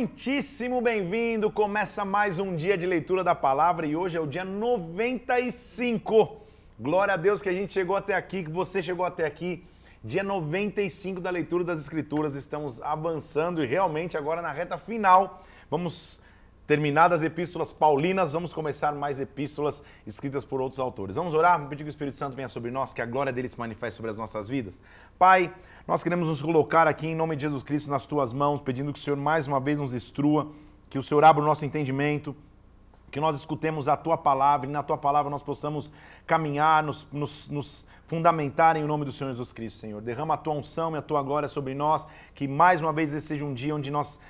Muitíssimo 0.00 0.80
bem-vindo! 0.80 1.50
Começa 1.50 2.06
mais 2.06 2.38
um 2.38 2.56
dia 2.56 2.74
de 2.74 2.86
leitura 2.86 3.22
da 3.22 3.34
palavra 3.34 3.86
e 3.86 3.94
hoje 3.94 4.16
é 4.16 4.20
o 4.20 4.26
dia 4.26 4.46
95. 4.46 6.40
Glória 6.80 7.12
a 7.12 7.16
Deus 7.18 7.42
que 7.42 7.50
a 7.50 7.52
gente 7.52 7.70
chegou 7.70 7.94
até 7.94 8.14
aqui, 8.14 8.42
que 8.42 8.50
você 8.50 8.80
chegou 8.80 9.04
até 9.04 9.26
aqui. 9.26 9.62
Dia 10.02 10.22
95 10.22 11.20
da 11.20 11.28
leitura 11.28 11.64
das 11.64 11.80
Escrituras, 11.80 12.34
estamos 12.34 12.80
avançando 12.80 13.62
e 13.62 13.66
realmente 13.66 14.16
agora 14.16 14.40
na 14.40 14.50
reta 14.50 14.78
final. 14.78 15.44
Vamos 15.70 16.22
terminadas 16.70 17.18
as 17.18 17.26
epístolas 17.26 17.72
paulinas, 17.72 18.32
vamos 18.32 18.54
começar 18.54 18.94
mais 18.94 19.18
epístolas 19.18 19.82
escritas 20.06 20.44
por 20.44 20.60
outros 20.60 20.78
autores. 20.78 21.16
Vamos 21.16 21.34
orar, 21.34 21.54
vamos 21.54 21.68
pedir 21.68 21.82
que 21.82 21.88
o 21.88 21.90
Espírito 21.90 22.16
Santo 22.16 22.36
venha 22.36 22.46
sobre 22.46 22.70
nós, 22.70 22.92
que 22.92 23.02
a 23.02 23.06
glória 23.06 23.32
dele 23.32 23.48
se 23.48 23.58
manifeste 23.58 23.96
sobre 23.96 24.12
as 24.12 24.16
nossas 24.16 24.46
vidas. 24.46 24.78
Pai, 25.18 25.52
nós 25.84 26.00
queremos 26.00 26.28
nos 26.28 26.40
colocar 26.40 26.86
aqui 26.86 27.08
em 27.08 27.16
nome 27.16 27.34
de 27.34 27.42
Jesus 27.42 27.64
Cristo 27.64 27.90
nas 27.90 28.06
tuas 28.06 28.32
mãos, 28.32 28.60
pedindo 28.60 28.92
que 28.92 29.00
o 29.00 29.02
Senhor 29.02 29.16
mais 29.16 29.48
uma 29.48 29.58
vez 29.58 29.80
nos 29.80 29.92
instrua, 29.92 30.52
que 30.88 30.96
o 30.96 31.02
Senhor 31.02 31.24
abra 31.24 31.42
o 31.42 31.44
nosso 31.44 31.64
entendimento, 31.64 32.36
que 33.10 33.18
nós 33.18 33.34
escutemos 33.34 33.88
a 33.88 33.96
tua 33.96 34.16
palavra 34.16 34.68
e 34.68 34.70
na 34.70 34.84
tua 34.84 34.96
palavra 34.96 35.28
nós 35.28 35.42
possamos 35.42 35.92
caminhar, 36.24 36.84
nos, 36.84 37.04
nos, 37.10 37.48
nos, 37.48 37.84
fundamentar 38.06 38.76
em 38.76 38.84
nome 38.84 39.04
do 39.04 39.10
Senhor 39.10 39.30
Jesus 39.30 39.52
Cristo, 39.52 39.80
Senhor. 39.80 40.00
Derrama 40.00 40.34
a 40.34 40.36
tua 40.36 40.54
unção 40.54 40.94
e 40.94 40.98
a 40.98 41.02
tua 41.02 41.20
glória 41.20 41.48
sobre 41.48 41.74
nós, 41.74 42.06
que 42.32 42.46
mais 42.46 42.80
uma 42.80 42.92
vez 42.92 43.12
esse 43.12 43.26
seja 43.26 43.44
um 43.44 43.52
dia 43.52 43.74
onde 43.74 43.90
nós, 43.90 44.20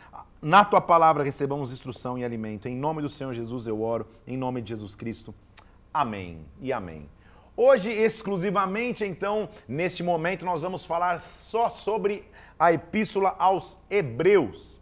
na 0.42 0.64
tua 0.64 0.80
palavra, 0.80 1.22
recebamos 1.22 1.72
instrução 1.72 2.18
e 2.18 2.24
alimento. 2.24 2.66
Em 2.66 2.74
nome 2.74 3.02
do 3.02 3.08
Senhor 3.08 3.34
Jesus 3.34 3.66
eu 3.66 3.82
oro, 3.82 4.06
em 4.26 4.36
nome 4.36 4.62
de 4.62 4.70
Jesus 4.70 4.94
Cristo. 4.94 5.34
Amém 5.92 6.46
e 6.60 6.72
amém. 6.72 7.08
Hoje, 7.56 7.90
exclusivamente, 7.90 9.04
então, 9.04 9.50
neste 9.68 10.02
momento, 10.02 10.46
nós 10.46 10.62
vamos 10.62 10.84
falar 10.84 11.20
só 11.20 11.68
sobre 11.68 12.24
a 12.58 12.72
epístola 12.72 13.36
aos 13.38 13.78
Hebreus. 13.90 14.80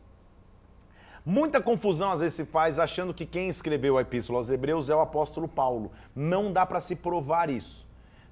Muita 1.26 1.60
confusão 1.60 2.12
às 2.12 2.20
vezes 2.20 2.34
se 2.34 2.44
faz 2.44 2.78
achando 2.78 3.12
que 3.12 3.26
quem 3.26 3.48
escreveu 3.48 3.98
a 3.98 4.02
epístola 4.02 4.38
aos 4.38 4.50
Hebreus 4.50 4.88
é 4.88 4.94
o 4.94 5.00
apóstolo 5.00 5.48
Paulo. 5.48 5.90
Não 6.14 6.52
dá 6.52 6.64
para 6.64 6.80
se 6.80 6.94
provar 6.94 7.50
isso. 7.50 7.87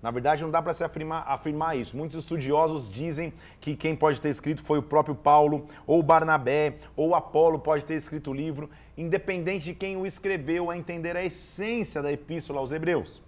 Na 0.06 0.12
verdade, 0.12 0.40
não 0.40 0.52
dá 0.52 0.62
para 0.62 0.72
se 0.72 0.84
afirmar, 0.84 1.24
afirmar, 1.26 1.76
isso. 1.76 1.96
Muitos 1.96 2.16
estudiosos 2.16 2.88
dizem 2.88 3.32
que 3.60 3.74
quem 3.74 3.96
pode 3.96 4.20
ter 4.20 4.28
escrito 4.28 4.62
foi 4.62 4.78
o 4.78 4.82
próprio 4.82 5.16
Paulo, 5.16 5.66
ou 5.84 6.00
Barnabé, 6.00 6.76
ou 6.94 7.12
Apolo 7.12 7.58
pode 7.58 7.84
ter 7.84 7.96
escrito 7.96 8.30
o 8.30 8.32
livro, 8.32 8.70
independente 8.96 9.64
de 9.64 9.74
quem 9.74 9.96
o 9.96 10.06
escreveu, 10.06 10.70
a 10.70 10.78
entender 10.78 11.16
a 11.16 11.24
essência 11.24 12.00
da 12.00 12.12
epístola 12.12 12.60
aos 12.60 12.70
Hebreus. 12.70 13.20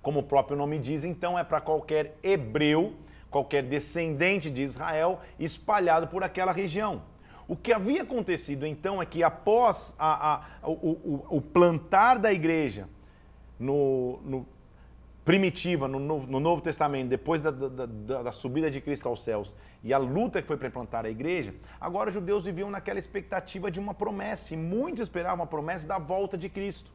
Como 0.00 0.20
o 0.20 0.22
próprio 0.22 0.56
nome 0.56 0.78
diz, 0.78 1.04
então 1.04 1.38
é 1.38 1.44
para 1.44 1.60
qualquer 1.60 2.16
hebreu, 2.22 2.94
qualquer 3.30 3.64
descendente 3.64 4.50
de 4.50 4.62
Israel 4.62 5.20
espalhado 5.38 6.06
por 6.06 6.24
aquela 6.24 6.52
região. 6.52 7.02
O 7.46 7.54
que 7.54 7.70
havia 7.70 8.00
acontecido 8.00 8.66
então 8.66 9.02
é 9.02 9.04
que 9.04 9.22
após 9.22 9.94
a, 9.98 10.36
a, 10.62 10.66
o, 10.66 10.72
o, 10.72 11.26
o, 11.36 11.40
plantar 11.42 12.18
da 12.18 12.32
igreja 12.32 12.88
no, 13.60 14.20
no 14.24 14.53
primitiva, 15.24 15.88
no, 15.88 15.98
no, 15.98 16.38
Novo 16.38 16.60
Testamento, 16.60 17.08
depois 17.08 17.40
da, 17.40 17.50
da, 17.50 17.86
da, 17.86 18.22
da, 18.24 18.32
subida 18.32 18.70
de 18.70 18.80
Cristo 18.80 19.08
aos 19.08 19.24
céus 19.24 19.54
e 19.82 19.92
a 19.92 19.98
luta 19.98 20.42
que 20.42 20.46
foi 20.46 20.56
para 20.56 20.68
implantar 20.68 21.06
a 21.06 21.10
igreja, 21.10 21.54
agora 21.80 22.10
os 22.10 22.14
judeus 22.14 22.44
viviam 22.44 22.70
naquela 22.70 22.98
expectativa 22.98 23.70
de 23.70 23.80
uma 23.80 23.94
promessa 23.94 24.52
e 24.52 24.56
muitos 24.56 25.00
esperavam 25.00 25.44
a 25.44 25.46
promessa 25.46 25.86
da 25.86 25.98
volta 25.98 26.36
de 26.36 26.48
Cristo. 26.48 26.90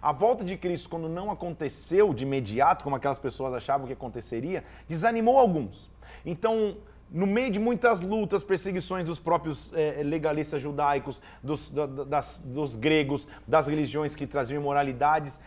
A 0.00 0.12
volta 0.12 0.44
de 0.44 0.56
Cristo, 0.56 0.88
quando 0.88 1.08
não 1.08 1.30
aconteceu 1.30 2.12
de 2.14 2.24
imediato, 2.24 2.82
como 2.82 2.96
aquelas 2.96 3.18
pessoas 3.18 3.54
achavam 3.54 3.86
que 3.86 3.92
aconteceria, 3.92 4.64
desanimou 4.88 5.38
alguns. 5.38 5.90
Então, 6.24 6.76
no 7.08 7.26
meio 7.26 7.50
de 7.50 7.60
muitas 7.60 8.00
lutas, 8.00 8.42
perseguições 8.42 9.04
dos 9.04 9.18
próprios 9.18 9.72
é, 9.74 10.02
legalistas 10.02 10.62
judaicos, 10.62 11.20
dos, 11.42 11.70
da, 11.70 11.86
das, 11.86 12.42
dos 12.44 12.74
gregos, 12.74 13.28
das 13.46 13.68
religiões 13.68 14.14
que 14.14 14.26
traziam 14.26 14.60
imoralidades, 14.60 15.40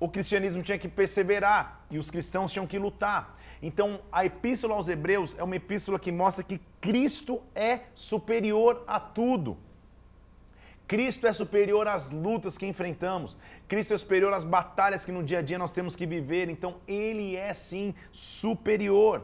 o 0.00 0.08
cristianismo 0.08 0.62
tinha 0.62 0.78
que 0.78 0.88
perseverar 0.88 1.84
e 1.90 1.98
os 1.98 2.10
cristãos 2.10 2.50
tinham 2.50 2.66
que 2.66 2.78
lutar. 2.78 3.38
Então, 3.62 4.00
a 4.10 4.24
epístola 4.24 4.74
aos 4.74 4.88
Hebreus 4.88 5.36
é 5.38 5.44
uma 5.44 5.54
epístola 5.54 5.98
que 5.98 6.10
mostra 6.10 6.42
que 6.42 6.58
Cristo 6.80 7.42
é 7.54 7.80
superior 7.94 8.82
a 8.86 8.98
tudo. 8.98 9.58
Cristo 10.88 11.26
é 11.26 11.32
superior 11.32 11.86
às 11.86 12.10
lutas 12.10 12.56
que 12.56 12.66
enfrentamos. 12.66 13.36
Cristo 13.68 13.92
é 13.92 13.98
superior 13.98 14.32
às 14.32 14.42
batalhas 14.42 15.04
que 15.04 15.12
no 15.12 15.22
dia 15.22 15.40
a 15.40 15.42
dia 15.42 15.58
nós 15.58 15.70
temos 15.70 15.94
que 15.94 16.06
viver. 16.06 16.48
Então, 16.48 16.76
Ele 16.88 17.36
é 17.36 17.52
sim 17.52 17.94
superior. 18.10 19.22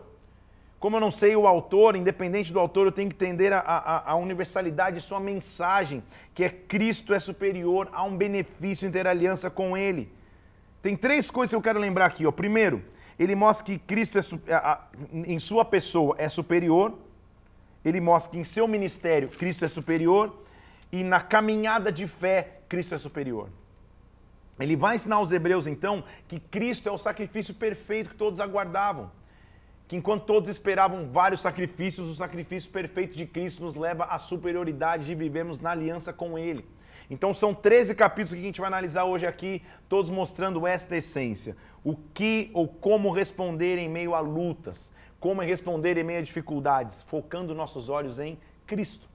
Como 0.78 0.96
eu 0.96 1.00
não 1.00 1.10
sei 1.10 1.34
o 1.34 1.46
autor, 1.46 1.96
independente 1.96 2.52
do 2.52 2.60
autor, 2.60 2.86
eu 2.86 2.92
tenho 2.92 3.08
que 3.08 3.16
entender 3.16 3.50
a, 3.52 3.60
a, 3.60 4.12
a, 4.12 4.14
universalidade 4.14 4.96
de 4.96 5.02
sua 5.02 5.18
mensagem, 5.18 6.02
que 6.34 6.44
é 6.44 6.50
Cristo 6.50 7.14
é 7.14 7.18
superior 7.18 7.88
a 7.92 8.04
um 8.04 8.14
benefício 8.14 8.86
em 8.86 8.92
ter 8.92 9.06
aliança 9.06 9.48
com 9.48 9.74
Ele. 9.76 10.12
Tem 10.86 10.96
três 10.96 11.28
coisas 11.32 11.50
que 11.50 11.56
eu 11.56 11.60
quero 11.60 11.80
lembrar 11.80 12.06
aqui. 12.06 12.24
Ó. 12.24 12.30
Primeiro, 12.30 12.80
ele 13.18 13.34
mostra 13.34 13.66
que 13.66 13.76
Cristo 13.76 14.20
é, 14.20 14.78
em 15.12 15.36
sua 15.40 15.64
pessoa 15.64 16.14
é 16.16 16.28
superior. 16.28 16.96
Ele 17.84 18.00
mostra 18.00 18.30
que 18.30 18.38
em 18.38 18.44
seu 18.44 18.68
ministério 18.68 19.28
Cristo 19.28 19.64
é 19.64 19.68
superior. 19.68 20.44
E 20.92 21.02
na 21.02 21.20
caminhada 21.20 21.90
de 21.90 22.06
fé, 22.06 22.60
Cristo 22.68 22.94
é 22.94 22.98
superior. 22.98 23.48
Ele 24.60 24.76
vai 24.76 24.94
ensinar 24.94 25.16
aos 25.16 25.32
hebreus, 25.32 25.66
então, 25.66 26.04
que 26.28 26.38
Cristo 26.38 26.88
é 26.88 26.92
o 26.92 26.98
sacrifício 26.98 27.52
perfeito 27.52 28.10
que 28.10 28.16
todos 28.16 28.40
aguardavam 28.40 29.10
que 29.88 29.94
enquanto 29.94 30.24
todos 30.24 30.48
esperavam 30.48 31.08
vários 31.10 31.40
sacrifícios, 31.40 32.08
o 32.08 32.14
sacrifício 32.14 32.70
perfeito 32.70 33.16
de 33.16 33.24
Cristo 33.24 33.62
nos 33.62 33.76
leva 33.76 34.04
à 34.04 34.18
superioridade 34.18 35.06
de 35.06 35.14
vivermos 35.14 35.60
na 35.60 35.70
aliança 35.70 36.12
com 36.12 36.36
Ele. 36.36 36.64
Então 37.10 37.32
são 37.32 37.54
13 37.54 37.94
capítulos 37.94 38.32
que 38.32 38.40
a 38.40 38.42
gente 38.42 38.60
vai 38.60 38.68
analisar 38.68 39.04
hoje 39.04 39.26
aqui, 39.26 39.62
todos 39.88 40.10
mostrando 40.10 40.66
esta 40.66 40.96
essência. 40.96 41.56
O 41.84 41.96
que 41.96 42.50
ou 42.52 42.66
como 42.66 43.12
responder 43.12 43.78
em 43.78 43.88
meio 43.88 44.14
a 44.14 44.20
lutas, 44.20 44.90
como 45.20 45.40
responder 45.40 45.96
em 45.96 46.04
meio 46.04 46.18
a 46.18 46.22
dificuldades, 46.22 47.02
focando 47.02 47.54
nossos 47.54 47.88
olhos 47.88 48.18
em 48.18 48.38
Cristo. 48.66 49.08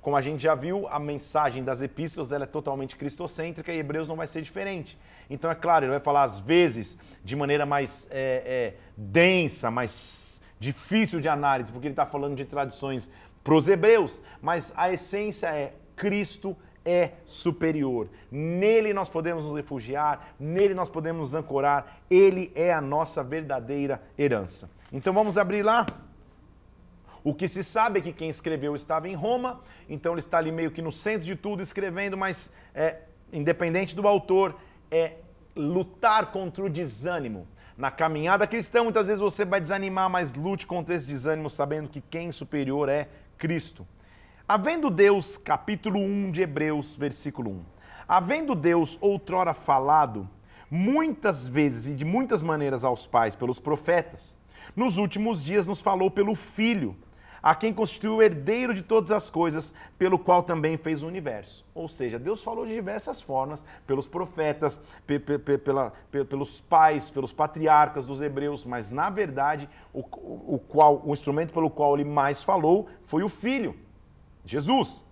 Como 0.00 0.16
a 0.16 0.20
gente 0.20 0.40
já 0.40 0.54
viu, 0.54 0.86
a 0.88 1.00
mensagem 1.00 1.64
das 1.64 1.82
epístolas 1.82 2.30
ela 2.30 2.44
é 2.44 2.46
totalmente 2.46 2.94
cristocêntrica 2.94 3.72
e 3.72 3.78
Hebreus 3.78 4.06
não 4.06 4.14
vai 4.14 4.28
ser 4.28 4.40
diferente. 4.40 4.96
Então, 5.28 5.50
é 5.50 5.54
claro, 5.54 5.84
ele 5.84 5.90
vai 5.90 6.00
falar 6.00 6.22
às 6.22 6.38
vezes 6.38 6.96
de 7.24 7.34
maneira 7.34 7.66
mais 7.66 8.06
é, 8.10 8.42
é, 8.46 8.74
densa, 8.96 9.68
mais 9.68 10.40
difícil 10.60 11.20
de 11.20 11.28
análise, 11.28 11.72
porque 11.72 11.88
ele 11.88 11.92
está 11.92 12.06
falando 12.06 12.36
de 12.36 12.44
tradições 12.44 13.10
para 13.42 13.54
os 13.54 13.66
hebreus, 13.66 14.22
mas 14.40 14.72
a 14.76 14.92
essência 14.92 15.48
é 15.48 15.72
Cristo 15.96 16.56
é 16.86 17.14
superior. 17.26 18.08
Nele 18.30 18.94
nós 18.94 19.08
podemos 19.08 19.44
nos 19.44 19.56
refugiar, 19.56 20.34
nele 20.38 20.72
nós 20.72 20.88
podemos 20.88 21.20
nos 21.20 21.34
ancorar, 21.34 21.98
ele 22.08 22.52
é 22.54 22.72
a 22.72 22.80
nossa 22.80 23.24
verdadeira 23.24 24.00
herança. 24.16 24.70
Então 24.92 25.12
vamos 25.12 25.36
abrir 25.36 25.62
lá. 25.62 25.84
O 27.24 27.34
que 27.34 27.48
se 27.48 27.64
sabe 27.64 27.98
é 27.98 28.02
que 28.02 28.12
quem 28.12 28.28
escreveu 28.28 28.76
estava 28.76 29.08
em 29.08 29.14
Roma, 29.14 29.60
então 29.88 30.12
ele 30.12 30.20
está 30.20 30.38
ali 30.38 30.52
meio 30.52 30.70
que 30.70 30.80
no 30.80 30.92
centro 30.92 31.26
de 31.26 31.34
tudo 31.34 31.60
escrevendo, 31.60 32.16
mas 32.16 32.52
é, 32.72 32.98
independente 33.32 33.96
do 33.96 34.06
autor, 34.06 34.54
é 34.88 35.14
lutar 35.56 36.30
contra 36.30 36.64
o 36.64 36.70
desânimo. 36.70 37.48
Na 37.76 37.90
caminhada 37.90 38.46
cristã, 38.46 38.84
muitas 38.84 39.08
vezes 39.08 39.20
você 39.20 39.44
vai 39.44 39.60
desanimar, 39.60 40.08
mas 40.08 40.32
lute 40.34 40.66
contra 40.66 40.94
esse 40.94 41.06
desânimo, 41.06 41.50
sabendo 41.50 41.88
que 41.88 42.00
quem 42.00 42.30
superior 42.30 42.88
é 42.88 43.08
Cristo. 43.36 43.84
Havendo 44.48 44.90
Deus, 44.90 45.36
capítulo 45.36 45.98
1 45.98 46.30
de 46.30 46.40
Hebreus, 46.40 46.94
versículo 46.94 47.50
1. 47.50 47.64
Havendo 48.06 48.54
Deus 48.54 48.96
outrora 49.00 49.52
falado 49.52 50.30
muitas 50.70 51.48
vezes 51.48 51.88
e 51.88 51.94
de 51.96 52.04
muitas 52.04 52.42
maneiras 52.42 52.84
aos 52.84 53.08
pais 53.08 53.34
pelos 53.34 53.58
profetas, 53.58 54.36
nos 54.76 54.98
últimos 54.98 55.42
dias 55.42 55.66
nos 55.66 55.80
falou 55.80 56.12
pelo 56.12 56.36
Filho 56.36 56.94
a 57.42 57.56
quem 57.56 57.74
constituiu 57.74 58.16
o 58.16 58.22
herdeiro 58.22 58.72
de 58.72 58.82
todas 58.82 59.10
as 59.10 59.28
coisas, 59.28 59.74
pelo 59.98 60.16
qual 60.16 60.44
também 60.44 60.76
fez 60.76 61.02
o 61.02 61.08
universo. 61.08 61.66
Ou 61.74 61.88
seja, 61.88 62.16
Deus 62.16 62.40
falou 62.40 62.64
de 62.64 62.72
diversas 62.74 63.20
formas, 63.20 63.64
pelos 63.84 64.06
profetas, 64.06 64.80
pe 65.08 65.18
pe 65.18 65.38
pe 65.38 65.58
pela, 65.58 65.92
pelos 66.10 66.60
pais, 66.60 67.10
pelos 67.10 67.32
patriarcas 67.32 68.06
dos 68.06 68.20
hebreus, 68.20 68.64
mas 68.64 68.92
na 68.92 69.10
verdade, 69.10 69.68
o, 69.92 70.00
o, 70.54 70.58
qual, 70.68 71.02
o 71.04 71.12
instrumento 71.12 71.52
pelo 71.52 71.68
qual 71.68 71.94
ele 71.94 72.08
mais 72.08 72.42
falou 72.42 72.88
foi 73.06 73.24
o 73.24 73.28
Filho, 73.28 73.74
Jesus. 74.46 75.04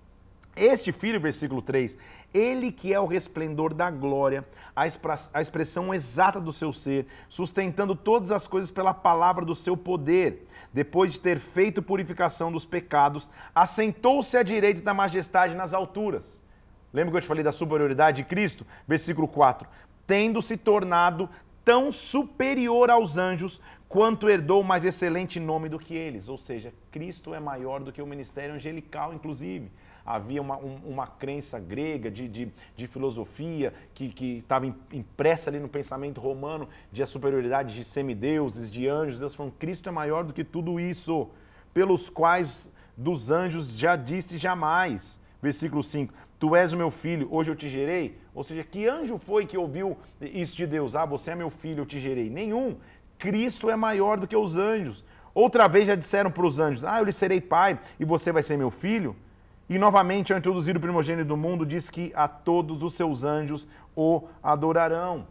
Este 0.56 0.92
filho, 0.92 1.20
versículo 1.20 1.60
3, 1.60 1.98
ele 2.32 2.70
que 2.70 2.94
é 2.94 3.00
o 3.00 3.06
resplendor 3.06 3.74
da 3.74 3.90
glória, 3.90 4.44
a 4.74 5.40
expressão 5.40 5.92
exata 5.92 6.40
do 6.40 6.52
seu 6.52 6.72
ser, 6.72 7.06
sustentando 7.28 7.96
todas 7.96 8.30
as 8.30 8.46
coisas 8.46 8.70
pela 8.70 8.94
palavra 8.94 9.44
do 9.44 9.54
seu 9.54 9.76
poder 9.76 10.46
depois 10.72 11.12
de 11.12 11.20
ter 11.20 11.38
feito 11.38 11.82
purificação 11.82 12.50
dos 12.50 12.66
pecados, 12.66 13.30
assentou-se 13.54 14.36
à 14.36 14.42
direita 14.42 14.80
da 14.80 14.92
majestade 14.92 15.54
nas 15.54 15.72
alturas. 15.72 16.42
Lembra 16.92 17.12
que 17.12 17.16
eu 17.18 17.22
te 17.22 17.28
falei 17.28 17.44
da 17.44 17.52
superioridade 17.52 18.18
de 18.18 18.28
Cristo? 18.28 18.66
Versículo 18.86 19.28
4. 19.28 19.68
Tendo 20.04 20.42
se 20.42 20.56
tornado 20.56 21.28
tão 21.64 21.90
superior 21.92 22.90
aos 22.90 23.16
anjos, 23.16 23.60
quanto 23.88 24.28
herdou 24.28 24.62
mais 24.62 24.84
excelente 24.84 25.38
nome 25.38 25.68
do 25.68 25.78
que 25.78 25.94
eles. 25.94 26.28
Ou 26.28 26.38
seja, 26.38 26.72
Cristo 26.90 27.34
é 27.34 27.40
maior 27.40 27.80
do 27.80 27.92
que 27.92 28.02
o 28.02 28.06
ministério 28.06 28.54
angelical, 28.54 29.12
inclusive. 29.12 29.70
havia 30.04 30.42
uma, 30.42 30.56
um, 30.58 30.76
uma 30.84 31.06
crença 31.06 31.58
grega 31.58 32.10
de, 32.10 32.28
de, 32.28 32.48
de 32.76 32.86
filosofia 32.86 33.72
que 33.94 34.12
estava 34.38 34.66
impressa 34.92 35.48
ali 35.48 35.58
no 35.58 35.68
pensamento 35.68 36.20
romano 36.20 36.68
de 36.92 37.02
a 37.02 37.06
superioridade 37.06 37.74
de 37.74 37.84
semideuses, 37.84 38.70
de 38.70 38.88
anjos. 38.88 39.20
Deus 39.20 39.34
falando, 39.34 39.54
Cristo 39.58 39.88
é 39.88 39.92
maior 39.92 40.24
do 40.24 40.32
que 40.32 40.44
tudo 40.44 40.78
isso, 40.78 41.28
pelos 41.72 42.10
quais 42.10 42.70
dos 42.96 43.30
anjos 43.30 43.76
já 43.76 43.96
disse 43.96 44.38
jamais. 44.38 45.20
Versículo 45.42 45.82
5: 45.82 46.12
Tu 46.38 46.54
és 46.56 46.72
o 46.72 46.76
meu 46.76 46.90
filho, 46.90 47.28
hoje 47.30 47.50
eu 47.50 47.56
te 47.56 47.68
gerei. 47.68 48.18
Ou 48.34 48.42
seja, 48.42 48.64
que 48.64 48.86
anjo 48.86 49.16
foi 49.18 49.46
que 49.46 49.56
ouviu 49.56 49.96
isso 50.20 50.56
de 50.56 50.66
Deus? 50.66 50.96
Ah, 50.96 51.04
você 51.04 51.30
é 51.30 51.34
meu 51.34 51.50
filho, 51.50 51.82
eu 51.82 51.86
te 51.86 52.00
gerei. 52.00 52.28
Nenhum. 52.28 52.76
Cristo 53.24 53.70
é 53.70 53.76
maior 53.76 54.18
do 54.18 54.26
que 54.26 54.36
os 54.36 54.58
anjos. 54.58 55.02
Outra 55.34 55.66
vez 55.66 55.86
já 55.86 55.94
disseram 55.94 56.30
para 56.30 56.44
os 56.44 56.60
anjos: 56.60 56.84
Ah, 56.84 56.98
eu 56.98 57.04
lhe 57.06 57.12
serei 57.12 57.40
pai 57.40 57.80
e 57.98 58.04
você 58.04 58.30
vai 58.30 58.42
ser 58.42 58.58
meu 58.58 58.70
filho. 58.70 59.16
E 59.66 59.78
novamente, 59.78 60.30
ao 60.30 60.38
introduzir 60.38 60.76
o 60.76 60.80
primogênito 60.80 61.28
do 61.28 61.36
mundo, 61.36 61.64
diz 61.64 61.88
que 61.88 62.12
a 62.14 62.28
todos 62.28 62.82
os 62.82 62.92
seus 62.92 63.24
anjos 63.24 63.66
o 63.96 64.24
adorarão. 64.42 65.26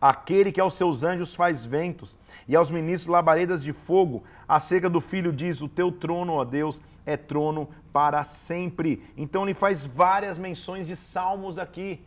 Aquele 0.00 0.50
que 0.50 0.60
aos 0.60 0.74
seus 0.74 1.04
anjos 1.04 1.32
faz 1.32 1.64
ventos 1.64 2.18
e 2.48 2.56
aos 2.56 2.72
ministros 2.72 3.06
labaredas 3.06 3.62
de 3.62 3.72
fogo, 3.72 4.24
acerca 4.48 4.90
do 4.90 5.00
filho 5.00 5.32
diz: 5.32 5.60
O 5.60 5.68
teu 5.68 5.92
trono, 5.92 6.32
ó 6.32 6.44
Deus, 6.44 6.82
é 7.06 7.16
trono 7.16 7.68
para 7.92 8.24
sempre. 8.24 9.00
Então 9.16 9.44
ele 9.44 9.54
faz 9.54 9.84
várias 9.84 10.38
menções 10.38 10.88
de 10.88 10.96
salmos 10.96 11.56
aqui, 11.56 12.02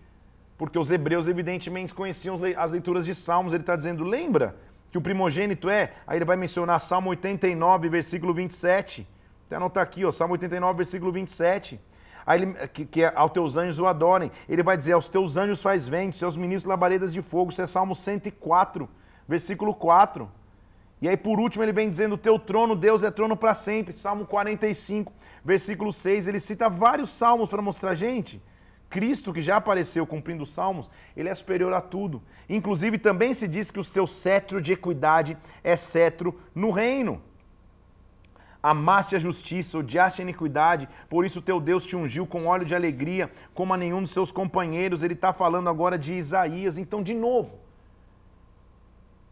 porque 0.58 0.78
os 0.78 0.92
hebreus 0.92 1.30
evidentemente 1.30 1.94
conheciam 1.94 2.36
as 2.58 2.72
leituras 2.74 3.06
de 3.06 3.16
salmos. 3.16 3.54
Ele 3.54 3.64
está 3.64 3.78
dizendo: 3.78 4.04
Lembra 4.04 4.58
que 4.94 4.98
o 5.00 5.02
primogênito 5.02 5.72
é? 5.72 5.92
Aí 6.06 6.20
ele 6.20 6.24
vai 6.24 6.38
mencionar 6.38 6.80
Salmo 6.80 7.10
89, 7.10 7.90
versículo 7.90 8.32
27. 8.32 9.08
Até 9.48 9.56
anotar 9.56 9.82
aqui, 9.82 10.06
ó, 10.06 10.12
Salmo 10.12 10.34
89, 10.34 10.78
versículo 10.78 11.12
27. 11.12 11.82
Aí 12.24 12.40
ele, 12.40 12.54
que, 12.68 12.86
que 12.86 13.04
é, 13.04 13.12
aos 13.16 13.32
teus 13.32 13.58
anjos 13.58 13.80
o 13.80 13.88
adorem. 13.88 14.32
Ele 14.48 14.62
vai 14.62 14.78
dizer, 14.78 14.92
aos 14.92 15.10
teus 15.10 15.36
anjos 15.36 15.60
faz 15.60 15.88
vento, 15.88 16.16
seus 16.16 16.38
ministros 16.38 16.70
labaredas 16.70 17.12
de 17.12 17.24
fogo. 17.24 17.50
Isso 17.50 17.64
é 17.64 17.66
Salmo 17.66 17.96
104, 17.96 18.88
versículo 19.28 19.74
4. 19.74 20.30
E 21.02 21.10
aí, 21.10 21.18
por 21.18 21.40
último, 21.40 21.64
ele 21.64 21.74
vem 21.74 21.90
dizendo: 21.90 22.16
Teu 22.16 22.38
trono, 22.38 22.76
Deus, 22.76 23.02
é 23.02 23.10
trono 23.10 23.36
para 23.36 23.56
sempre. 23.56 23.94
Salmo 23.94 24.28
45, 24.28 25.12
versículo 25.44 25.92
6. 25.92 26.28
Ele 26.28 26.40
cita 26.40 26.70
vários 26.70 27.12
salmos 27.12 27.50
para 27.50 27.64
mostrar, 27.64 27.96
gente, 27.96 28.40
Cristo, 28.94 29.34
que 29.34 29.42
já 29.42 29.56
apareceu 29.58 30.06
cumprindo 30.06 30.44
os 30.44 30.54
salmos, 30.54 30.92
ele 31.18 31.28
é 31.28 31.34
superior 31.34 31.74
a 31.74 31.82
tudo. 31.82 32.22
Inclusive, 32.48 33.00
também 33.00 33.34
se 33.34 33.48
diz 33.48 33.72
que 33.72 33.80
o 33.80 33.84
seu 33.84 34.06
cetro 34.06 34.62
de 34.62 34.72
equidade 34.72 35.36
é 35.64 35.76
cetro 35.76 36.40
no 36.54 36.70
reino. 36.70 37.20
Amaste 38.62 39.16
a 39.16 39.20
justiça, 39.20 39.80
odiaste 39.80 40.22
a 40.22 40.24
iniquidade, 40.24 40.88
por 41.10 41.26
isso 41.26 41.42
teu 41.42 41.60
Deus 41.60 41.88
te 41.88 41.96
ungiu 41.96 42.28
com 42.28 42.46
óleo 42.46 42.66
de 42.66 42.76
alegria, 42.76 43.32
como 43.56 43.74
a 43.74 43.78
nenhum 43.78 44.00
dos 44.00 44.12
seus 44.12 44.32
companheiros. 44.32 45.02
Ele 45.02 45.16
está 45.16 45.34
falando 45.34 45.70
agora 45.70 45.98
de 45.98 46.14
Isaías. 46.14 46.78
Então, 46.78 47.02
de 47.02 47.16
novo, 47.16 47.58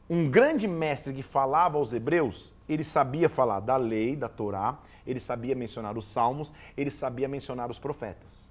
um 0.09 0.27
grande 0.27 0.67
mestre 0.67 1.13
que 1.13 1.21
falava 1.21 1.77
aos 1.77 1.93
hebreus, 1.93 2.51
ele 2.67 2.83
sabia 2.83 3.29
falar 3.29 3.59
da 3.59 3.77
lei, 3.77 4.15
da 4.15 4.27
Torá, 4.27 4.79
ele 5.05 5.19
sabia 5.19 5.53
mencionar 5.53 5.95
os 5.99 6.07
salmos, 6.07 6.51
ele 6.75 6.89
sabia 6.89 7.27
mencionar 7.27 7.69
os 7.69 7.77
profetas. 7.77 8.50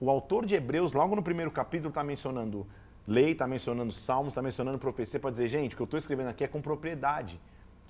O 0.00 0.08
autor 0.08 0.46
de 0.46 0.54
Hebreus, 0.54 0.94
logo 0.94 1.14
no 1.14 1.22
primeiro 1.22 1.50
capítulo, 1.50 1.90
está 1.90 2.02
mencionando 2.02 2.66
lei, 3.06 3.32
está 3.32 3.46
mencionando 3.46 3.92
salmos, 3.92 4.32
está 4.32 4.40
mencionando 4.40 4.78
profecia 4.78 5.20
para 5.20 5.30
dizer, 5.30 5.46
gente, 5.48 5.74
o 5.74 5.76
que 5.76 5.82
eu 5.82 5.84
estou 5.84 5.98
escrevendo 5.98 6.28
aqui 6.28 6.42
é 6.42 6.48
com 6.48 6.62
propriedade 6.62 7.38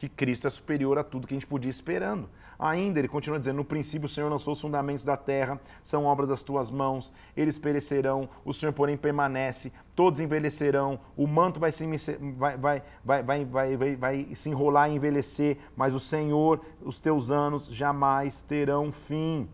que 0.01 0.09
Cristo 0.09 0.47
é 0.47 0.51
superior 0.51 0.99
a 0.99 1.05
tudo 1.05 1.27
que 1.27 1.35
a 1.35 1.37
gente 1.37 1.47
podia 1.47 1.71
esperando. 1.71 2.27
Ainda, 2.59 2.99
ele 2.99 3.07
continua 3.07 3.39
dizendo: 3.39 3.57
No 3.57 3.65
princípio 3.67 4.07
o 4.07 4.09
Senhor 4.09 4.31
lançou 4.31 4.55
os 4.55 4.61
fundamentos 4.61 5.05
da 5.05 5.15
terra, 5.15 5.61
são 5.83 6.07
obras 6.07 6.27
das 6.27 6.43
tuas 6.43 6.71
mãos, 6.71 7.13
eles 7.37 7.59
perecerão, 7.59 8.27
o 8.43 8.55
Senhor, 8.55 8.73
porém, 8.73 8.97
permanece, 8.97 9.71
todos 9.95 10.19
envelhecerão, 10.19 10.99
o 11.17 11.27
manto 11.27 11.61
vai 11.61 11.71
se, 11.71 11.87
vai, 12.39 12.57
vai, 12.57 12.83
vai, 13.05 13.23
vai, 13.23 13.45
vai, 13.45 13.77
vai, 13.77 13.97
vai 13.97 14.29
se 14.35 14.49
enrolar 14.49 14.91
e 14.91 14.95
envelhecer, 14.95 15.59
mas 15.77 15.95
o 15.95 16.01
Senhor, 16.01 16.63
os 16.83 16.99
teus 16.99 17.31
anos 17.31 17.67
jamais 17.67 18.41
terão 18.41 18.91
fim. 18.91 19.47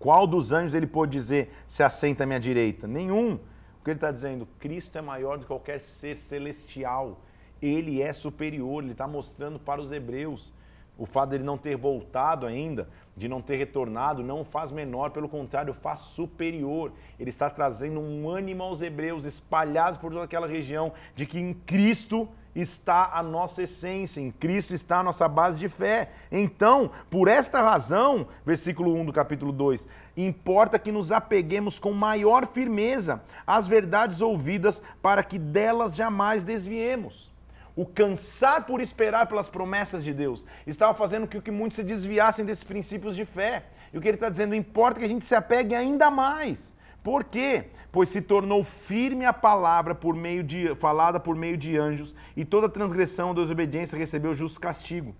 Qual 0.00 0.26
dos 0.26 0.50
anjos 0.50 0.74
ele 0.74 0.86
pôde 0.86 1.12
dizer, 1.12 1.52
se 1.64 1.84
assenta 1.84 2.24
à 2.24 2.26
minha 2.26 2.40
direita? 2.40 2.88
Nenhum. 2.88 3.34
O 3.34 3.84
que 3.84 3.90
ele 3.90 3.98
está 3.98 4.10
dizendo? 4.10 4.48
Cristo 4.58 4.98
é 4.98 5.00
maior 5.00 5.36
do 5.36 5.42
que 5.42 5.46
qualquer 5.46 5.78
ser 5.78 6.16
celestial 6.16 7.20
ele 7.60 8.00
é 8.00 8.12
superior, 8.12 8.82
ele 8.82 8.92
está 8.92 9.06
mostrando 9.06 9.58
para 9.58 9.80
os 9.80 9.92
hebreus. 9.92 10.52
O 10.96 11.06
fato 11.06 11.30
dele 11.30 11.44
não 11.44 11.56
ter 11.56 11.76
voltado 11.76 12.46
ainda, 12.46 12.88
de 13.16 13.28
não 13.28 13.40
ter 13.40 13.56
retornado, 13.56 14.22
não 14.22 14.40
o 14.40 14.44
faz 14.44 14.70
menor, 14.70 15.10
pelo 15.10 15.28
contrário, 15.28 15.72
faz 15.72 16.00
superior. 16.00 16.92
Ele 17.18 17.30
está 17.30 17.48
trazendo 17.48 18.00
um 18.00 18.28
ânimo 18.28 18.62
aos 18.62 18.82
hebreus 18.82 19.24
espalhados 19.24 19.98
por 19.98 20.10
toda 20.10 20.24
aquela 20.24 20.46
região 20.46 20.92
de 21.14 21.26
que 21.26 21.38
em 21.38 21.54
Cristo 21.54 22.28
está 22.54 23.10
a 23.12 23.22
nossa 23.22 23.62
essência, 23.62 24.20
em 24.20 24.30
Cristo 24.30 24.74
está 24.74 24.98
a 24.98 25.02
nossa 25.02 25.28
base 25.28 25.58
de 25.58 25.68
fé. 25.68 26.10
Então, 26.30 26.90
por 27.10 27.28
esta 27.28 27.60
razão, 27.60 28.28
versículo 28.44 28.94
1 28.94 29.06
do 29.06 29.12
capítulo 29.12 29.52
2, 29.52 29.86
importa 30.16 30.78
que 30.78 30.92
nos 30.92 31.12
apeguemos 31.12 31.78
com 31.78 31.92
maior 31.92 32.46
firmeza 32.46 33.22
às 33.46 33.66
verdades 33.66 34.20
ouvidas 34.20 34.82
para 35.00 35.22
que 35.22 35.38
delas 35.38 35.94
jamais 35.94 36.42
desviemos 36.42 37.30
o 37.76 37.86
cansar 37.86 38.66
por 38.66 38.80
esperar 38.80 39.26
pelas 39.26 39.48
promessas 39.48 40.04
de 40.04 40.12
Deus, 40.12 40.44
estava 40.66 40.92
fazendo 40.92 41.26
com 41.26 41.40
que 41.40 41.50
muitos 41.50 41.76
se 41.76 41.82
desviassem 41.82 42.44
desses 42.44 42.64
princípios 42.64 43.16
de 43.16 43.24
fé. 43.24 43.64
E 43.92 43.96
o 43.96 44.00
que 44.00 44.08
ele 44.08 44.16
está 44.16 44.28
dizendo, 44.28 44.54
importa 44.54 44.98
que 44.98 45.04
a 45.06 45.08
gente 45.08 45.24
se 45.24 45.34
apegue 45.34 45.74
ainda 45.74 46.10
mais. 46.10 46.76
Por 47.02 47.24
quê? 47.24 47.66
Pois 47.90 48.08
se 48.08 48.20
tornou 48.20 48.62
firme 48.62 49.24
a 49.24 49.32
palavra 49.32 49.94
por 49.94 50.14
meio 50.14 50.42
de, 50.42 50.74
falada 50.76 51.18
por 51.18 51.34
meio 51.34 51.56
de 51.56 51.76
anjos, 51.76 52.14
e 52.36 52.44
toda 52.44 52.68
transgressão 52.68 53.28
ou 53.28 53.34
desobediência 53.34 53.98
recebeu 53.98 54.34
justo 54.34 54.60
castigo. 54.60 55.14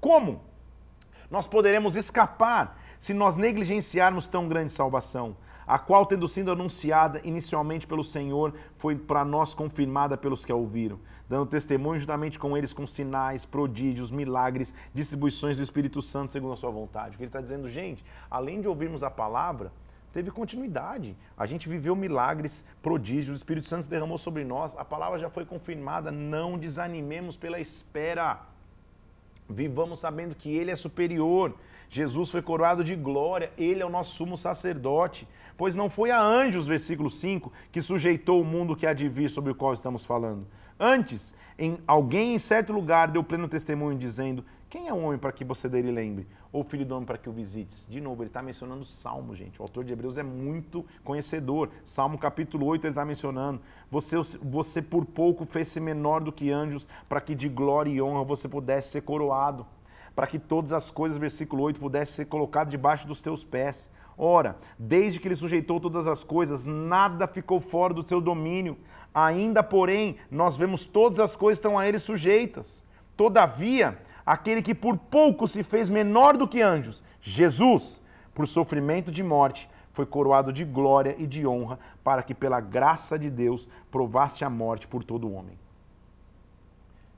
Como? 0.00 0.42
Nós 1.30 1.46
poderemos 1.46 1.96
escapar 1.96 2.80
se 2.98 3.12
nós 3.12 3.36
negligenciarmos 3.36 4.28
tão 4.28 4.48
grande 4.48 4.72
salvação 4.72 5.36
a 5.66 5.78
qual, 5.78 6.06
tendo 6.06 6.28
sido 6.28 6.52
anunciada 6.52 7.20
inicialmente 7.24 7.86
pelo 7.86 8.04
Senhor, 8.04 8.54
foi 8.78 8.94
para 8.94 9.24
nós 9.24 9.52
confirmada 9.52 10.16
pelos 10.16 10.44
que 10.44 10.52
a 10.52 10.54
ouviram, 10.54 11.00
dando 11.28 11.44
testemunho 11.46 11.98
juntamente 11.98 12.38
com 12.38 12.56
eles 12.56 12.72
com 12.72 12.86
sinais, 12.86 13.44
prodígios, 13.44 14.10
milagres, 14.10 14.72
distribuições 14.94 15.56
do 15.56 15.62
Espírito 15.62 16.00
Santo 16.00 16.32
segundo 16.32 16.52
a 16.52 16.56
sua 16.56 16.70
vontade. 16.70 17.14
O 17.14 17.16
que 17.16 17.24
ele 17.24 17.28
está 17.28 17.40
dizendo, 17.40 17.68
gente, 17.68 18.04
além 18.30 18.60
de 18.60 18.68
ouvirmos 18.68 19.02
a 19.02 19.10
palavra, 19.10 19.72
teve 20.16 20.30
continuidade. 20.30 21.14
A 21.36 21.44
gente 21.44 21.68
viveu 21.68 21.94
milagres, 21.94 22.64
prodígios, 22.80 23.36
o 23.36 23.36
Espírito 23.36 23.68
Santo 23.68 23.86
derramou 23.86 24.16
sobre 24.16 24.44
nós, 24.44 24.74
a 24.74 24.82
palavra 24.82 25.18
já 25.18 25.28
foi 25.28 25.44
confirmada, 25.44 26.10
não 26.10 26.56
desanimemos 26.56 27.36
pela 27.36 27.60
espera. 27.60 28.40
Vivamos 29.46 29.98
sabendo 29.98 30.34
que 30.34 30.56
Ele 30.56 30.70
é 30.70 30.76
superior. 30.76 31.54
Jesus 31.90 32.30
foi 32.30 32.40
coroado 32.40 32.82
de 32.82 32.96
glória, 32.96 33.52
Ele 33.58 33.82
é 33.82 33.84
o 33.84 33.90
nosso 33.90 34.14
sumo 34.14 34.38
sacerdote. 34.38 35.28
Pois 35.54 35.74
não 35.74 35.90
foi 35.90 36.10
a 36.10 36.18
anjos, 36.18 36.66
versículo 36.66 37.10
5, 37.10 37.52
que 37.70 37.82
sujeitou 37.82 38.40
o 38.40 38.44
mundo 38.44 38.74
que 38.74 38.86
há 38.86 38.94
de 38.94 39.10
vir 39.10 39.28
sobre 39.28 39.52
o 39.52 39.54
qual 39.54 39.74
estamos 39.74 40.02
falando. 40.02 40.46
Antes, 40.80 41.34
em 41.58 41.78
alguém 41.86 42.34
em 42.34 42.38
certo 42.38 42.72
lugar 42.72 43.08
deu 43.08 43.22
pleno 43.22 43.48
testemunho, 43.48 43.98
dizendo: 43.98 44.42
Quem 44.76 44.88
é 44.88 44.92
o 44.92 45.00
homem 45.04 45.18
para 45.18 45.32
que 45.32 45.42
você 45.42 45.70
dele 45.70 45.90
lembre? 45.90 46.26
Ou 46.52 46.62
filho 46.62 46.84
do 46.84 46.94
homem 46.94 47.06
para 47.06 47.16
que 47.16 47.30
o 47.30 47.32
visites? 47.32 47.86
De 47.88 47.98
novo, 47.98 48.22
ele 48.22 48.28
está 48.28 48.42
mencionando 48.42 48.84
Salmo, 48.84 49.34
gente. 49.34 49.58
O 49.58 49.62
autor 49.62 49.82
de 49.82 49.90
Hebreus 49.94 50.18
é 50.18 50.22
muito 50.22 50.84
conhecedor. 51.02 51.70
Salmo 51.82 52.18
capítulo 52.18 52.66
8 52.66 52.84
ele 52.84 52.90
está 52.90 53.02
mencionando: 53.02 53.58
você, 53.90 54.16
você 54.42 54.82
por 54.82 55.06
pouco 55.06 55.46
fez-se 55.46 55.80
menor 55.80 56.20
do 56.20 56.30
que 56.30 56.50
anjos, 56.50 56.86
para 57.08 57.22
que 57.22 57.34
de 57.34 57.48
glória 57.48 57.90
e 57.90 58.02
honra 58.02 58.22
você 58.22 58.46
pudesse 58.50 58.90
ser 58.90 59.00
coroado. 59.00 59.66
Para 60.14 60.26
que 60.26 60.38
todas 60.38 60.74
as 60.74 60.90
coisas, 60.90 61.16
versículo 61.16 61.62
8, 61.62 61.80
pudessem 61.80 62.14
ser 62.16 62.26
colocadas 62.26 62.70
debaixo 62.70 63.06
dos 63.06 63.22
teus 63.22 63.42
pés. 63.42 63.90
Ora, 64.18 64.58
desde 64.78 65.18
que 65.18 65.26
ele 65.26 65.36
sujeitou 65.36 65.80
todas 65.80 66.06
as 66.06 66.22
coisas, 66.22 66.66
nada 66.66 67.26
ficou 67.26 67.60
fora 67.60 67.94
do 67.94 68.06
seu 68.06 68.20
domínio. 68.20 68.76
Ainda, 69.14 69.62
porém, 69.62 70.18
nós 70.30 70.54
vemos 70.54 70.84
todas 70.84 71.18
as 71.18 71.34
coisas 71.34 71.56
estão 71.56 71.78
a 71.78 71.88
ele 71.88 71.98
sujeitas. 71.98 72.84
Todavia, 73.16 73.98
aquele 74.26 74.60
que 74.60 74.74
por 74.74 74.98
pouco 74.98 75.46
se 75.46 75.62
fez 75.62 75.88
menor 75.88 76.36
do 76.36 76.48
que 76.48 76.60
anjos, 76.60 77.02
Jesus, 77.22 78.02
por 78.34 78.46
sofrimento 78.48 79.12
de 79.12 79.22
morte, 79.22 79.70
foi 79.92 80.04
coroado 80.04 80.52
de 80.52 80.64
glória 80.64 81.14
e 81.16 81.26
de 81.26 81.46
honra, 81.46 81.78
para 82.04 82.22
que 82.22 82.34
pela 82.34 82.60
graça 82.60 83.18
de 83.18 83.30
Deus 83.30 83.66
provasse 83.90 84.44
a 84.44 84.50
morte 84.50 84.86
por 84.86 85.02
todo 85.02 85.32
homem. 85.32 85.56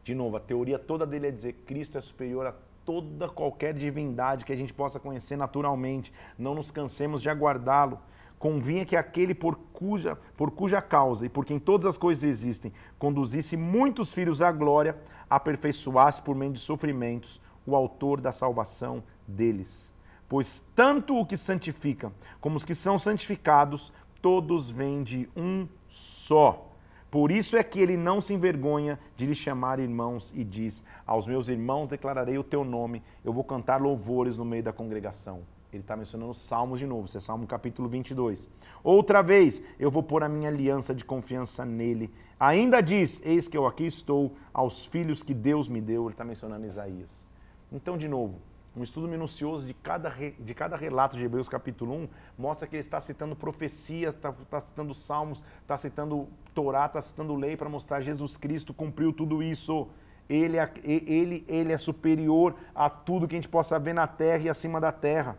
De 0.04 0.14
novo, 0.14 0.36
a 0.36 0.40
teoria 0.40 0.78
toda 0.78 1.04
dele 1.04 1.26
é 1.26 1.30
dizer 1.30 1.54
que 1.54 1.62
Cristo 1.62 1.98
é 1.98 2.00
superior 2.00 2.46
a 2.46 2.54
toda 2.84 3.28
qualquer 3.28 3.74
divindade 3.74 4.44
que 4.44 4.52
a 4.52 4.56
gente 4.56 4.72
possa 4.72 4.98
conhecer 4.98 5.36
naturalmente. 5.36 6.10
Não 6.38 6.54
nos 6.54 6.70
cansemos 6.70 7.20
de 7.20 7.28
aguardá-lo. 7.28 7.98
Convinha 8.38 8.84
que 8.84 8.96
aquele 8.96 9.34
por 9.34 9.56
cuja, 9.72 10.16
por 10.36 10.50
cuja 10.50 10.80
causa 10.80 11.26
e 11.26 11.28
por 11.28 11.44
quem 11.44 11.58
todas 11.58 11.86
as 11.86 11.98
coisas 11.98 12.24
existem, 12.24 12.72
conduzisse 12.98 13.56
muitos 13.56 14.12
filhos 14.12 14.40
à 14.40 14.52
glória, 14.52 14.96
aperfeiçoasse 15.28 16.22
por 16.22 16.36
meio 16.36 16.52
de 16.52 16.60
sofrimentos 16.60 17.40
o 17.66 17.74
autor 17.74 18.20
da 18.20 18.30
salvação 18.30 19.02
deles. 19.26 19.92
Pois 20.28 20.62
tanto 20.74 21.18
o 21.18 21.26
que 21.26 21.36
santifica 21.36 22.12
como 22.40 22.56
os 22.56 22.64
que 22.64 22.74
são 22.74 22.98
santificados, 22.98 23.92
todos 24.22 24.70
vêm 24.70 25.02
de 25.02 25.28
um 25.36 25.66
só. 25.88 26.66
Por 27.10 27.30
isso 27.30 27.56
é 27.56 27.64
que 27.64 27.80
ele 27.80 27.96
não 27.96 28.20
se 28.20 28.34
envergonha 28.34 28.98
de 29.16 29.26
lhe 29.26 29.34
chamar 29.34 29.78
irmãos 29.78 30.32
e 30.36 30.44
diz: 30.44 30.84
Aos 31.06 31.26
meus 31.26 31.48
irmãos 31.48 31.88
declararei 31.88 32.36
o 32.38 32.44
teu 32.44 32.62
nome, 32.62 33.02
eu 33.24 33.32
vou 33.32 33.42
cantar 33.42 33.80
louvores 33.80 34.36
no 34.36 34.44
meio 34.44 34.62
da 34.62 34.72
congregação. 34.72 35.42
Ele 35.72 35.82
está 35.82 35.94
mencionando 35.94 36.32
Salmos 36.32 36.78
de 36.78 36.86
novo, 36.86 37.06
isso 37.06 37.18
é 37.18 37.20
Salmo 37.20 37.46
capítulo 37.46 37.88
22. 37.88 38.48
Outra 38.82 39.22
vez, 39.22 39.62
eu 39.78 39.90
vou 39.90 40.02
pôr 40.02 40.22
a 40.22 40.28
minha 40.28 40.48
aliança 40.48 40.94
de 40.94 41.04
confiança 41.04 41.64
nele. 41.64 42.10
Ainda 42.40 42.80
diz: 42.80 43.20
Eis 43.22 43.46
que 43.46 43.56
eu 43.56 43.66
aqui 43.66 43.84
estou, 43.84 44.34
aos 44.52 44.86
filhos 44.86 45.22
que 45.22 45.34
Deus 45.34 45.68
me 45.68 45.80
deu. 45.80 46.04
Ele 46.04 46.14
está 46.14 46.24
mencionando 46.24 46.64
Isaías. 46.64 47.28
Então, 47.70 47.98
de 47.98 48.08
novo, 48.08 48.40
um 48.74 48.82
estudo 48.82 49.06
minucioso 49.06 49.66
de 49.66 49.74
cada, 49.74 50.08
de 50.08 50.54
cada 50.54 50.74
relato 50.74 51.16
de 51.18 51.24
Hebreus 51.24 51.50
capítulo 51.50 51.94
1 51.94 52.08
mostra 52.38 52.66
que 52.66 52.76
ele 52.76 52.80
está 52.80 52.98
citando 52.98 53.36
profecias, 53.36 54.14
está, 54.14 54.30
está 54.30 54.60
citando 54.60 54.94
salmos, 54.94 55.44
está 55.60 55.76
citando 55.76 56.28
Torá, 56.54 56.86
está 56.86 57.00
citando 57.00 57.34
lei 57.34 57.56
para 57.56 57.68
mostrar 57.68 58.00
Jesus 58.00 58.38
Cristo 58.38 58.72
cumpriu 58.72 59.12
tudo 59.12 59.42
isso. 59.42 59.88
Ele 60.28 60.56
é, 60.58 60.70
ele, 60.82 61.44
ele 61.46 61.72
é 61.72 61.76
superior 61.76 62.54
a 62.74 62.88
tudo 62.88 63.28
que 63.28 63.34
a 63.34 63.38
gente 63.38 63.48
possa 63.48 63.78
ver 63.78 63.94
na 63.94 64.06
terra 64.06 64.44
e 64.44 64.48
acima 64.48 64.80
da 64.80 64.92
terra. 64.92 65.36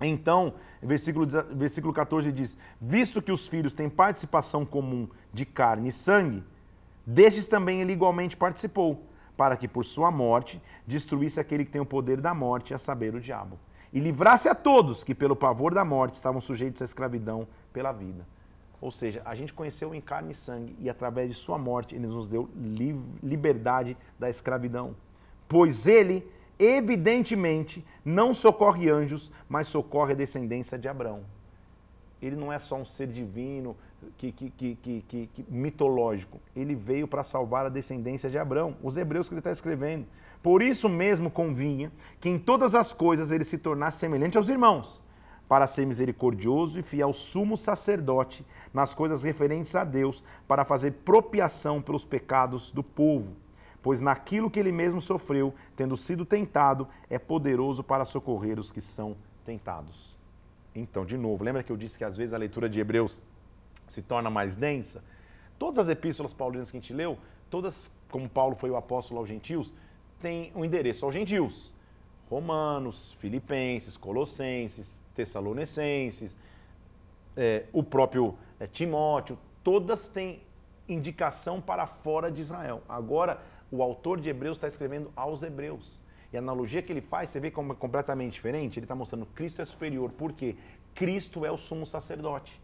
Então, 0.00 0.54
versículo, 0.82 1.26
versículo 1.52 1.92
14 1.92 2.30
diz: 2.30 2.56
Visto 2.80 3.20
que 3.20 3.32
os 3.32 3.48
filhos 3.48 3.74
têm 3.74 3.88
participação 3.88 4.64
comum 4.64 5.08
de 5.32 5.44
carne 5.44 5.88
e 5.88 5.92
sangue, 5.92 6.44
destes 7.06 7.46
também 7.46 7.80
ele 7.80 7.92
igualmente 7.92 8.36
participou 8.36 9.04
para 9.36 9.56
que 9.56 9.68
por 9.68 9.84
sua 9.84 10.10
morte 10.10 10.60
destruísse 10.86 11.38
aquele 11.38 11.64
que 11.64 11.70
tem 11.70 11.80
o 11.80 11.86
poder 11.86 12.20
da 12.20 12.34
morte, 12.34 12.74
a 12.74 12.78
saber, 12.78 13.14
o 13.14 13.20
diabo, 13.20 13.58
e 13.92 14.00
livrasse 14.00 14.48
a 14.48 14.54
todos 14.54 15.04
que 15.04 15.14
pelo 15.14 15.36
pavor 15.36 15.72
da 15.72 15.84
morte 15.84 16.14
estavam 16.14 16.40
sujeitos 16.40 16.82
à 16.82 16.84
escravidão 16.84 17.46
pela 17.72 17.92
vida. 17.92 18.26
Ou 18.80 18.90
seja, 18.90 19.22
a 19.24 19.34
gente 19.34 19.52
conheceu 19.52 19.94
em 19.94 20.00
carne 20.00 20.32
e 20.32 20.34
sangue 20.34 20.76
e 20.78 20.88
através 20.88 21.30
de 21.30 21.36
sua 21.36 21.58
morte 21.58 21.94
ele 21.94 22.06
nos 22.06 22.28
deu 22.28 22.48
liberdade 23.22 23.96
da 24.18 24.30
escravidão. 24.30 24.94
Pois 25.48 25.86
ele, 25.86 26.24
evidentemente, 26.58 27.84
não 28.04 28.34
socorre 28.34 28.90
anjos, 28.90 29.30
mas 29.48 29.68
socorre 29.68 30.12
a 30.12 30.16
descendência 30.16 30.78
de 30.78 30.88
Abraão. 30.88 31.22
Ele 32.20 32.36
não 32.36 32.52
é 32.52 32.58
só 32.58 32.76
um 32.76 32.84
ser 32.84 33.06
divino, 33.06 33.76
que, 34.16 34.32
que, 34.32 34.50
que, 34.50 35.04
que 35.32 35.44
mitológico. 35.48 36.40
Ele 36.54 36.74
veio 36.74 37.06
para 37.06 37.22
salvar 37.22 37.66
a 37.66 37.68
descendência 37.68 38.30
de 38.30 38.38
Abraão, 38.38 38.76
os 38.82 38.96
hebreus 38.96 39.28
que 39.28 39.34
ele 39.34 39.40
está 39.40 39.50
escrevendo. 39.50 40.06
Por 40.42 40.62
isso 40.62 40.88
mesmo 40.88 41.30
convinha 41.30 41.90
que 42.20 42.28
em 42.28 42.38
todas 42.38 42.74
as 42.74 42.92
coisas 42.92 43.32
ele 43.32 43.44
se 43.44 43.58
tornasse 43.58 43.98
semelhante 43.98 44.38
aos 44.38 44.48
irmãos, 44.48 45.02
para 45.48 45.66
ser 45.66 45.86
misericordioso 45.86 46.78
e 46.78 46.82
fiel 46.82 47.12
sumo 47.12 47.56
sacerdote 47.56 48.44
nas 48.72 48.94
coisas 48.94 49.22
referentes 49.22 49.74
a 49.74 49.82
Deus, 49.82 50.22
para 50.46 50.64
fazer 50.64 50.92
propiação 51.04 51.80
pelos 51.82 52.04
pecados 52.04 52.70
do 52.70 52.82
povo. 52.82 53.34
Pois 53.88 54.02
naquilo 54.02 54.50
que 54.50 54.60
ele 54.60 54.70
mesmo 54.70 55.00
sofreu, 55.00 55.54
tendo 55.74 55.96
sido 55.96 56.26
tentado, 56.26 56.86
é 57.08 57.18
poderoso 57.18 57.82
para 57.82 58.04
socorrer 58.04 58.60
os 58.60 58.70
que 58.70 58.82
são 58.82 59.16
tentados. 59.46 60.14
Então, 60.74 61.06
de 61.06 61.16
novo, 61.16 61.42
lembra 61.42 61.62
que 61.62 61.72
eu 61.72 61.76
disse 61.78 61.96
que 61.96 62.04
às 62.04 62.14
vezes 62.14 62.34
a 62.34 62.36
leitura 62.36 62.68
de 62.68 62.78
Hebreus 62.78 63.18
se 63.86 64.02
torna 64.02 64.28
mais 64.28 64.54
densa. 64.54 65.02
Todas 65.58 65.78
as 65.78 65.88
epístolas 65.88 66.34
paulinas 66.34 66.70
que 66.70 66.76
a 66.76 66.80
gente 66.80 66.92
leu, 66.92 67.16
todas, 67.48 67.90
como 68.10 68.28
Paulo 68.28 68.54
foi 68.56 68.68
o 68.68 68.76
apóstolo 68.76 69.20
aos 69.20 69.28
gentios, 69.30 69.74
têm 70.20 70.52
um 70.54 70.66
endereço 70.66 71.06
aos 71.06 71.14
gentios. 71.14 71.72
Romanos, 72.28 73.16
Filipenses, 73.20 73.96
Colossenses, 73.96 75.00
Tessalonicenses, 75.14 76.36
é, 77.34 77.64
o 77.72 77.82
próprio 77.82 78.34
é, 78.60 78.66
Timóteo, 78.66 79.38
todas 79.64 80.10
têm 80.10 80.42
indicação 80.86 81.58
para 81.58 81.86
fora 81.86 82.30
de 82.30 82.42
Israel. 82.42 82.82
Agora, 82.86 83.40
o 83.70 83.82
autor 83.82 84.20
de 84.20 84.28
Hebreus 84.28 84.56
está 84.56 84.66
escrevendo 84.66 85.10
aos 85.14 85.42
hebreus. 85.42 86.00
E 86.32 86.36
a 86.36 86.40
analogia 86.40 86.82
que 86.82 86.92
ele 86.92 87.00
faz, 87.00 87.30
você 87.30 87.40
vê 87.40 87.50
como 87.50 87.72
é 87.72 87.76
completamente 87.76 88.34
diferente. 88.34 88.78
Ele 88.78 88.84
está 88.84 88.94
mostrando 88.94 89.26
que 89.26 89.32
Cristo 89.32 89.62
é 89.62 89.64
superior, 89.64 90.12
porque 90.16 90.56
Cristo 90.94 91.44
é 91.44 91.50
o 91.50 91.56
sumo 91.56 91.86
sacerdote. 91.86 92.60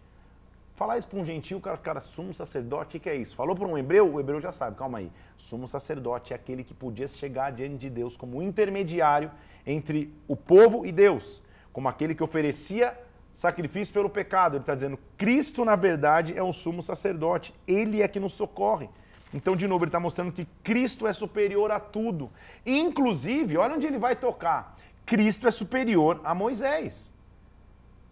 Falar 0.75 0.99
isso 0.99 1.06
para 1.06 1.20
um 1.20 1.25
gentil, 1.25 1.61
cara, 1.61 1.76
cara, 1.76 2.00
sumo 2.00 2.34
sacerdote, 2.34 2.96
o 2.96 3.00
que 3.00 3.08
é 3.08 3.14
isso? 3.14 3.37
Falou 3.37 3.54
para 3.54 3.66
um 3.66 3.78
hebreu, 3.78 4.12
o 4.12 4.18
hebreu 4.18 4.40
já 4.40 4.50
sabe, 4.50 4.76
calma 4.76 4.99
aí. 4.99 5.11
Sumo 5.37 5.68
sacerdote 5.68 6.32
é 6.32 6.37
aquele 6.37 6.64
que 6.64 6.75
podia 6.75 7.06
chegar 7.06 7.52
diante 7.52 7.76
de 7.76 7.88
Deus 7.88 8.16
como 8.16 8.42
intermediário 8.42 9.30
entre 9.64 10.12
o 10.26 10.34
povo 10.34 10.84
e 10.84 10.90
Deus, 10.90 11.40
como 11.73 11.88
aquele 11.88 12.12
que 12.12 12.25
oferecia 12.25 12.99
sacrifício 13.32 13.94
pelo 13.94 14.11
pecado. 14.11 14.56
Ele 14.56 14.62
está 14.62 14.75
dizendo, 14.75 14.99
Cristo, 15.16 15.64
na 15.64 15.76
verdade, 15.76 16.37
é 16.37 16.42
o 16.42 16.52
sumo 16.52 16.82
sacerdote. 16.82 17.54
Ele 17.68 18.02
é 18.02 18.08
que 18.08 18.18
nos 18.18 18.32
socorre. 18.32 18.90
Então, 19.35 19.55
de 19.55 19.67
novo, 19.67 19.85
ele 19.85 19.91
está 19.91 20.00
mostrando 20.00 20.33
que 20.33 20.47
Cristo 20.62 21.07
é 21.07 21.12
superior 21.12 21.71
a 21.71 21.79
tudo. 21.79 22.31
Inclusive, 22.64 23.59
olha 23.59 23.75
onde 23.75 23.87
ele 23.87 23.99
vai 23.99 24.17
tocar. 24.17 24.79
Cristo 25.05 25.47
é 25.47 25.50
superior 25.50 26.21
a 26.25 26.35
Moisés 26.35 27.12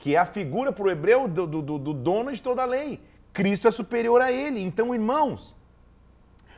que 0.03 0.17
é 0.17 0.19
a 0.19 0.27
figura 0.27 0.73
para 0.73 0.83
o 0.83 0.91
hebreu 0.91 1.29
do, 1.29 1.47
do, 1.47 1.79
do 1.79 1.95
dono 1.95 2.33
de 2.33 2.43
toda 2.43 2.63
a 2.63 2.65
lei. 2.65 3.01
Cristo 3.33 3.69
é 3.69 3.71
superior 3.71 4.21
a 4.21 4.33
ele. 4.33 4.61
Então, 4.61 4.93
irmãos, 4.93 5.55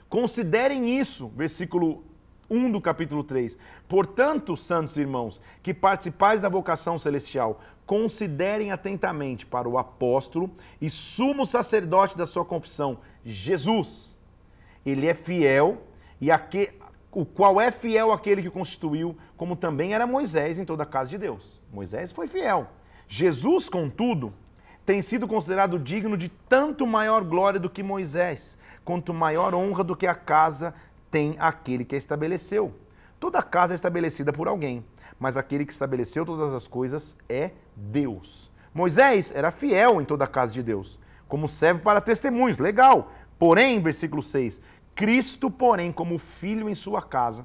considerem 0.09 0.99
isso, 0.99 1.29
versículo 1.37 2.03
1 2.49 2.73
do 2.73 2.81
capítulo 2.81 3.23
3. 3.23 3.59
Portanto, 3.87 4.57
santos 4.57 4.97
irmãos, 4.97 5.43
que 5.63 5.75
participais 5.75 6.41
da 6.41 6.49
vocação 6.49 6.99
celestial, 6.99 7.61
considerem 7.85 8.73
atentamente 8.73 9.45
para 9.45 9.69
o 9.69 9.77
apóstolo 9.77 10.51
e 10.81 10.89
sumo 10.89 11.45
sacerdote 11.45 12.17
da 12.17 12.25
sua 12.25 12.47
confissão, 12.47 12.97
Jesus. 13.27 14.14
Ele 14.85 15.07
é 15.07 15.15
fiel 15.15 15.83
e 16.21 16.31
aquele, 16.31 16.73
o 17.11 17.25
qual 17.25 17.61
é 17.61 17.71
fiel 17.71 18.13
aquele 18.13 18.43
que 18.43 18.51
constituiu, 18.51 19.17
como 19.37 19.57
também 19.57 19.95
era 19.95 20.07
Moisés 20.07 20.59
em 20.59 20.65
toda 20.65 20.83
a 20.83 20.87
casa 20.87 21.11
de 21.11 21.19
Deus. 21.19 21.61
Moisés 21.73 22.13
foi 22.13 22.27
fiel. 22.27 22.69
Jesus, 23.09 23.69
contudo, 23.69 24.33
tem 24.85 25.01
sido 25.01 25.27
considerado 25.27 25.79
digno 25.79 26.17
de 26.17 26.29
tanto 26.49 26.87
maior 26.87 27.25
glória 27.25 27.59
do 27.59 27.71
que 27.71 27.83
Moisés, 27.83 28.59
quanto 28.85 29.15
maior 29.15 29.55
honra 29.55 29.83
do 29.83 29.97
que 29.97 30.07
a 30.07 30.15
casa 30.15 30.75
tem 31.11 31.37
aquele 31.39 31.85
que 31.85 31.95
a 31.95 31.99
estabeleceu. 31.99 32.75
Toda 33.19 33.43
casa 33.43 33.73
é 33.73 33.77
estabelecida 33.77 34.33
por 34.33 34.49
alguém, 34.49 34.85
mas 35.19 35.37
aquele 35.37 35.65
que 35.65 35.73
estabeleceu 35.73 36.27
todas 36.27 36.53
as 36.53 36.67
coisas 36.67 37.17
é 37.29 37.53
Deus. 37.75 38.51
Moisés 38.75 39.33
era 39.35 39.51
fiel 39.51 40.01
em 40.01 40.05
toda 40.05 40.25
a 40.25 40.29
casa 40.29 40.53
de 40.53 40.63
Deus, 40.63 40.99
como 41.29 41.49
serve 41.49 41.81
para 41.81 42.01
testemunhos, 42.01 42.59
legal. 42.59 43.13
Porém, 43.45 43.79
versículo 43.79 44.23
6, 44.23 44.59
Cristo, 44.95 45.51
porém, 45.51 45.93
como 45.93 46.17
filho 46.17 46.67
em 46.67 46.75
sua 46.75 47.03
casa, 47.03 47.45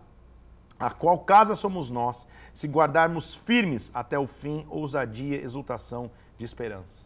a 0.80 0.90
qual 0.90 1.20
casa 1.20 1.58
somos 1.58 1.90
nós, 1.90 2.26
se 2.54 2.70
guardarmos 2.70 3.36
firmes 3.36 3.92
até 3.94 4.18
o 4.18 4.26
fim, 4.26 4.66
ousadia, 4.70 5.44
exultação 5.44 6.10
de 6.38 6.46
esperança. 6.46 7.06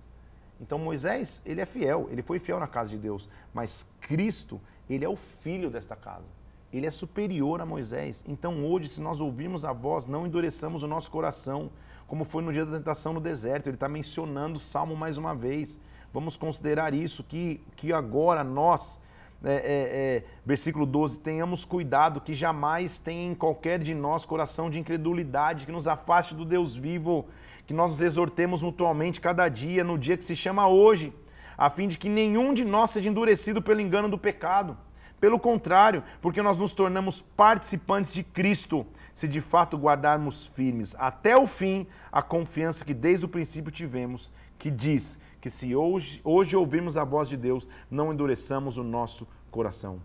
Então 0.61 0.77
Moisés, 0.77 1.41
ele 1.43 1.59
é 1.59 1.65
fiel, 1.65 2.07
ele 2.11 2.21
foi 2.21 2.37
fiel 2.37 2.59
na 2.59 2.67
casa 2.67 2.91
de 2.91 2.99
Deus, 2.99 3.27
mas 3.51 3.89
Cristo, 3.99 4.61
ele 4.87 5.03
é 5.03 5.09
o 5.09 5.15
filho 5.15 5.71
desta 5.71 5.95
casa. 5.95 6.27
Ele 6.71 6.85
é 6.85 6.91
superior 6.91 7.61
a 7.61 7.65
Moisés. 7.65 8.23
Então 8.27 8.63
hoje, 8.63 8.89
se 8.89 9.01
nós 9.01 9.19
ouvirmos 9.19 9.65
a 9.65 9.73
voz, 9.73 10.05
não 10.05 10.27
endureçamos 10.27 10.83
o 10.83 10.87
nosso 10.87 11.09
coração, 11.09 11.71
como 12.05 12.25
foi 12.25 12.43
no 12.43 12.53
dia 12.53 12.63
da 12.63 12.77
tentação 12.77 13.11
no 13.11 13.19
deserto. 13.19 13.65
Ele 13.65 13.75
está 13.75 13.89
mencionando 13.89 14.57
o 14.57 14.61
Salmo 14.61 14.95
mais 14.95 15.17
uma 15.17 15.33
vez. 15.33 15.79
Vamos 16.13 16.37
considerar 16.37 16.93
isso, 16.93 17.23
que, 17.23 17.59
que 17.75 17.91
agora 17.91 18.43
nós 18.43 19.01
é, 19.43 19.51
é, 19.51 19.57
é, 19.57 20.23
versículo 20.45 20.85
12, 20.85 21.19
tenhamos 21.19 21.65
cuidado 21.65 22.21
que 22.21 22.33
jamais 22.33 22.97
tenha 22.97 23.31
em 23.31 23.35
qualquer 23.35 23.79
de 23.79 23.93
nós 23.93 24.25
coração 24.25 24.69
de 24.69 24.79
incredulidade, 24.79 25.65
que 25.65 25.71
nos 25.71 25.85
afaste 25.85 26.33
do 26.33 26.45
Deus 26.45 26.75
vivo, 26.75 27.27
que 27.67 27.73
nós 27.73 27.91
nos 27.91 28.01
exortemos 28.01 28.61
mutuamente 28.61 29.19
cada 29.19 29.49
dia, 29.49 29.83
no 29.83 29.97
dia 29.97 30.15
que 30.15 30.23
se 30.23 30.35
chama 30.35 30.67
hoje, 30.67 31.11
a 31.57 31.69
fim 31.69 31.89
de 31.89 31.97
que 31.97 32.07
nenhum 32.07 32.53
de 32.53 32.63
nós 32.63 32.91
seja 32.91 33.09
endurecido 33.09 33.61
pelo 33.61 33.81
engano 33.81 34.07
do 34.07 34.17
pecado. 34.17 34.77
Pelo 35.19 35.39
contrário, 35.39 36.03
porque 36.21 36.41
nós 36.41 36.57
nos 36.57 36.73
tornamos 36.73 37.21
participantes 37.21 38.13
de 38.13 38.23
Cristo, 38.23 38.85
se 39.13 39.27
de 39.27 39.41
fato 39.41 39.77
guardarmos 39.77 40.47
firmes 40.47 40.95
até 40.97 41.35
o 41.35 41.47
fim 41.47 41.85
a 42.11 42.21
confiança 42.21 42.83
que 42.83 42.93
desde 42.93 43.25
o 43.25 43.29
princípio 43.29 43.71
tivemos, 43.71 44.31
que 44.57 44.71
diz 44.71 45.19
que 45.43 45.49
se 45.49 45.75
hoje, 45.75 46.21
hoje 46.23 46.55
ouvirmos 46.55 46.95
a 46.95 47.03
voz 47.03 47.27
de 47.27 47.35
Deus, 47.35 47.67
não 47.91 48.13
endureçamos 48.13 48.77
o 48.77 48.83
nosso 48.83 49.27
coração. 49.51 50.01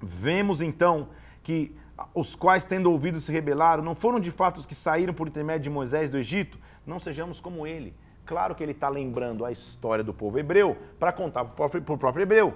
Vemos 0.00 0.62
então 0.62 1.08
que 1.42 1.74
os 2.14 2.36
quais, 2.36 2.62
tendo 2.62 2.92
ouvido, 2.92 3.20
se 3.20 3.32
rebelaram, 3.32 3.82
não 3.82 3.96
foram 3.96 4.20
de 4.20 4.30
fato 4.30 4.60
os 4.60 4.66
que 4.66 4.74
saíram 4.74 5.12
por 5.12 5.26
intermédio 5.26 5.64
de 5.64 5.70
Moisés 5.70 6.08
do 6.08 6.16
Egito? 6.16 6.60
Não 6.86 7.00
sejamos 7.00 7.40
como 7.40 7.66
ele. 7.66 7.92
Claro 8.24 8.54
que 8.54 8.62
ele 8.62 8.70
está 8.70 8.88
lembrando 8.88 9.44
a 9.44 9.50
história 9.50 10.04
do 10.04 10.14
povo 10.14 10.38
hebreu 10.38 10.78
para 10.96 11.12
contar 11.12 11.44
para 11.44 11.66
o 11.66 11.98
próprio 11.98 12.22
hebreu. 12.22 12.46
Ou 12.46 12.54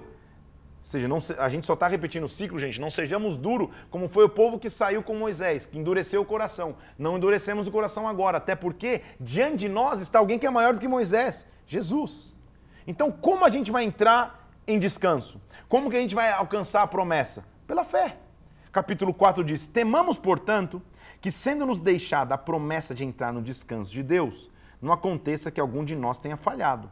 seja, 0.81 1.09
não, 1.09 1.19
a 1.37 1.49
gente 1.49 1.65
só 1.65 1.73
está 1.73 1.89
repetindo 1.89 2.23
o 2.23 2.29
ciclo, 2.29 2.57
gente. 2.57 2.79
Não 2.79 2.89
sejamos 2.89 3.35
duros, 3.35 3.67
como 3.89 4.07
foi 4.07 4.23
o 4.23 4.29
povo 4.29 4.57
que 4.57 4.69
saiu 4.69 5.03
com 5.03 5.13
Moisés, 5.13 5.65
que 5.65 5.77
endureceu 5.77 6.21
o 6.21 6.25
coração. 6.25 6.77
Não 6.97 7.17
endurecemos 7.17 7.67
o 7.67 7.71
coração 7.71 8.07
agora, 8.07 8.37
até 8.37 8.55
porque 8.55 9.01
diante 9.19 9.57
de 9.57 9.67
nós 9.67 9.99
está 9.99 10.19
alguém 10.19 10.39
que 10.39 10.47
é 10.47 10.49
maior 10.49 10.73
do 10.73 10.79
que 10.79 10.87
Moisés, 10.87 11.45
Jesus. 11.67 12.35
Então, 12.87 13.11
como 13.11 13.45
a 13.45 13.49
gente 13.49 13.71
vai 13.71 13.83
entrar 13.83 14.49
em 14.67 14.79
descanso? 14.79 15.39
Como 15.67 15.89
que 15.89 15.97
a 15.97 15.99
gente 15.99 16.15
vai 16.15 16.31
alcançar 16.31 16.81
a 16.81 16.87
promessa? 16.87 17.43
Pela 17.65 17.83
fé. 17.83 18.17
Capítulo 18.71 19.13
4 19.13 19.43
diz: 19.43 19.65
Temamos, 19.65 20.17
portanto, 20.17 20.81
que 21.21 21.31
sendo-nos 21.31 21.79
deixada 21.79 22.35
a 22.35 22.37
promessa 22.37 22.93
de 22.93 23.03
entrar 23.03 23.33
no 23.33 23.41
descanso 23.41 23.91
de 23.91 24.03
Deus, 24.03 24.51
não 24.81 24.93
aconteça 24.93 25.49
que 25.49 25.59
algum 25.59 25.83
de 25.83 25.95
nós 25.95 26.19
tenha 26.19 26.37
falhado. 26.37 26.89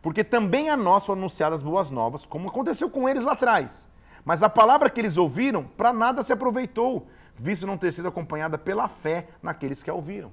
Porque 0.00 0.24
também 0.24 0.68
a 0.68 0.76
nós 0.76 1.04
foram 1.04 1.20
anunciadas 1.20 1.62
boas 1.62 1.88
novas, 1.88 2.26
como 2.26 2.48
aconteceu 2.48 2.90
com 2.90 3.08
eles 3.08 3.22
lá 3.22 3.32
atrás. 3.32 3.86
Mas 4.24 4.42
a 4.42 4.48
palavra 4.48 4.90
que 4.90 5.00
eles 5.00 5.16
ouviram, 5.16 5.64
para 5.64 5.92
nada 5.92 6.22
se 6.22 6.32
aproveitou, 6.32 7.06
visto 7.36 7.66
não 7.66 7.78
ter 7.78 7.92
sido 7.92 8.08
acompanhada 8.08 8.58
pela 8.58 8.88
fé 8.88 9.28
naqueles 9.42 9.82
que 9.82 9.90
a 9.90 9.94
ouviram. 9.94 10.32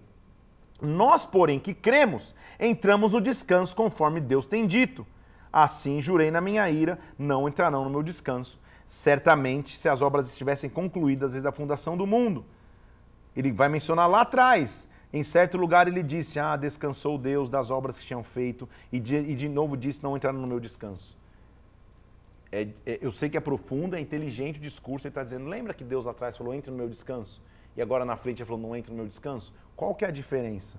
Nós, 0.82 1.26
porém, 1.26 1.60
que 1.60 1.74
cremos, 1.74 2.34
entramos 2.60 3.12
no 3.12 3.22
descanso 3.22 3.76
conforme 3.76 4.20
Deus 4.20 4.46
tem 4.46 4.66
dito. 4.66 5.06
Assim 5.52 6.02
jurei 6.02 6.32
na 6.32 6.40
minha 6.40 6.70
ira, 6.70 7.00
não 7.18 7.48
entrarão 7.48 7.84
no 7.84 7.90
meu 7.90 8.04
descanso. 8.04 8.60
Certamente, 8.86 9.78
se 9.78 9.90
as 9.90 10.02
obras 10.02 10.30
estivessem 10.30 10.70
concluídas 10.70 11.34
desde 11.34 11.48
a 11.48 11.52
fundação 11.52 11.98
do 11.98 12.08
mundo. 12.08 12.46
Ele 13.36 13.52
vai 13.52 13.70
mencionar 13.70 14.10
lá 14.10 14.22
atrás, 14.22 14.90
em 15.12 15.24
certo 15.24 15.58
lugar 15.58 15.88
ele 15.88 16.04
disse: 16.04 16.40
Ah, 16.40 16.56
descansou 16.56 17.18
Deus 17.18 17.50
das 17.50 17.72
obras 17.72 18.00
que 18.00 18.06
tinham 18.06 18.24
feito, 18.24 18.68
e 18.92 19.00
de, 19.00 19.16
e 19.16 19.36
de 19.36 19.50
novo 19.50 19.76
disse: 19.76 20.04
Não 20.04 20.16
entraram 20.16 20.40
no 20.40 20.48
meu 20.48 20.60
descanso. 20.60 21.18
É, 22.52 22.68
é, 22.86 23.00
eu 23.02 23.12
sei 23.12 23.30
que 23.30 23.38
é 23.38 23.40
profundo, 23.40 23.96
é 23.96 24.00
inteligente 24.00 24.58
o 24.58 24.62
discurso, 24.62 25.08
ele 25.08 25.12
está 25.12 25.24
dizendo: 25.24 25.48
Lembra 25.48 25.74
que 25.74 25.84
Deus 25.84 26.08
atrás 26.08 26.38
falou: 26.38 26.54
Entre 26.54 26.72
no 26.72 26.78
meu 26.78 26.90
descanso? 26.90 27.42
E 27.76 27.82
agora 27.82 28.04
na 28.06 28.16
frente 28.18 28.42
ele 28.42 28.48
falou: 28.48 28.62
Não 28.62 28.76
entre 28.76 28.92
no 28.92 28.98
meu 28.98 29.08
descanso? 29.08 29.54
Qual 29.80 29.96
que 29.96 30.04
é 30.04 30.10
a 30.10 30.12
diferença? 30.12 30.78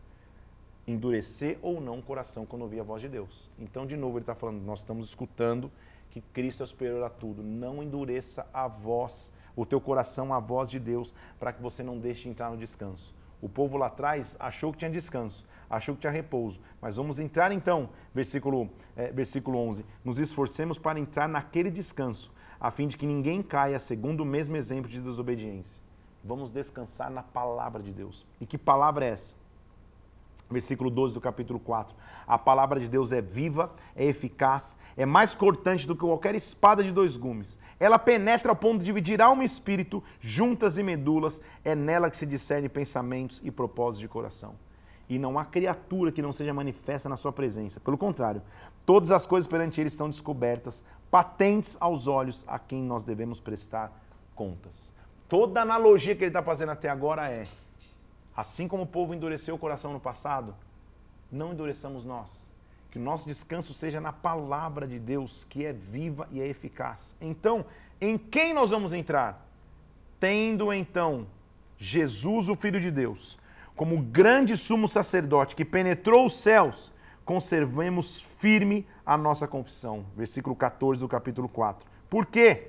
Endurecer 0.86 1.58
ou 1.62 1.80
não 1.80 2.00
o 2.00 2.02
coração 2.02 2.44
quando 2.44 2.60
ouvir 2.60 2.80
a 2.80 2.82
voz 2.82 3.00
de 3.00 3.08
Deus. 3.08 3.50
Então, 3.58 3.86
de 3.86 3.96
novo, 3.96 4.18
ele 4.18 4.24
está 4.24 4.34
falando: 4.34 4.60
Nós 4.60 4.80
estamos 4.80 5.08
escutando 5.08 5.72
que 6.10 6.20
Cristo 6.20 6.62
é 6.62 6.66
superior 6.66 7.02
a 7.02 7.08
tudo. 7.08 7.42
Não 7.42 7.82
endureça 7.82 8.46
a 8.52 8.68
voz, 8.68 9.32
o 9.56 9.64
teu 9.64 9.80
coração, 9.80 10.34
a 10.34 10.38
voz 10.38 10.68
de 10.68 10.78
Deus, 10.78 11.14
para 11.38 11.50
que 11.50 11.62
você 11.62 11.82
não 11.82 11.98
deixe 11.98 12.24
de 12.24 12.28
entrar 12.28 12.50
no 12.50 12.58
descanso. 12.58 13.14
O 13.40 13.48
povo 13.48 13.78
lá 13.78 13.86
atrás 13.86 14.36
achou 14.38 14.70
que 14.70 14.80
tinha 14.80 14.90
descanso, 14.90 15.46
achou 15.70 15.94
que 15.94 16.02
tinha 16.02 16.12
repouso. 16.12 16.60
Mas 16.78 16.96
vamos 16.96 17.18
entrar 17.18 17.52
então, 17.52 17.88
versículo, 18.14 18.68
é, 18.94 19.10
versículo 19.10 19.56
11. 19.60 19.82
Nos 20.04 20.18
esforcemos 20.18 20.78
para 20.78 21.00
entrar 21.00 21.26
naquele 21.26 21.70
descanso, 21.70 22.30
a 22.60 22.70
fim 22.70 22.86
de 22.86 22.98
que 22.98 23.06
ninguém 23.06 23.42
caia 23.42 23.78
segundo 23.78 24.20
o 24.20 24.26
mesmo 24.26 24.58
exemplo 24.58 24.90
de 24.90 25.00
desobediência. 25.00 25.80
Vamos 26.22 26.50
descansar 26.50 27.10
na 27.10 27.22
palavra 27.22 27.82
de 27.82 27.92
Deus. 27.92 28.26
E 28.40 28.46
que 28.46 28.58
palavra 28.58 29.06
é 29.06 29.10
essa? 29.10 29.34
Versículo 30.50 30.90
12 30.90 31.14
do 31.14 31.20
capítulo 31.20 31.58
4. 31.58 31.94
A 32.26 32.38
palavra 32.38 32.78
de 32.78 32.88
Deus 32.88 33.12
é 33.12 33.20
viva, 33.20 33.72
é 33.96 34.04
eficaz, 34.04 34.76
é 34.96 35.06
mais 35.06 35.34
cortante 35.34 35.86
do 35.86 35.94
que 35.94 36.00
qualquer 36.00 36.34
espada 36.34 36.82
de 36.82 36.92
dois 36.92 37.16
gumes. 37.16 37.58
Ela 37.78 37.98
penetra 37.98 38.52
ao 38.52 38.56
ponto 38.56 38.80
de 38.80 38.84
dividir 38.84 39.22
alma 39.22 39.42
e 39.42 39.46
espírito, 39.46 40.02
juntas 40.20 40.76
e 40.76 40.82
medulas. 40.82 41.40
É 41.64 41.74
nela 41.74 42.10
que 42.10 42.16
se 42.16 42.26
discerne 42.26 42.68
pensamentos 42.68 43.40
e 43.44 43.50
propósitos 43.50 44.00
de 44.00 44.08
coração. 44.08 44.54
E 45.08 45.18
não 45.18 45.38
há 45.38 45.44
criatura 45.44 46.12
que 46.12 46.22
não 46.22 46.32
seja 46.32 46.52
manifesta 46.52 47.08
na 47.08 47.16
sua 47.16 47.32
presença. 47.32 47.80
Pelo 47.80 47.98
contrário, 47.98 48.42
todas 48.84 49.10
as 49.10 49.26
coisas 49.26 49.48
perante 49.48 49.80
ele 49.80 49.88
estão 49.88 50.10
descobertas, 50.10 50.84
patentes 51.10 51.76
aos 51.80 52.06
olhos 52.06 52.44
a 52.46 52.58
quem 52.58 52.82
nós 52.82 53.02
devemos 53.02 53.40
prestar 53.40 53.92
contas. 54.34 54.92
Toda 55.30 55.62
analogia 55.62 56.14
que 56.14 56.24
ele 56.24 56.28
está 56.28 56.42
fazendo 56.42 56.72
até 56.72 56.90
agora 56.90 57.30
é 57.30 57.44
Assim 58.40 58.66
como 58.66 58.84
o 58.84 58.86
povo 58.86 59.14
endureceu 59.14 59.54
o 59.54 59.58
coração 59.58 59.92
no 59.92 60.00
passado, 60.00 60.54
não 61.30 61.52
endureçamos 61.52 62.06
nós. 62.06 62.50
Que 62.90 62.98
o 62.98 63.02
nosso 63.02 63.26
descanso 63.26 63.74
seja 63.74 64.00
na 64.00 64.14
palavra 64.14 64.86
de 64.86 64.98
Deus, 64.98 65.44
que 65.44 65.64
é 65.66 65.74
viva 65.74 66.26
e 66.30 66.40
é 66.40 66.48
eficaz. 66.48 67.14
Então, 67.20 67.66
em 68.00 68.16
quem 68.16 68.54
nós 68.54 68.70
vamos 68.70 68.94
entrar? 68.94 69.46
Tendo 70.18 70.72
então 70.72 71.26
Jesus, 71.76 72.48
o 72.48 72.56
Filho 72.56 72.80
de 72.80 72.90
Deus, 72.90 73.38
como 73.76 74.00
grande 74.00 74.56
sumo 74.56 74.88
sacerdote 74.88 75.54
que 75.54 75.64
penetrou 75.64 76.24
os 76.24 76.40
céus, 76.40 76.90
conservemos 77.24 78.20
firme 78.38 78.86
a 79.04 79.18
nossa 79.18 79.46
confissão. 79.46 80.06
Versículo 80.16 80.56
14 80.56 81.00
do 81.00 81.08
capítulo 81.08 81.46
4. 81.46 81.86
Por 82.08 82.24
quê? 82.24 82.68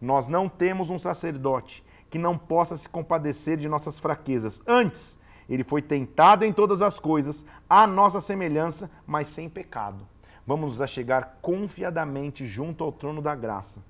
Nós 0.00 0.26
não 0.26 0.48
temos 0.48 0.90
um 0.90 0.98
sacerdote 0.98 1.83
que 2.14 2.18
não 2.18 2.38
possa 2.38 2.76
se 2.76 2.88
compadecer 2.88 3.56
de 3.56 3.68
nossas 3.68 3.98
fraquezas. 3.98 4.62
Antes, 4.68 5.18
ele 5.48 5.64
foi 5.64 5.82
tentado 5.82 6.44
em 6.44 6.52
todas 6.52 6.80
as 6.80 6.96
coisas, 6.96 7.44
à 7.68 7.88
nossa 7.88 8.20
semelhança, 8.20 8.88
mas 9.04 9.26
sem 9.26 9.48
pecado. 9.48 10.06
Vamos 10.46 10.70
nos 10.70 10.80
achegar 10.80 11.38
confiadamente 11.42 12.46
junto 12.46 12.84
ao 12.84 12.92
trono 12.92 13.20
da 13.20 13.34
graça, 13.34 13.82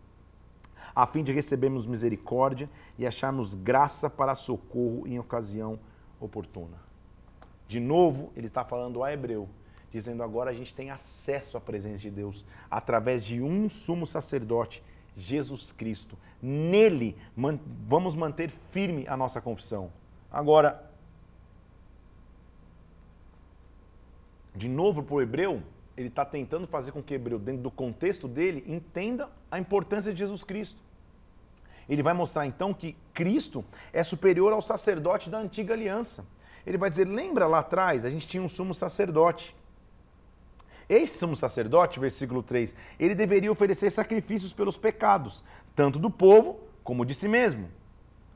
a 0.96 1.06
fim 1.06 1.22
de 1.22 1.34
recebermos 1.34 1.86
misericórdia 1.86 2.70
e 2.98 3.06
acharmos 3.06 3.52
graça 3.52 4.08
para 4.08 4.34
socorro 4.34 5.06
em 5.06 5.18
ocasião 5.18 5.78
oportuna. 6.18 6.78
De 7.68 7.78
novo, 7.78 8.32
ele 8.34 8.46
está 8.46 8.64
falando 8.64 9.04
a 9.04 9.12
Hebreu, 9.12 9.50
dizendo 9.92 10.22
agora 10.22 10.50
a 10.50 10.54
gente 10.54 10.74
tem 10.74 10.90
acesso 10.90 11.58
à 11.58 11.60
presença 11.60 11.98
de 11.98 12.10
Deus 12.10 12.46
através 12.70 13.22
de 13.22 13.42
um 13.42 13.68
sumo 13.68 14.06
sacerdote 14.06 14.82
Jesus 15.16 15.72
Cristo. 15.72 16.16
Nele 16.42 17.16
man, 17.36 17.58
vamos 17.86 18.14
manter 18.14 18.50
firme 18.70 19.06
a 19.08 19.16
nossa 19.16 19.40
confissão. 19.40 19.92
Agora, 20.30 20.90
de 24.54 24.68
novo 24.68 25.02
para 25.02 25.14
o 25.14 25.22
hebreu, 25.22 25.62
ele 25.96 26.08
está 26.08 26.24
tentando 26.24 26.66
fazer 26.66 26.92
com 26.92 27.02
que 27.02 27.14
o 27.14 27.16
hebreu, 27.16 27.38
dentro 27.38 27.62
do 27.62 27.70
contexto 27.70 28.26
dele, 28.26 28.64
entenda 28.66 29.28
a 29.50 29.58
importância 29.58 30.12
de 30.12 30.18
Jesus 30.18 30.42
Cristo. 30.42 30.80
Ele 31.88 32.02
vai 32.02 32.14
mostrar 32.14 32.46
então 32.46 32.72
que 32.72 32.96
Cristo 33.12 33.64
é 33.92 34.02
superior 34.02 34.52
ao 34.52 34.62
sacerdote 34.62 35.28
da 35.28 35.38
antiga 35.38 35.74
aliança. 35.74 36.24
Ele 36.66 36.78
vai 36.78 36.90
dizer: 36.90 37.06
lembra 37.06 37.46
lá 37.46 37.58
atrás, 37.58 38.04
a 38.04 38.10
gente 38.10 38.26
tinha 38.26 38.42
um 38.42 38.48
sumo 38.48 38.74
sacerdote. 38.74 39.54
Este 40.88 41.18
sumo 41.18 41.34
sacerdote, 41.34 41.98
versículo 41.98 42.42
3, 42.42 42.74
ele 42.98 43.14
deveria 43.14 43.50
oferecer 43.50 43.90
sacrifícios 43.90 44.52
pelos 44.52 44.76
pecados, 44.76 45.42
tanto 45.74 45.98
do 45.98 46.10
povo 46.10 46.60
como 46.82 47.04
de 47.06 47.14
si 47.14 47.26
mesmo. 47.26 47.68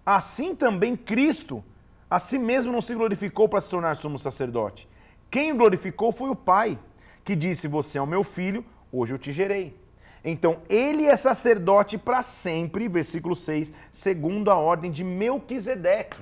Assim 0.04 0.54
também 0.54 0.96
Cristo, 0.96 1.62
a 2.08 2.18
si 2.18 2.38
mesmo 2.38 2.72
não 2.72 2.80
se 2.80 2.94
glorificou 2.94 3.48
para 3.48 3.60
se 3.60 3.68
tornar 3.68 3.96
sumo 3.96 4.18
sacerdote. 4.18 4.88
Quem 5.30 5.52
o 5.52 5.56
glorificou 5.56 6.10
foi 6.10 6.30
o 6.30 6.36
Pai, 6.36 6.78
que 7.22 7.36
disse: 7.36 7.68
Você 7.68 7.98
é 7.98 8.00
o 8.00 8.06
meu 8.06 8.24
filho, 8.24 8.64
hoje 8.90 9.12
eu 9.12 9.18
te 9.18 9.32
gerei. 9.32 9.78
Então, 10.24 10.62
ele 10.68 11.04
é 11.04 11.16
sacerdote 11.16 11.96
para 11.96 12.22
sempre, 12.22 12.88
versículo 12.88 13.36
6, 13.36 13.72
segundo 13.92 14.50
a 14.50 14.56
ordem 14.56 14.90
de 14.90 15.04
Melquisedeque. 15.04 16.18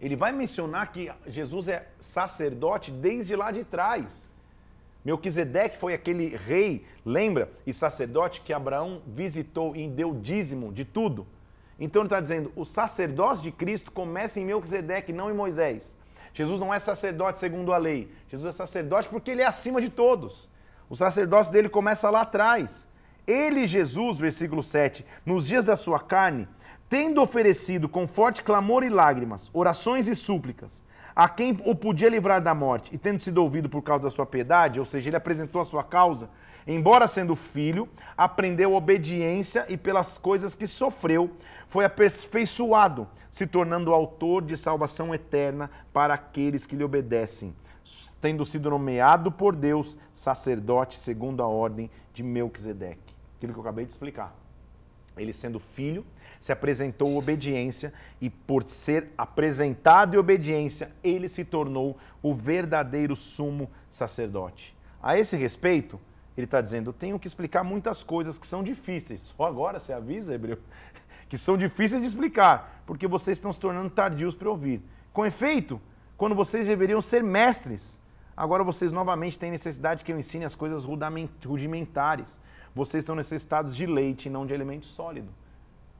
Ele 0.00 0.16
vai 0.16 0.32
mencionar 0.32 0.92
que 0.92 1.10
Jesus 1.26 1.68
é 1.68 1.88
sacerdote 1.98 2.90
desde 2.90 3.34
lá 3.34 3.50
de 3.50 3.64
trás. 3.64 4.25
Melquisedeque 5.06 5.78
foi 5.78 5.94
aquele 5.94 6.34
rei, 6.34 6.84
lembra? 7.04 7.48
E 7.64 7.72
sacerdote 7.72 8.40
que 8.40 8.52
Abraão 8.52 9.02
visitou 9.06 9.76
e 9.76 9.86
deu 9.86 10.12
dízimo 10.12 10.72
de 10.72 10.84
tudo. 10.84 11.24
Então 11.78 12.02
ele 12.02 12.08
está 12.08 12.18
dizendo, 12.18 12.50
o 12.56 12.64
sacerdócio 12.64 13.44
de 13.44 13.52
Cristo 13.52 13.92
começa 13.92 14.40
em 14.40 14.44
Melquisedeque, 14.44 15.12
não 15.12 15.30
em 15.30 15.32
Moisés. 15.32 15.96
Jesus 16.34 16.58
não 16.58 16.74
é 16.74 16.80
sacerdote 16.80 17.38
segundo 17.38 17.72
a 17.72 17.78
lei. 17.78 18.10
Jesus 18.26 18.52
é 18.52 18.58
sacerdote 18.58 19.08
porque 19.08 19.30
ele 19.30 19.42
é 19.42 19.46
acima 19.46 19.80
de 19.80 19.90
todos. 19.90 20.50
O 20.90 20.96
sacerdócio 20.96 21.52
dele 21.52 21.68
começa 21.68 22.10
lá 22.10 22.22
atrás. 22.22 22.84
Ele, 23.24 23.64
Jesus, 23.64 24.18
versículo 24.18 24.60
7, 24.60 25.06
nos 25.24 25.46
dias 25.46 25.64
da 25.64 25.76
sua 25.76 26.00
carne, 26.00 26.48
tendo 26.88 27.22
oferecido 27.22 27.88
com 27.88 28.08
forte 28.08 28.42
clamor 28.42 28.82
e 28.82 28.88
lágrimas, 28.88 29.52
orações 29.54 30.08
e 30.08 30.16
súplicas, 30.16 30.82
a 31.16 31.26
quem 31.30 31.58
o 31.64 31.74
podia 31.74 32.10
livrar 32.10 32.42
da 32.42 32.54
morte, 32.54 32.94
e 32.94 32.98
tendo 32.98 33.24
sido 33.24 33.38
ouvido 33.38 33.70
por 33.70 33.80
causa 33.80 34.04
da 34.04 34.10
sua 34.10 34.26
piedade, 34.26 34.78
ou 34.78 34.84
seja, 34.84 35.08
ele 35.08 35.16
apresentou 35.16 35.62
a 35.62 35.64
sua 35.64 35.82
causa, 35.82 36.28
embora 36.66 37.08
sendo 37.08 37.34
filho, 37.34 37.88
aprendeu 38.14 38.74
obediência 38.74 39.64
e 39.66 39.78
pelas 39.78 40.18
coisas 40.18 40.54
que 40.54 40.66
sofreu, 40.66 41.30
foi 41.68 41.86
aperfeiçoado, 41.86 43.08
se 43.30 43.46
tornando 43.46 43.94
autor 43.94 44.42
de 44.42 44.58
salvação 44.58 45.14
eterna 45.14 45.70
para 45.90 46.12
aqueles 46.12 46.66
que 46.66 46.76
lhe 46.76 46.84
obedecem, 46.84 47.54
tendo 48.20 48.44
sido 48.44 48.68
nomeado 48.68 49.32
por 49.32 49.56
Deus 49.56 49.96
sacerdote 50.12 50.98
segundo 50.98 51.42
a 51.42 51.46
ordem 51.46 51.90
de 52.12 52.22
Melquisedeque. 52.22 53.14
Aquilo 53.38 53.54
que 53.54 53.58
eu 53.58 53.62
acabei 53.62 53.86
de 53.86 53.92
explicar. 53.92 54.34
Ele 55.16 55.32
sendo 55.32 55.58
filho, 55.58 56.04
se 56.40 56.52
apresentou 56.52 57.16
obediência 57.16 57.92
e, 58.20 58.30
por 58.30 58.62
ser 58.62 59.08
apresentado 59.16 60.14
em 60.14 60.18
obediência, 60.18 60.90
ele 61.02 61.28
se 61.28 61.44
tornou 61.44 61.96
o 62.22 62.34
verdadeiro 62.34 63.14
sumo 63.14 63.70
sacerdote. 63.90 64.76
A 65.02 65.18
esse 65.18 65.36
respeito, 65.36 66.00
Ele 66.36 66.46
está 66.46 66.60
dizendo: 66.60 66.92
tenho 66.92 67.18
que 67.18 67.26
explicar 67.26 67.62
muitas 67.62 68.02
coisas 68.02 68.38
que 68.38 68.46
são 68.46 68.62
difíceis. 68.62 69.20
Só 69.36 69.44
agora 69.44 69.78
você 69.78 69.92
avisa, 69.92 70.34
Hebreu, 70.34 70.58
que 71.28 71.38
são 71.38 71.56
difíceis 71.56 72.00
de 72.00 72.08
explicar, 72.08 72.82
porque 72.84 73.06
vocês 73.06 73.36
estão 73.38 73.52
se 73.52 73.60
tornando 73.60 73.90
tardios 73.90 74.34
para 74.34 74.50
ouvir. 74.50 74.82
Com 75.12 75.24
efeito, 75.24 75.80
quando 76.16 76.34
vocês 76.34 76.66
deveriam 76.66 77.00
ser 77.00 77.22
mestres, 77.22 78.00
agora 78.36 78.64
vocês 78.64 78.90
novamente 78.90 79.38
têm 79.38 79.50
necessidade 79.50 80.04
que 80.04 80.12
eu 80.12 80.18
ensine 80.18 80.44
as 80.44 80.54
coisas 80.54 80.84
rudimentares. 80.84 82.40
Vocês 82.74 83.02
estão 83.02 83.14
necessitados 83.14 83.74
de 83.74 83.86
leite 83.86 84.26
e 84.26 84.30
não 84.30 84.44
de 84.44 84.52
alimento 84.52 84.86
sólido. 84.86 85.28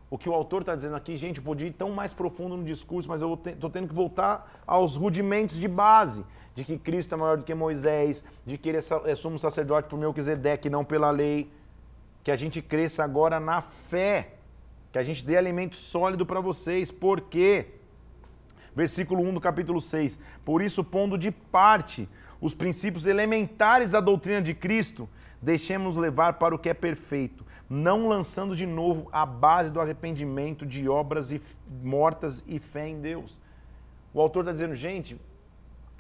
O 0.09 0.17
que 0.17 0.29
o 0.29 0.33
autor 0.33 0.61
está 0.63 0.75
dizendo 0.75 0.95
aqui, 0.95 1.17
gente, 1.17 1.39
eu 1.39 1.43
podia 1.43 1.67
ir 1.67 1.73
tão 1.73 1.91
mais 1.91 2.13
profundo 2.13 2.57
no 2.57 2.65
discurso, 2.65 3.09
mas 3.09 3.23
eu 3.23 3.35
estou 3.45 3.69
tendo 3.69 3.89
que 3.89 3.95
voltar 3.95 4.63
aos 4.65 4.95
rudimentos 4.95 5.59
de 5.59 5.67
base, 5.67 6.25
de 6.55 6.65
que 6.65 6.79
Cristo 6.79 7.15
é 7.15 7.19
maior 7.19 7.37
do 7.37 7.45
que 7.45 7.53
Moisés, 7.55 8.25
de 8.45 8.57
que 8.57 8.69
ele 8.69 8.79
é, 8.79 9.11
é 9.11 9.15
sumo 9.17 9.39
sacerdote 9.39 9.89
por 9.89 9.99
Melquisedeque, 9.99 10.71
não 10.71 10.85
pela 10.85 11.11
lei. 11.11 11.51
Que 12.23 12.31
a 12.31 12.37
gente 12.37 12.63
cresça 12.63 13.03
agora 13.03 13.41
na 13.41 13.63
fé, 13.63 14.35
que 14.93 14.99
a 14.99 15.03
gente 15.03 15.25
dê 15.25 15.37
alimento 15.37 15.77
sólido 15.77 16.25
para 16.25 16.41
vocês, 16.41 16.91
por 16.91 17.21
quê? 17.23 17.67
Versículo 18.75 19.23
1 19.23 19.35
do 19.35 19.41
capítulo 19.41 19.83
6. 19.83 20.21
Por 20.45 20.63
isso, 20.63 20.85
pondo 20.85 21.19
de 21.19 21.31
parte 21.33 22.09
os 22.41 22.55
princípios 22.55 23.07
elementares 23.07 23.91
da 23.91 24.01
doutrina 24.01 24.41
de 24.41 24.55
Cristo, 24.55 25.09
deixemos 25.43 25.97
levar 25.97 26.35
para 26.35 26.55
o 26.55 26.59
que 26.59 26.69
é 26.69 26.75
perfeito 26.75 27.45
não 27.69 28.09
lançando 28.09 28.55
de 28.55 28.67
novo 28.67 29.09
a 29.13 29.27
base 29.27 29.71
do 29.71 29.81
arrependimento 29.81 30.65
de 30.65 30.89
obras 30.89 31.33
e, 31.33 31.43
mortas 31.83 32.43
e 32.47 32.59
fé 32.59 32.89
em 32.89 33.01
Deus. 33.01 33.41
O 34.15 34.21
autor 34.21 34.41
está 34.41 34.53
dizendo, 34.53 34.75
gente, 34.75 35.21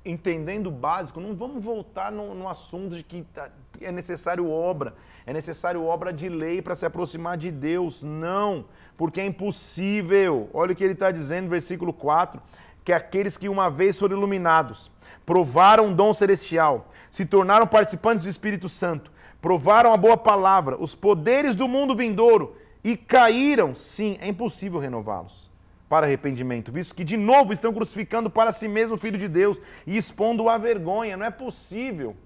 entendendo 0.05 0.69
o 0.69 0.71
básico, 0.71 1.21
não 1.21 1.35
vamos 1.35 1.63
voltar 1.63 2.13
no, 2.13 2.35
no 2.35 2.49
assunto 2.49 2.97
de 2.97 3.03
que 3.03 3.23
tá, 3.23 3.51
é 3.81 3.91
necessário 3.91 4.49
obra, 4.49 4.95
é 5.27 5.33
necessário 5.33 5.85
obra 5.85 6.13
de 6.13 6.29
lei 6.29 6.63
para 6.63 6.75
se 6.75 6.87
aproximar 6.87 7.37
de 7.37 7.51
Deus. 7.51 8.03
Não, 8.03 8.67
porque 8.97 9.21
é 9.21 9.27
impossível. 9.27 10.49
Olha 10.55 10.73
o 10.73 10.77
que 10.77 10.85
ele 10.85 10.93
está 10.93 11.11
dizendo 11.11 11.49
versículo 11.49 11.93
4: 11.93 12.41
que 12.85 12.93
aqueles 12.93 13.37
que 13.37 13.49
uma 13.49 13.69
vez 13.69 13.99
foram 13.99 14.17
iluminados, 14.17 14.91
provaram 15.27 15.91
o 15.91 15.95
dom 15.95 16.15
celestial, 16.15 16.93
se 17.11 17.27
tornaram 17.27 17.67
participantes 17.67 18.23
do 18.23 18.31
Espírito 18.31 18.69
Santo, 18.69 19.11
provaram 19.41 19.93
a 19.93 19.97
boa 19.97 20.17
palavra, 20.17 20.77
os 20.81 20.95
poderes 20.95 21.55
do 21.55 21.69
mundo 21.69 21.95
vindouro 21.95 22.57
e 22.83 22.97
caíram, 22.97 23.75
sim, 23.75 24.17
é 24.21 24.29
impossível 24.29 24.79
renová-los 24.79 25.51
para 25.89 26.07
arrependimento, 26.07 26.73
visto 26.73 26.95
que 26.95 27.05
de 27.05 27.17
novo 27.17 27.53
estão 27.53 27.73
crucificando 27.73 28.29
para 28.29 28.53
si 28.53 28.67
mesmo 28.67 28.97
o 28.97 28.99
Filho 28.99 29.19
de 29.19 29.29
Deus 29.29 29.61
e 29.87 29.97
expondo 29.97 30.49
a 30.49 30.59
vergonha. 30.59 31.17
Não 31.17 31.27
é 31.27 31.31
possível 31.31 32.17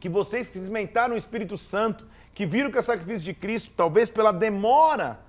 que 0.00 0.08
vocês 0.08 0.50
que 0.50 0.58
desmentaram 0.58 1.14
o 1.14 1.18
Espírito 1.18 1.58
Santo, 1.58 2.06
que 2.34 2.46
viram 2.46 2.70
que 2.70 2.78
é 2.78 2.82
sacrifício 2.82 3.24
de 3.24 3.34
Cristo, 3.34 3.72
talvez 3.76 4.08
pela 4.08 4.32
demora 4.32 5.20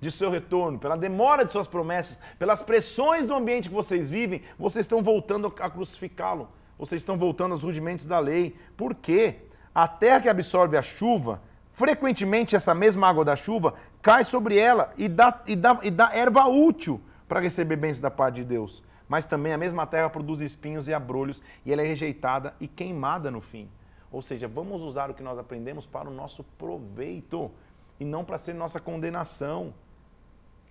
de 0.00 0.10
seu 0.10 0.30
retorno, 0.30 0.78
pela 0.78 0.96
demora 0.96 1.44
de 1.44 1.52
suas 1.52 1.66
promessas, 1.66 2.20
pelas 2.38 2.62
pressões 2.62 3.24
do 3.24 3.34
ambiente 3.34 3.68
que 3.68 3.74
vocês 3.74 4.08
vivem, 4.08 4.42
vocês 4.58 4.84
estão 4.84 5.02
voltando 5.02 5.52
a 5.58 5.68
crucificá-lo. 5.68 6.48
Vocês 6.78 7.02
estão 7.02 7.16
voltando 7.16 7.52
aos 7.52 7.62
rudimentos 7.62 8.04
da 8.04 8.18
lei. 8.18 8.56
Por 8.76 8.94
quê? 8.94 9.36
A 9.74 9.88
terra 9.88 10.20
que 10.20 10.28
absorve 10.28 10.76
a 10.76 10.82
chuva, 10.82 11.42
frequentemente 11.72 12.54
essa 12.54 12.72
mesma 12.72 13.08
água 13.08 13.24
da 13.24 13.34
chuva 13.34 13.74
cai 14.00 14.22
sobre 14.22 14.56
ela 14.56 14.92
e 14.96 15.08
dá, 15.08 15.42
e 15.46 15.56
dá, 15.56 15.80
e 15.82 15.90
dá 15.90 16.14
erva 16.14 16.46
útil 16.46 17.00
para 17.26 17.40
receber 17.40 17.74
bênçãos 17.74 18.00
da 18.00 18.10
parte 18.10 18.36
de 18.36 18.44
Deus. 18.44 18.84
Mas 19.08 19.26
também 19.26 19.52
a 19.52 19.58
mesma 19.58 19.84
terra 19.84 20.08
produz 20.08 20.40
espinhos 20.40 20.86
e 20.86 20.94
abrolhos 20.94 21.42
e 21.66 21.72
ela 21.72 21.82
é 21.82 21.86
rejeitada 21.86 22.54
e 22.60 22.68
queimada 22.68 23.32
no 23.32 23.40
fim. 23.40 23.68
Ou 24.12 24.22
seja, 24.22 24.46
vamos 24.46 24.80
usar 24.80 25.10
o 25.10 25.14
que 25.14 25.24
nós 25.24 25.38
aprendemos 25.38 25.86
para 25.86 26.08
o 26.08 26.12
nosso 26.12 26.44
proveito 26.56 27.50
e 27.98 28.04
não 28.04 28.24
para 28.24 28.38
ser 28.38 28.54
nossa 28.54 28.78
condenação. 28.78 29.74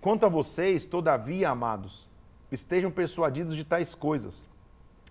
Quanto 0.00 0.24
a 0.24 0.30
vocês, 0.30 0.86
todavia, 0.86 1.50
amados, 1.50 2.08
estejam 2.50 2.90
persuadidos 2.90 3.54
de 3.54 3.64
tais 3.64 3.94
coisas 3.94 4.46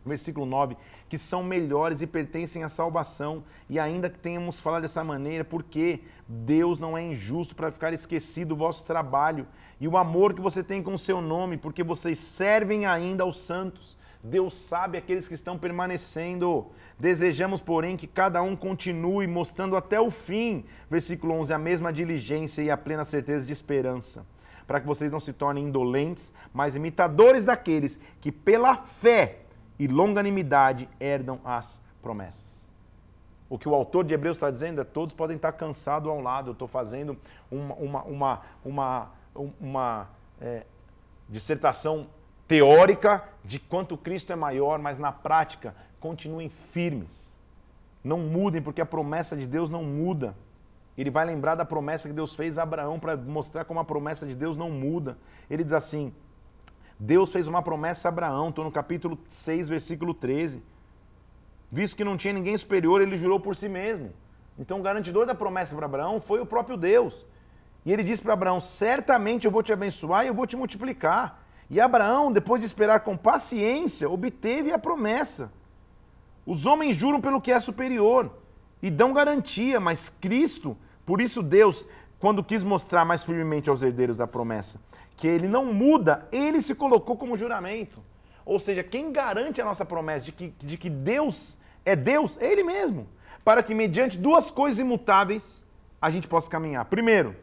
versículo 0.06 0.45
9, 0.45 0.77
que 1.13 1.17
são 1.19 1.43
melhores 1.43 2.02
e 2.02 2.08
pertencem 2.08 2.63
à 2.63 2.69
salvação, 2.69 3.43
e 3.69 3.80
ainda 3.80 4.10
que 4.10 4.17
tenhamos 4.17 4.60
falado 4.60 4.82
dessa 4.82 5.04
maneira, 5.04 5.45
porque 5.45 5.99
Deus 6.28 6.80
não 6.80 6.97
é 6.97 7.04
injusto 7.04 7.56
para 7.56 7.71
ficar 7.71 7.93
esquecido 7.93 8.54
o 8.54 8.58
vosso 8.58 8.84
trabalho 8.84 9.45
e 9.80 9.88
o 9.88 9.95
amor 9.95 10.34
que 10.34 10.41
você 10.41 10.63
tem 10.63 10.82
com 10.82 10.95
o 10.95 10.97
seu 10.97 11.21
nome, 11.21 11.56
porque 11.56 11.84
vocês 11.84 12.17
servem 12.17 12.88
ainda 12.88 13.21
aos 13.21 13.39
santos. 13.39 13.95
Deus 14.23 14.58
sabe 14.58 14.97
aqueles 14.97 15.28
que 15.28 15.36
estão 15.36 15.56
permanecendo. 15.56 16.71
Desejamos, 16.97 17.62
porém, 17.62 17.95
que 17.95 18.08
cada 18.08 18.41
um 18.41 18.56
continue 18.56 19.28
mostrando 19.28 19.78
até 19.78 20.02
o 20.02 20.10
fim, 20.10 20.65
versículo 20.89 21.36
11, 21.36 21.54
a 21.54 21.60
mesma 21.60 21.93
diligência 21.93 22.63
e 22.63 22.71
a 22.71 22.78
plena 22.78 23.06
certeza 23.06 23.45
de 23.45 23.54
esperança, 23.54 24.26
para 24.65 24.82
que 24.82 24.88
vocês 24.88 25.12
não 25.12 25.19
se 25.19 25.32
tornem 25.32 25.65
indolentes, 25.65 26.34
mas 26.52 26.76
imitadores 26.76 27.45
daqueles 27.45 27.99
que 28.19 28.32
pela 28.32 28.78
fé 28.78 29.42
e 29.77 29.88
longanimidade 29.88 30.89
herdam 30.99 31.39
as 31.43 31.81
promessas. 32.01 32.53
O 33.49 33.57
que 33.57 33.69
o 33.69 33.75
autor 33.75 34.03
de 34.03 34.13
Hebreus 34.13 34.38
está 34.38 34.49
dizendo 34.49 34.81
é 34.81 34.83
todos 34.83 35.13
podem 35.13 35.36
estar 35.36 35.51
cansados 35.51 36.09
ao 36.09 36.19
lado. 36.19 36.49
Eu 36.49 36.53
estou 36.53 36.67
fazendo 36.67 37.17
uma, 37.51 37.75
uma, 37.75 38.03
uma, 38.03 38.41
uma, 38.65 39.12
uma 39.59 40.09
é, 40.41 40.63
dissertação 41.29 42.07
teórica 42.47 43.23
de 43.43 43.59
quanto 43.59 43.97
Cristo 43.97 44.33
é 44.33 44.36
maior, 44.36 44.79
mas 44.79 44.97
na 44.97 45.12
prática 45.12 45.75
continuem 45.99 46.49
firmes. 46.49 47.23
Não 48.03 48.19
mudem, 48.19 48.62
porque 48.62 48.81
a 48.81 48.86
promessa 48.86 49.36
de 49.38 49.47
Deus 49.47 49.69
não 49.69 49.83
muda. 49.83 50.36
Ele 50.97 51.09
vai 51.09 51.25
lembrar 51.25 51.55
da 51.55 51.65
promessa 51.65 52.07
que 52.07 52.13
Deus 52.13 52.36
fez 52.36 52.57
a 52.57 52.63
Abraão 52.63 52.99
para 52.99 53.15
mostrar 53.15 53.65
como 53.65 53.79
a 53.79 53.86
promessa 53.86 54.25
de 54.27 54.36
Deus 54.36 54.57
não 54.57 54.69
muda. 54.69 55.17
Ele 55.49 55.63
diz 55.63 55.73
assim: 55.73 56.13
Deus 56.99 57.32
fez 57.32 57.47
uma 57.47 57.62
promessa 57.62 58.08
a 58.08 58.10
Abraão, 58.10 58.49
estou 58.49 58.63
no 58.63 58.71
capítulo 58.71 59.17
6, 59.27 59.67
versículo 59.67 60.13
13. 60.13 60.62
Visto 61.71 61.97
que 61.97 62.03
não 62.03 62.17
tinha 62.17 62.34
ninguém 62.34 62.58
superior, 62.58 63.01
ele 63.01 63.17
jurou 63.17 63.39
por 63.39 63.56
si 63.56 63.67
mesmo. 63.67 64.12
Então, 64.58 64.79
o 64.79 64.84
garantidor 64.84 65.25
da 65.25 65.34
promessa 65.34 65.75
para 65.75 65.86
Abraão 65.86 66.21
foi 66.21 66.39
o 66.39 66.45
próprio 66.45 66.77
Deus. 66.77 67.25
E 67.86 67.91
ele 67.91 68.03
disse 68.03 68.21
para 68.21 68.34
Abraão: 68.34 68.60
Certamente 68.60 69.45
eu 69.45 69.51
vou 69.51 69.63
te 69.63 69.73
abençoar 69.73 70.23
e 70.23 70.27
eu 70.27 70.34
vou 70.34 70.45
te 70.45 70.56
multiplicar. 70.56 71.43
E 71.69 71.82
Abraão, 71.82 72.32
depois 72.32 72.62
de 72.62 72.67
esperar 72.67 72.99
com 72.99 73.17
paciência, 73.17 74.10
obteve 74.10 74.71
a 74.71 74.77
promessa. 74.77 75.51
Os 76.45 76.65
homens 76.65 76.95
juram 76.95 77.19
pelo 77.19 77.41
que 77.41 77.51
é 77.51 77.60
superior 77.60 78.29
e 78.82 78.91
dão 78.91 79.13
garantia, 79.13 79.79
mas 79.79 80.10
Cristo, 80.21 80.77
por 81.06 81.21
isso 81.21 81.41
Deus, 81.41 81.88
quando 82.19 82.43
quis 82.43 82.63
mostrar 82.63 83.06
mais 83.06 83.23
firmemente 83.23 83.69
aos 83.69 83.82
herdeiros 83.82 84.17
da 84.17 84.27
promessa, 84.27 84.79
que 85.15 85.28
ele 85.28 85.47
não 85.47 85.73
muda, 85.73 86.28
ele 86.32 86.62
se 86.62 86.76
colocou 86.76 87.15
como 87.15 87.38
juramento. 87.38 88.02
Ou 88.45 88.60
seja, 88.60 88.84
quem 88.84 89.12
garante 89.12 89.62
a 89.62 89.65
nossa 89.65 89.86
promessa 89.86 90.26
de 90.26 90.32
que, 90.32 90.54
de 90.60 90.78
que 90.78 90.89
Deus 90.89 91.58
é 91.86 91.95
Deus, 91.95 92.38
é 92.38 92.52
Ele 92.52 92.63
mesmo. 92.63 93.08
Para 93.43 93.62
que, 93.62 93.73
mediante 93.73 94.17
duas 94.17 94.49
coisas 94.49 94.80
imutáveis, 94.80 95.65
a 96.02 96.10
gente 96.10 96.28
possa 96.28 96.49
caminhar. 96.49 96.86
Primeiro, 96.86 97.36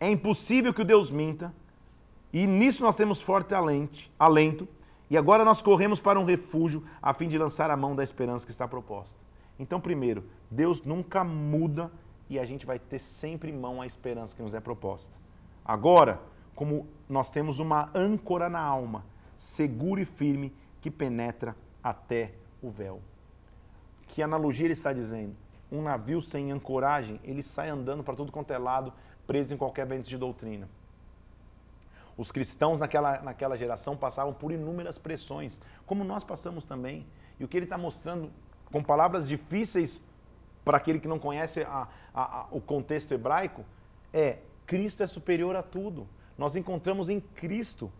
é 0.00 0.08
impossível 0.08 0.72
que 0.74 0.82
o 0.82 0.84
Deus 0.84 1.10
minta, 1.10 1.52
e 2.32 2.46
nisso 2.46 2.82
nós 2.82 2.96
temos 2.96 3.20
forte 3.20 3.54
alento, 4.18 4.68
e 5.10 5.16
agora 5.16 5.44
nós 5.44 5.62
corremos 5.62 6.00
para 6.00 6.20
um 6.20 6.24
refúgio 6.24 6.84
a 7.00 7.14
fim 7.14 7.28
de 7.28 7.38
lançar 7.38 7.70
a 7.70 7.76
mão 7.76 7.96
da 7.96 8.02
esperança 8.02 8.44
que 8.44 8.52
está 8.52 8.68
proposta. 8.68 9.18
Então, 9.58 9.80
primeiro, 9.80 10.24
Deus 10.50 10.82
nunca 10.82 11.24
muda 11.24 11.90
e 12.28 12.38
a 12.38 12.44
gente 12.44 12.66
vai 12.66 12.78
ter 12.78 12.98
sempre 12.98 13.50
em 13.50 13.56
mão 13.56 13.80
a 13.80 13.86
esperança 13.86 14.36
que 14.36 14.42
nos 14.42 14.54
é 14.54 14.60
proposta. 14.60 15.12
Agora, 15.68 16.18
como 16.54 16.88
nós 17.06 17.28
temos 17.28 17.58
uma 17.58 17.90
âncora 17.94 18.48
na 18.48 18.58
alma, 18.58 19.04
segura 19.36 20.00
e 20.00 20.06
firme, 20.06 20.50
que 20.80 20.90
penetra 20.90 21.54
até 21.84 22.32
o 22.62 22.70
véu. 22.70 23.02
Que 24.06 24.22
analogia 24.22 24.64
ele 24.64 24.72
está 24.72 24.94
dizendo? 24.94 25.36
Um 25.70 25.82
navio 25.82 26.22
sem 26.22 26.50
ancoragem, 26.50 27.20
ele 27.22 27.42
sai 27.42 27.68
andando 27.68 28.02
para 28.02 28.16
tudo 28.16 28.32
quanto 28.32 28.50
é 28.50 28.56
lado, 28.56 28.94
preso 29.26 29.52
em 29.52 29.58
qualquer 29.58 29.86
vento 29.86 30.08
de 30.08 30.16
doutrina. 30.16 30.66
Os 32.16 32.32
cristãos 32.32 32.78
naquela, 32.78 33.20
naquela 33.20 33.54
geração 33.54 33.94
passavam 33.94 34.32
por 34.32 34.50
inúmeras 34.50 34.96
pressões, 34.96 35.60
como 35.86 36.02
nós 36.02 36.24
passamos 36.24 36.64
também. 36.64 37.06
E 37.38 37.44
o 37.44 37.48
que 37.48 37.58
ele 37.58 37.66
está 37.66 37.76
mostrando 37.76 38.30
com 38.72 38.82
palavras 38.82 39.28
difíceis 39.28 40.02
para 40.64 40.78
aquele 40.78 40.98
que 40.98 41.06
não 41.06 41.18
conhece 41.18 41.62
a, 41.62 41.86
a, 42.14 42.40
a, 42.40 42.46
o 42.50 42.60
contexto 42.60 43.12
hebraico 43.12 43.64
é 44.12 44.38
Cristo 44.68 45.02
é 45.02 45.06
superior 45.06 45.56
a 45.56 45.62
tudo. 45.62 46.06
Nós 46.36 46.54
encontramos 46.54 47.08
em 47.08 47.18
Cristo 47.18 47.90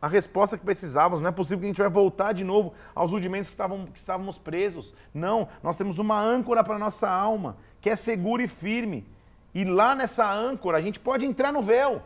a 0.00 0.08
resposta 0.08 0.56
que 0.56 0.64
precisávamos. 0.64 1.20
Não 1.20 1.28
é 1.28 1.32
possível 1.32 1.60
que 1.60 1.66
a 1.66 1.68
gente 1.68 1.82
vai 1.82 1.90
voltar 1.90 2.32
de 2.32 2.42
novo 2.42 2.72
aos 2.94 3.10
rudimentos 3.10 3.48
que, 3.48 3.52
estavam, 3.52 3.84
que 3.84 3.98
estávamos 3.98 4.38
presos. 4.38 4.94
Não, 5.12 5.46
nós 5.62 5.76
temos 5.76 5.98
uma 5.98 6.18
âncora 6.18 6.64
para 6.64 6.76
a 6.76 6.78
nossa 6.78 7.08
alma, 7.08 7.58
que 7.78 7.90
é 7.90 7.94
segura 7.94 8.42
e 8.42 8.48
firme. 8.48 9.06
E 9.54 9.64
lá 9.64 9.94
nessa 9.94 10.32
âncora 10.32 10.78
a 10.78 10.80
gente 10.80 10.98
pode 10.98 11.26
entrar 11.26 11.52
no 11.52 11.60
véu. 11.60 12.02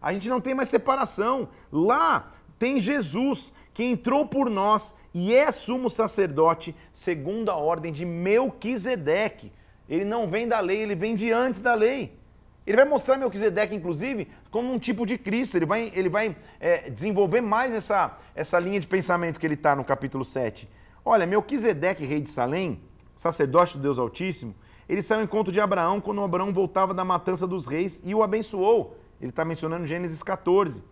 A 0.00 0.12
gente 0.12 0.28
não 0.28 0.40
tem 0.40 0.54
mais 0.54 0.68
separação. 0.68 1.48
Lá 1.72 2.32
tem 2.56 2.78
Jesus, 2.78 3.52
que 3.74 3.82
entrou 3.82 4.28
por 4.28 4.48
nós 4.48 4.94
e 5.12 5.34
é 5.34 5.50
sumo 5.50 5.90
sacerdote 5.90 6.72
segundo 6.92 7.50
a 7.50 7.56
ordem 7.56 7.92
de 7.92 8.04
Melquisedeque. 8.04 9.50
Ele 9.88 10.04
não 10.04 10.30
vem 10.30 10.46
da 10.46 10.60
lei, 10.60 10.80
ele 10.80 10.94
vem 10.94 11.16
de 11.16 11.32
antes 11.32 11.60
da 11.60 11.74
lei. 11.74 12.21
Ele 12.66 12.76
vai 12.76 12.84
mostrar 12.84 13.16
Melquisedeque, 13.16 13.74
inclusive, 13.74 14.28
como 14.50 14.72
um 14.72 14.78
tipo 14.78 15.04
de 15.04 15.18
Cristo. 15.18 15.56
Ele 15.56 15.66
vai, 15.66 15.92
ele 15.94 16.08
vai 16.08 16.36
é, 16.60 16.88
desenvolver 16.90 17.40
mais 17.40 17.74
essa, 17.74 18.16
essa 18.34 18.58
linha 18.58 18.78
de 18.78 18.86
pensamento 18.86 19.40
que 19.40 19.46
ele 19.46 19.54
está 19.54 19.74
no 19.74 19.84
capítulo 19.84 20.24
7. 20.24 20.68
Olha, 21.04 21.26
Melquisedeque, 21.26 22.04
rei 22.04 22.20
de 22.20 22.30
Salém, 22.30 22.80
sacerdote 23.16 23.76
do 23.76 23.82
Deus 23.82 23.98
Altíssimo, 23.98 24.54
ele 24.88 25.02
saiu 25.02 25.20
ao 25.20 25.24
encontro 25.24 25.52
de 25.52 25.60
Abraão 25.60 26.00
quando 26.00 26.22
Abraão 26.22 26.52
voltava 26.52 26.92
da 26.92 27.04
matança 27.04 27.46
dos 27.46 27.66
reis 27.66 28.00
e 28.04 28.14
o 28.14 28.22
abençoou. 28.22 28.96
Ele 29.20 29.30
está 29.30 29.44
mencionando 29.44 29.86
Gênesis 29.86 30.22
14. 30.22 30.82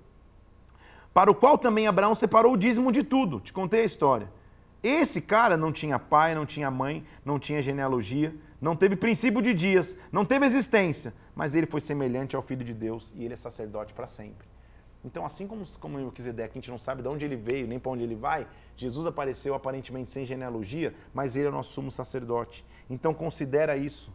Para 1.12 1.30
o 1.30 1.34
qual 1.34 1.58
também 1.58 1.86
Abraão 1.86 2.14
separou 2.14 2.54
o 2.54 2.56
dízimo 2.56 2.92
de 2.92 3.02
tudo. 3.02 3.40
Te 3.40 3.52
contei 3.52 3.82
a 3.82 3.84
história. 3.84 4.30
Esse 4.82 5.20
cara 5.20 5.56
não 5.56 5.72
tinha 5.72 5.98
pai, 5.98 6.34
não 6.34 6.46
tinha 6.46 6.70
mãe, 6.70 7.04
não 7.24 7.38
tinha 7.38 7.60
genealogia, 7.60 8.34
não 8.60 8.76
teve 8.76 8.94
princípio 8.94 9.40
de 9.40 9.54
dias, 9.54 9.96
não 10.12 10.24
teve 10.24 10.44
existência, 10.44 11.14
mas 11.34 11.54
ele 11.54 11.66
foi 11.66 11.80
semelhante 11.80 12.36
ao 12.36 12.42
Filho 12.42 12.64
de 12.64 12.74
Deus 12.74 13.12
e 13.16 13.24
ele 13.24 13.34
é 13.34 13.36
sacerdote 13.36 13.94
para 13.94 14.06
sempre. 14.06 14.46
Então, 15.02 15.24
assim 15.24 15.46
como, 15.46 15.64
como 15.78 15.96
Melquisedeque, 15.96 16.50
a 16.50 16.60
gente 16.60 16.70
não 16.70 16.78
sabe 16.78 17.00
de 17.00 17.08
onde 17.08 17.24
ele 17.24 17.36
veio, 17.36 17.66
nem 17.66 17.78
para 17.78 17.92
onde 17.92 18.02
ele 18.02 18.14
vai, 18.14 18.46
Jesus 18.76 19.06
apareceu 19.06 19.54
aparentemente 19.54 20.10
sem 20.10 20.26
genealogia, 20.26 20.94
mas 21.14 21.36
ele 21.36 21.46
é 21.46 21.48
o 21.48 21.52
nosso 21.52 21.72
sumo 21.72 21.90
sacerdote. 21.90 22.64
Então, 22.88 23.14
considera 23.14 23.78
isso. 23.78 24.12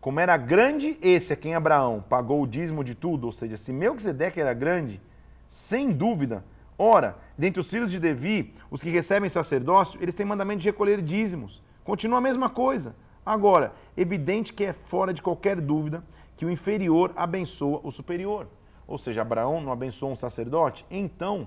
Como 0.00 0.18
era 0.18 0.36
grande, 0.36 0.98
esse 1.00 1.32
é 1.32 1.36
quem 1.36 1.54
Abraão 1.54 2.04
pagou 2.08 2.42
o 2.42 2.46
dízimo 2.46 2.82
de 2.82 2.96
tudo, 2.96 3.26
ou 3.26 3.32
seja, 3.32 3.56
se 3.56 3.72
Melquisedeque 3.72 4.40
era 4.40 4.52
grande, 4.52 5.00
sem 5.48 5.92
dúvida, 5.92 6.44
ora, 6.76 7.16
dentre 7.38 7.60
os 7.60 7.70
filhos 7.70 7.92
de 7.92 8.00
Devi, 8.00 8.52
os 8.70 8.82
que 8.82 8.90
recebem 8.90 9.30
sacerdócio, 9.30 10.02
eles 10.02 10.14
têm 10.14 10.26
mandamento 10.26 10.60
de 10.60 10.68
recolher 10.68 11.00
dízimos. 11.00 11.62
Continua 11.84 12.18
a 12.18 12.20
mesma 12.20 12.50
coisa. 12.50 12.96
Agora, 13.24 13.72
evidente 13.96 14.52
que 14.52 14.64
é 14.64 14.72
fora 14.72 15.14
de 15.14 15.22
qualquer 15.22 15.60
dúvida 15.60 16.04
que 16.36 16.44
o 16.44 16.50
inferior 16.50 17.12
abençoa 17.16 17.80
o 17.82 17.90
superior. 17.90 18.46
Ou 18.86 18.98
seja, 18.98 19.22
Abraão 19.22 19.60
não 19.60 19.72
abençoou 19.72 20.12
um 20.12 20.16
sacerdote? 20.16 20.84
Então, 20.90 21.46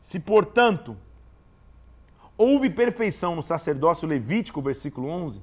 se 0.00 0.20
portanto 0.20 0.96
houve 2.36 2.68
perfeição 2.68 3.34
no 3.34 3.42
sacerdócio 3.42 4.06
levítico, 4.06 4.60
versículo 4.60 5.08
11, 5.08 5.40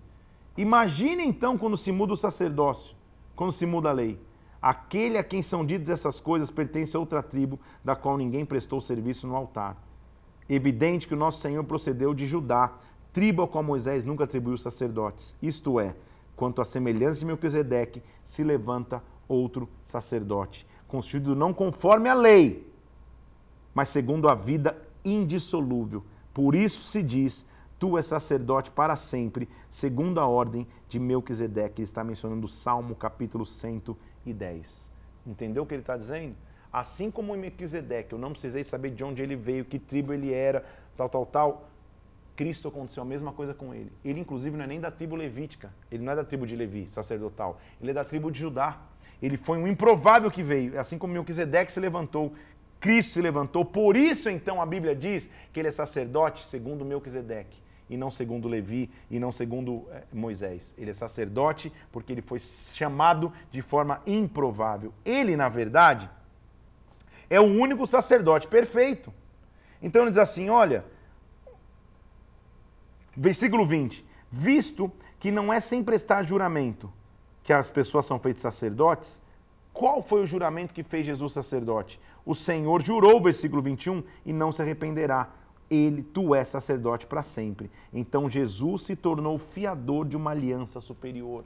imagine 0.58 1.24
então 1.24 1.58
quando 1.58 1.78
se 1.78 1.92
muda 1.92 2.14
o 2.14 2.18
sacerdócio, 2.18 2.96
quando 3.36 3.52
se 3.52 3.66
muda 3.66 3.90
a 3.90 3.94
lei. 3.94 4.20
Aquele 4.62 5.18
a 5.18 5.24
quem 5.24 5.42
são 5.42 5.66
ditas 5.66 5.90
essas 5.90 6.20
coisas 6.20 6.52
pertence 6.52 6.96
a 6.96 7.00
outra 7.00 7.24
tribo, 7.24 7.60
da 7.84 7.96
qual 7.96 8.18
ninguém 8.18 8.46
prestou 8.46 8.80
serviço 8.80 9.26
no 9.26 9.36
altar. 9.36 9.76
Evidente 10.48 11.08
que 11.08 11.14
o 11.16 11.18
nosso 11.18 11.40
Senhor 11.40 11.64
procedeu 11.64 12.14
de 12.14 12.28
Judá, 12.28 12.74
tribo 13.14 13.44
a 13.44 13.48
qual 13.48 13.64
Moisés 13.64 14.04
nunca 14.04 14.24
atribuiu 14.24 14.58
sacerdotes. 14.58 15.36
Isto 15.42 15.80
é, 15.80 15.96
quanto 16.36 16.62
à 16.62 16.66
semelhança 16.66 17.20
de 17.20 17.26
Melquisedeque, 17.26 18.02
se 18.24 18.44
levanta 18.44 19.04
outro 19.28 19.70
sacerdote, 19.84 20.68
constituído 20.88 21.36
não 21.36 21.54
conforme 21.54 22.10
a 22.10 22.14
lei, 22.14 22.68
mas 23.74 23.90
segundo 23.90 24.28
a 24.28 24.36
vida 24.36 24.76
indissolúvel. 25.04 26.04
Por 26.34 26.56
isso 26.56 26.84
se 26.84 27.02
diz: 27.02 27.46
Tu 27.80 27.98
és 27.98 28.06
sacerdote 28.06 28.70
para 28.72 28.96
sempre, 28.96 29.50
segundo 29.70 30.20
a 30.20 30.28
ordem 30.28 30.68
de 30.88 31.00
Melquisedeque. 31.00 31.82
Ele 31.82 31.84
está 31.84 32.04
mencionando 32.04 32.46
o 32.46 32.50
Salmo 32.50 32.96
capítulo 32.96 33.46
110. 33.46 34.92
Entendeu 35.26 35.64
o 35.64 35.66
que 35.66 35.74
ele 35.74 35.82
está 35.82 35.98
dizendo? 35.98 36.36
Assim 36.72 37.12
como 37.12 37.36
em 37.36 37.40
Melquisedeque, 37.40 38.14
eu 38.14 38.20
não 38.20 38.32
precisei 38.32 38.64
saber 38.64 38.92
de 38.92 39.04
onde 39.04 39.22
ele 39.22 39.36
veio, 39.36 39.66
que 39.66 39.78
tribo 39.78 40.14
ele 40.14 40.34
era, 40.34 40.64
tal, 40.96 41.10
tal, 41.10 41.26
tal. 41.26 41.71
Cristo 42.36 42.68
aconteceu 42.68 43.04
a 43.04 43.06
mesma 43.06 43.32
coisa 43.32 43.54
com 43.54 43.74
ele. 43.74 43.92
Ele, 44.04 44.20
inclusive, 44.20 44.56
não 44.56 44.64
é 44.64 44.68
nem 44.68 44.80
da 44.80 44.90
tribo 44.90 45.16
levítica. 45.16 45.72
Ele 45.92 46.04
não 46.04 46.14
é 46.14 46.16
da 46.16 46.24
tribo 46.24 46.48
de 46.48 46.56
Levi, 46.56 46.88
sacerdotal. 46.88 47.60
Ele 47.82 47.92
é 47.92 47.94
da 47.94 48.04
tribo 48.04 48.32
de 48.32 48.40
Judá. 48.40 48.80
Ele 49.22 49.38
foi 49.38 49.58
um 49.58 49.68
improvável 49.68 50.32
que 50.32 50.42
veio. 50.42 50.80
Assim 50.80 50.98
como 50.98 51.14
Melquisedeque 51.14 51.72
se 51.72 51.80
levantou, 51.80 52.34
Cristo 52.80 53.14
se 53.14 53.22
levantou. 53.22 53.64
Por 53.64 53.96
isso, 53.96 54.30
então, 54.30 54.62
a 54.62 54.66
Bíblia 54.66 54.96
diz 54.96 55.30
que 55.54 55.60
ele 55.60 55.68
é 55.68 55.72
sacerdote 55.72 56.44
segundo 56.44 56.84
Melquisedeque, 56.84 57.62
e 57.88 57.96
não 57.96 58.10
segundo 58.10 58.48
Levi, 58.48 58.90
e 59.10 59.20
não 59.20 59.32
segundo 59.32 59.86
eh, 59.92 60.04
Moisés. 60.12 60.74
Ele 60.78 60.90
é 60.90 60.94
sacerdote 60.94 61.72
porque 61.92 62.12
ele 62.12 62.24
foi 62.24 62.40
chamado 62.40 63.32
de 63.52 63.62
forma 63.62 64.02
improvável. 64.08 64.92
Ele, 65.06 65.36
na 65.36 65.48
verdade, 65.48 66.10
é 67.30 67.40
o 67.40 67.46
único 67.46 67.86
sacerdote 67.86 68.48
perfeito. 68.48 69.14
Então 69.82 70.02
ele 70.02 70.12
diz 70.12 70.18
assim: 70.18 70.50
olha, 70.50 70.84
versículo 73.22 73.66
20: 73.66 74.06
visto 74.32 74.92
que 75.20 75.32
não 75.32 75.54
é 75.54 75.60
sem 75.60 75.84
prestar 75.84 76.24
juramento 76.24 76.92
que 77.44 77.54
as 77.54 77.70
pessoas 77.70 78.06
são 78.06 78.20
feitas 78.20 78.42
sacerdotes, 78.42 79.22
qual 79.74 80.02
foi 80.02 80.22
o 80.22 80.28
juramento 80.28 80.74
que 80.74 80.84
fez 80.84 81.06
Jesus 81.06 81.34
sacerdote? 81.34 82.00
O 82.26 82.36
Senhor 82.36 82.84
jurou, 82.84 83.22
versículo 83.22 83.62
21, 83.62 84.04
e 84.26 84.34
não 84.34 84.52
se 84.52 84.62
arrependerá. 84.62 85.30
Ele, 85.70 86.04
tu 86.04 86.36
és 86.36 86.48
sacerdote 86.48 87.06
para 87.06 87.24
sempre. 87.24 87.72
Então 87.94 88.30
Jesus 88.30 88.84
se 88.84 88.96
tornou 88.96 89.38
fiador 89.38 90.06
de 90.06 90.18
uma 90.18 90.32
aliança 90.32 90.80
superior. 90.80 91.46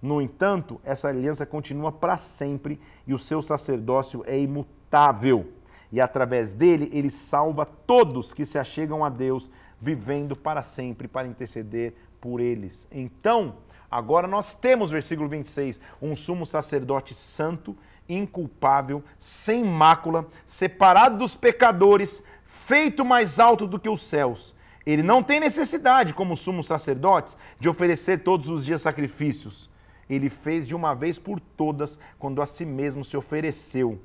No 0.00 0.22
entanto, 0.22 0.80
essa 0.84 1.08
aliança 1.08 1.44
continua 1.44 1.90
para 1.90 2.16
sempre 2.16 2.78
e 3.06 3.12
o 3.12 3.18
seu 3.18 3.42
sacerdócio 3.42 4.22
é 4.26 4.38
imutável. 4.38 5.50
E 5.90 6.00
através 6.00 6.54
dele, 6.54 6.90
ele 6.92 7.10
salva 7.10 7.64
todos 7.64 8.32
que 8.32 8.44
se 8.44 8.58
achegam 8.58 9.04
a 9.04 9.08
Deus, 9.08 9.50
vivendo 9.80 10.36
para 10.36 10.62
sempre 10.62 11.08
para 11.08 11.28
interceder 11.28 11.94
por 12.20 12.40
eles. 12.40 12.86
Então, 12.90 13.54
Agora 13.94 14.26
nós 14.26 14.54
temos, 14.54 14.90
versículo 14.90 15.28
26, 15.28 15.78
um 16.02 16.16
sumo 16.16 16.44
sacerdote 16.44 17.14
santo, 17.14 17.76
inculpável, 18.08 19.04
sem 19.20 19.62
mácula, 19.62 20.26
separado 20.44 21.16
dos 21.16 21.36
pecadores, 21.36 22.20
feito 22.44 23.04
mais 23.04 23.38
alto 23.38 23.68
do 23.68 23.78
que 23.78 23.88
os 23.88 24.02
céus. 24.02 24.56
Ele 24.84 25.04
não 25.04 25.22
tem 25.22 25.38
necessidade, 25.38 26.12
como 26.12 26.36
sumos 26.36 26.66
sacerdotes, 26.66 27.36
de 27.60 27.68
oferecer 27.68 28.24
todos 28.24 28.48
os 28.48 28.64
dias 28.64 28.82
sacrifícios. 28.82 29.70
Ele 30.10 30.28
fez 30.28 30.66
de 30.66 30.74
uma 30.74 30.92
vez 30.92 31.16
por 31.16 31.38
todas, 31.38 31.96
quando 32.18 32.42
a 32.42 32.46
si 32.46 32.64
mesmo 32.64 33.04
se 33.04 33.16
ofereceu. 33.16 34.00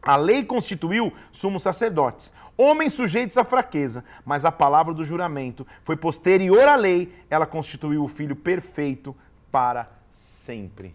A 0.00 0.16
lei 0.16 0.44
constituiu 0.44 1.12
sumos 1.32 1.64
sacerdotes, 1.64 2.32
homens 2.56 2.92
sujeitos 2.92 3.36
à 3.36 3.44
fraqueza, 3.44 4.04
mas 4.24 4.44
a 4.44 4.52
palavra 4.52 4.94
do 4.94 5.04
juramento 5.04 5.66
foi 5.82 5.96
posterior 5.96 6.66
à 6.68 6.76
lei, 6.76 7.12
ela 7.28 7.46
constituiu 7.46 8.04
o 8.04 8.08
filho 8.08 8.36
perfeito 8.36 9.14
para 9.50 9.88
sempre. 10.10 10.94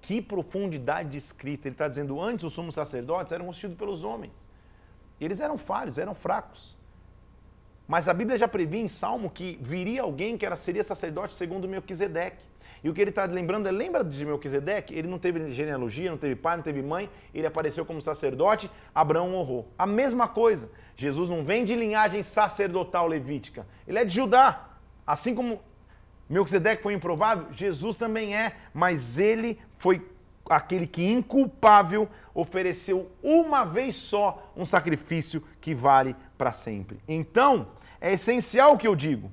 Que 0.00 0.20
profundidade 0.20 1.10
de 1.10 1.18
escrita. 1.18 1.68
Ele 1.68 1.74
está 1.74 1.86
dizendo, 1.86 2.20
antes 2.20 2.44
os 2.44 2.52
sumos 2.52 2.74
sacerdotes 2.74 3.32
eram 3.32 3.46
constituídos 3.46 3.78
pelos 3.78 4.02
homens. 4.02 4.44
Eles 5.20 5.40
eram 5.40 5.58
falhos, 5.58 5.98
eram 5.98 6.14
fracos. 6.14 6.76
Mas 7.86 8.08
a 8.08 8.14
Bíblia 8.14 8.38
já 8.38 8.46
previa 8.46 8.80
em 8.80 8.88
Salmo 8.88 9.28
que 9.28 9.58
viria 9.60 10.02
alguém 10.02 10.38
que 10.38 10.46
era, 10.46 10.56
seria 10.56 10.82
sacerdote 10.82 11.34
segundo 11.34 11.68
Melquisedeque. 11.68 12.42
E 12.82 12.88
o 12.88 12.94
que 12.94 13.00
ele 13.00 13.10
está 13.10 13.24
lembrando 13.24 13.66
é, 13.66 13.70
lembra 13.70 14.02
de 14.02 14.24
Melquisedeque? 14.24 14.94
Ele 14.94 15.06
não 15.06 15.18
teve 15.18 15.50
genealogia, 15.50 16.10
não 16.10 16.16
teve 16.16 16.34
pai, 16.34 16.56
não 16.56 16.62
teve 16.62 16.82
mãe, 16.82 17.10
ele 17.34 17.46
apareceu 17.46 17.84
como 17.84 18.00
sacerdote, 18.00 18.70
Abraão 18.94 19.34
honrou. 19.34 19.68
A 19.78 19.86
mesma 19.86 20.26
coisa, 20.26 20.70
Jesus 20.96 21.28
não 21.28 21.44
vem 21.44 21.64
de 21.64 21.76
linhagem 21.76 22.22
sacerdotal 22.22 23.06
levítica, 23.06 23.66
ele 23.86 23.98
é 23.98 24.04
de 24.04 24.14
Judá. 24.14 24.68
Assim 25.06 25.34
como 25.34 25.60
Melquisedeque 26.28 26.82
foi 26.82 26.94
improvável, 26.94 27.48
Jesus 27.52 27.96
também 27.96 28.34
é, 28.34 28.56
mas 28.72 29.18
ele 29.18 29.58
foi 29.76 30.06
aquele 30.48 30.86
que 30.86 31.06
inculpável 31.06 32.08
ofereceu 32.34 33.10
uma 33.22 33.64
vez 33.64 33.94
só 33.94 34.50
um 34.56 34.64
sacrifício 34.64 35.42
que 35.60 35.74
vale 35.74 36.16
para 36.38 36.50
sempre. 36.50 36.98
Então, 37.06 37.68
é 38.00 38.12
essencial 38.12 38.74
o 38.74 38.78
que 38.78 38.88
eu 38.88 38.96
digo 38.96 39.30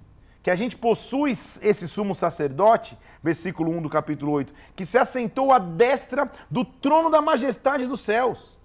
que 0.48 0.52
a 0.52 0.56
gente 0.56 0.78
possui 0.78 1.32
esse 1.32 1.90
sumo 1.90 2.16
sacerdote, 2.16 2.98
versículo 3.23 3.71
1 3.71 3.82
do 3.82 3.89
capítulo 3.89 4.32
8, 4.32 4.53
que 4.75 4.86
se 4.86 4.97
assentou 4.97 5.51
à 5.51 5.60
destra 5.60 6.32
do 6.49 6.63
trono 6.63 7.10
da 7.10 7.21
majestade 7.21 7.86
dos 7.86 8.01
céus. 8.01 8.58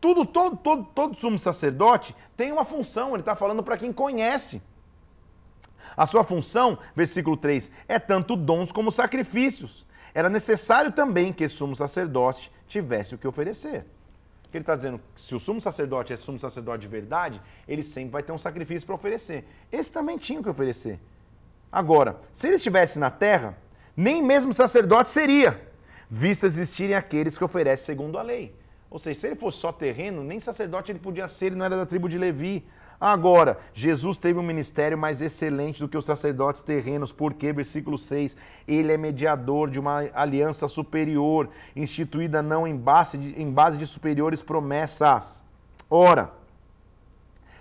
Tudo, 0.00 0.24
todo, 0.24 0.56
todo, 0.56 0.84
todo 0.94 1.16
sumo 1.16 1.38
sacerdote 1.38 2.14
tem 2.36 2.52
uma 2.52 2.64
função, 2.64 3.10
ele 3.10 3.20
está 3.20 3.34
falando 3.34 3.62
para 3.62 3.78
quem 3.78 3.92
conhece. 3.92 4.62
A 5.96 6.04
sua 6.04 6.22
função, 6.24 6.78
versículo 6.94 7.36
3, 7.36 7.70
é 7.88 7.98
tanto 7.98 8.36
dons 8.36 8.70
como 8.70 8.92
sacrifícios. 8.92 9.86
Era 10.14 10.28
necessário 10.28 10.92
também 10.92 11.32
que 11.32 11.44
esse 11.44 11.54
sumo 11.54 11.74
sacerdote 11.74 12.52
tivesse 12.68 13.14
o 13.14 13.18
que 13.18 13.26
oferecer. 13.26 13.86
Ele 14.56 14.62
está 14.62 14.74
dizendo 14.74 15.00
que 15.14 15.20
se 15.20 15.34
o 15.34 15.38
sumo 15.38 15.60
sacerdote 15.60 16.12
é 16.12 16.16
sumo 16.16 16.38
sacerdote 16.38 16.80
de 16.80 16.88
verdade, 16.88 17.40
ele 17.68 17.82
sempre 17.82 18.10
vai 18.10 18.22
ter 18.22 18.32
um 18.32 18.38
sacrifício 18.38 18.86
para 18.86 18.94
oferecer. 18.94 19.44
Esse 19.70 19.92
também 19.92 20.16
tinha 20.16 20.42
que 20.42 20.48
oferecer. 20.48 20.98
Agora, 21.70 22.18
se 22.32 22.46
ele 22.46 22.56
estivesse 22.56 22.98
na 22.98 23.10
terra, 23.10 23.56
nem 23.96 24.22
mesmo 24.22 24.52
sacerdote 24.52 25.08
seria, 25.08 25.60
visto 26.10 26.44
existirem 26.44 26.94
aqueles 26.94 27.38
que 27.38 27.44
oferecem 27.44 27.86
segundo 27.86 28.18
a 28.18 28.22
lei. 28.22 28.54
Ou 28.90 28.98
seja, 28.98 29.20
se 29.20 29.26
ele 29.26 29.36
fosse 29.36 29.58
só 29.58 29.72
terreno, 29.72 30.22
nem 30.22 30.38
sacerdote 30.38 30.92
ele 30.92 30.98
podia 30.98 31.26
ser, 31.26 31.46
ele 31.46 31.56
não 31.56 31.64
era 31.64 31.76
da 31.76 31.86
tribo 31.86 32.08
de 32.08 32.18
Levi. 32.18 32.64
Agora, 33.00 33.58
Jesus 33.74 34.16
teve 34.16 34.38
um 34.38 34.42
ministério 34.42 34.96
mais 34.96 35.20
excelente 35.20 35.80
do 35.80 35.88
que 35.88 35.98
os 35.98 36.06
sacerdotes 36.06 36.62
terrenos, 36.62 37.12
porque, 37.12 37.52
versículo 37.52 37.98
6, 37.98 38.36
ele 38.66 38.92
é 38.92 38.96
mediador 38.96 39.68
de 39.68 39.78
uma 39.78 40.08
aliança 40.14 40.66
superior, 40.66 41.50
instituída 41.74 42.42
não 42.42 42.66
em 42.66 42.76
base 42.76 43.18
de, 43.18 43.40
em 43.40 43.50
base 43.50 43.76
de 43.76 43.86
superiores 43.86 44.40
promessas. 44.40 45.44
Ora, 45.90 46.32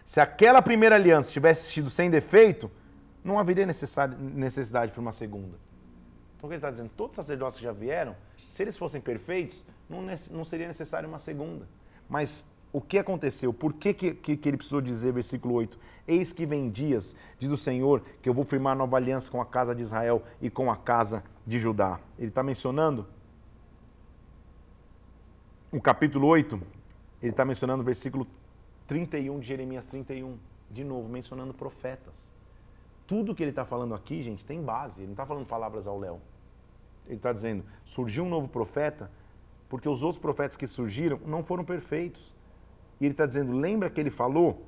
se 0.05 0.21
aquela 0.21 0.61
primeira 0.61 0.95
aliança 0.95 1.31
tivesse 1.31 1.69
sido 1.71 1.89
sem 1.89 2.09
defeito, 2.09 2.71
não 3.23 3.39
haveria 3.39 3.65
necessidade 3.65 4.91
para 4.91 5.01
uma 5.01 5.11
segunda. 5.11 5.64
Então, 6.45 6.47
o 6.47 6.49
que 6.49 6.53
ele 6.53 6.57
está 6.57 6.71
dizendo? 6.71 6.91
Todos 6.95 7.17
os 7.17 7.25
sacerdotes 7.25 7.57
que 7.57 7.63
já 7.63 7.71
vieram, 7.71 8.15
se 8.47 8.61
eles 8.61 8.77
fossem 8.77 9.01
perfeitos, 9.01 9.65
não, 9.89 10.01
não 10.31 10.45
seria 10.45 10.67
necessário 10.67 11.09
uma 11.09 11.19
segunda. 11.19 11.67
Mas 12.07 12.45
o 12.71 12.79
que 12.79 12.97
aconteceu? 12.97 13.53
Por 13.53 13.73
que, 13.73 13.93
que, 13.93 14.13
que, 14.13 14.49
ele 14.49 14.57
precisou 14.57 14.81
dizer, 14.81 15.11
versículo 15.11 15.55
8? 15.55 15.79
Eis 16.07 16.31
que 16.31 16.45
vem 16.45 16.69
dias, 16.69 17.15
diz 17.39 17.51
o 17.51 17.57
Senhor, 17.57 18.03
que 18.21 18.29
eu 18.29 18.33
vou 18.33 18.43
firmar 18.43 18.75
nova 18.75 18.97
aliança 18.97 19.31
com 19.31 19.41
a 19.41 19.45
casa 19.45 19.73
de 19.73 19.81
Israel 19.81 20.21
e 20.41 20.49
com 20.49 20.71
a 20.71 20.77
casa 20.77 21.23
de 21.45 21.57
Judá. 21.57 21.99
Ele 22.17 22.29
está 22.29 22.43
mencionando 22.43 23.07
o 25.71 25.81
capítulo 25.81 26.27
8, 26.27 26.61
ele 27.21 27.31
está 27.31 27.43
mencionando 27.43 27.81
o 27.81 27.85
versículo 27.85 28.27
31 28.87 29.39
de 29.39 29.47
Jeremias 29.47 29.85
31, 29.85 30.37
de 30.69 30.83
novo, 30.83 31.09
mencionando 31.09 31.53
profetas. 31.53 32.29
Tudo 33.07 33.33
que 33.35 33.43
ele 33.43 33.49
está 33.51 33.65
falando 33.65 33.93
aqui, 33.93 34.21
gente, 34.21 34.45
tem 34.45 34.61
base. 34.61 35.01
Ele 35.01 35.07
não 35.07 35.13
está 35.13 35.25
falando 35.25 35.45
palavras 35.45 35.87
ao 35.87 35.99
léu. 35.99 36.21
Ele 37.07 37.17
está 37.17 37.31
dizendo, 37.31 37.63
surgiu 37.83 38.23
um 38.23 38.29
novo 38.29 38.47
profeta, 38.47 39.11
porque 39.69 39.87
os 39.89 40.03
outros 40.03 40.21
profetas 40.21 40.57
que 40.57 40.67
surgiram 40.67 41.19
não 41.25 41.43
foram 41.43 41.63
perfeitos. 41.63 42.33
E 42.99 43.05
ele 43.05 43.13
está 43.13 43.25
dizendo: 43.25 43.51
lembra 43.51 43.89
que 43.89 43.99
ele 43.99 44.09
falou, 44.09 44.65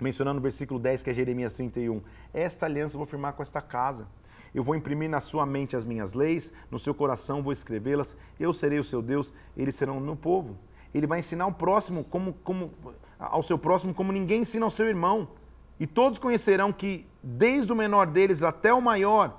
mencionando 0.00 0.38
o 0.38 0.42
versículo 0.42 0.78
10, 0.78 1.02
que 1.02 1.10
é 1.10 1.14
Jeremias 1.14 1.52
31, 1.54 2.00
esta 2.32 2.66
aliança 2.66 2.94
eu 2.94 2.98
vou 2.98 3.06
firmar 3.06 3.32
com 3.34 3.42
esta 3.42 3.60
casa. 3.60 4.06
Eu 4.54 4.64
vou 4.64 4.74
imprimir 4.74 5.10
na 5.10 5.20
sua 5.20 5.44
mente 5.44 5.76
as 5.76 5.84
minhas 5.84 6.14
leis, 6.14 6.52
no 6.70 6.78
seu 6.78 6.94
coração 6.94 7.42
vou 7.42 7.52
escrevê-las, 7.52 8.16
eu 8.40 8.52
serei 8.54 8.78
o 8.78 8.84
seu 8.84 9.02
Deus, 9.02 9.32
eles 9.56 9.74
serão 9.74 9.98
o 9.98 10.00
meu 10.00 10.16
povo. 10.16 10.56
Ele 10.94 11.06
vai 11.06 11.18
ensinar 11.18 11.44
ao 11.44 11.52
próximo 11.52 12.02
como, 12.04 12.32
como 12.32 12.72
ao 13.18 13.42
seu 13.42 13.58
próximo 13.58 13.92
como 13.92 14.10
ninguém 14.10 14.40
ensina 14.40 14.64
ao 14.64 14.70
seu 14.70 14.86
irmão. 14.86 15.28
E 15.78 15.86
todos 15.86 16.18
conhecerão 16.18 16.72
que, 16.72 17.06
desde 17.22 17.70
o 17.70 17.76
menor 17.76 18.06
deles 18.06 18.42
até 18.42 18.72
o 18.72 18.80
maior, 18.80 19.38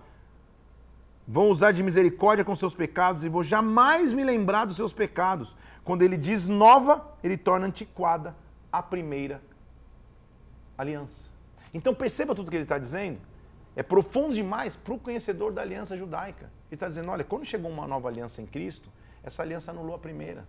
vão 1.32 1.52
usar 1.52 1.72
de 1.72 1.84
misericórdia 1.84 2.44
com 2.44 2.56
seus 2.56 2.74
pecados 2.74 3.24
e 3.24 3.30
vou 3.30 3.44
jamais 3.44 4.12
me 4.12 4.24
lembrar 4.24 4.66
dos 4.66 4.76
seus 4.76 4.92
pecados. 4.92 5.56
Quando 5.84 6.02
ele 6.02 6.18
diz 6.18 6.48
nova, 6.48 7.08
ele 7.24 7.38
torna 7.38 7.68
antiquada 7.68 8.36
a 8.72 8.82
primeira 8.82 9.40
aliança. 10.76 11.30
Então 11.72 11.94
perceba 11.94 12.34
tudo 12.34 12.50
que 12.50 12.58
ele 12.58 12.64
está 12.64 12.80
dizendo. 12.80 13.20
É 13.76 13.84
profundo 13.84 14.34
demais 14.34 14.76
para 14.76 14.92
o 14.96 15.00
conhecedor 15.00 15.54
da 15.54 15.62
aliança 15.62 15.96
judaica. 15.96 16.50
Ele 16.68 16.76
está 16.76 16.88
dizendo: 16.88 17.12
olha, 17.12 17.24
quando 17.24 17.46
chegou 17.46 17.70
uma 17.70 17.88
nova 17.88 18.10
aliança 18.10 18.42
em 18.42 18.48
Cristo, 18.48 18.90
essa 19.24 19.44
aliança 19.44 19.70
anulou 19.70 19.96
a 19.96 20.00
primeira. 20.00 20.48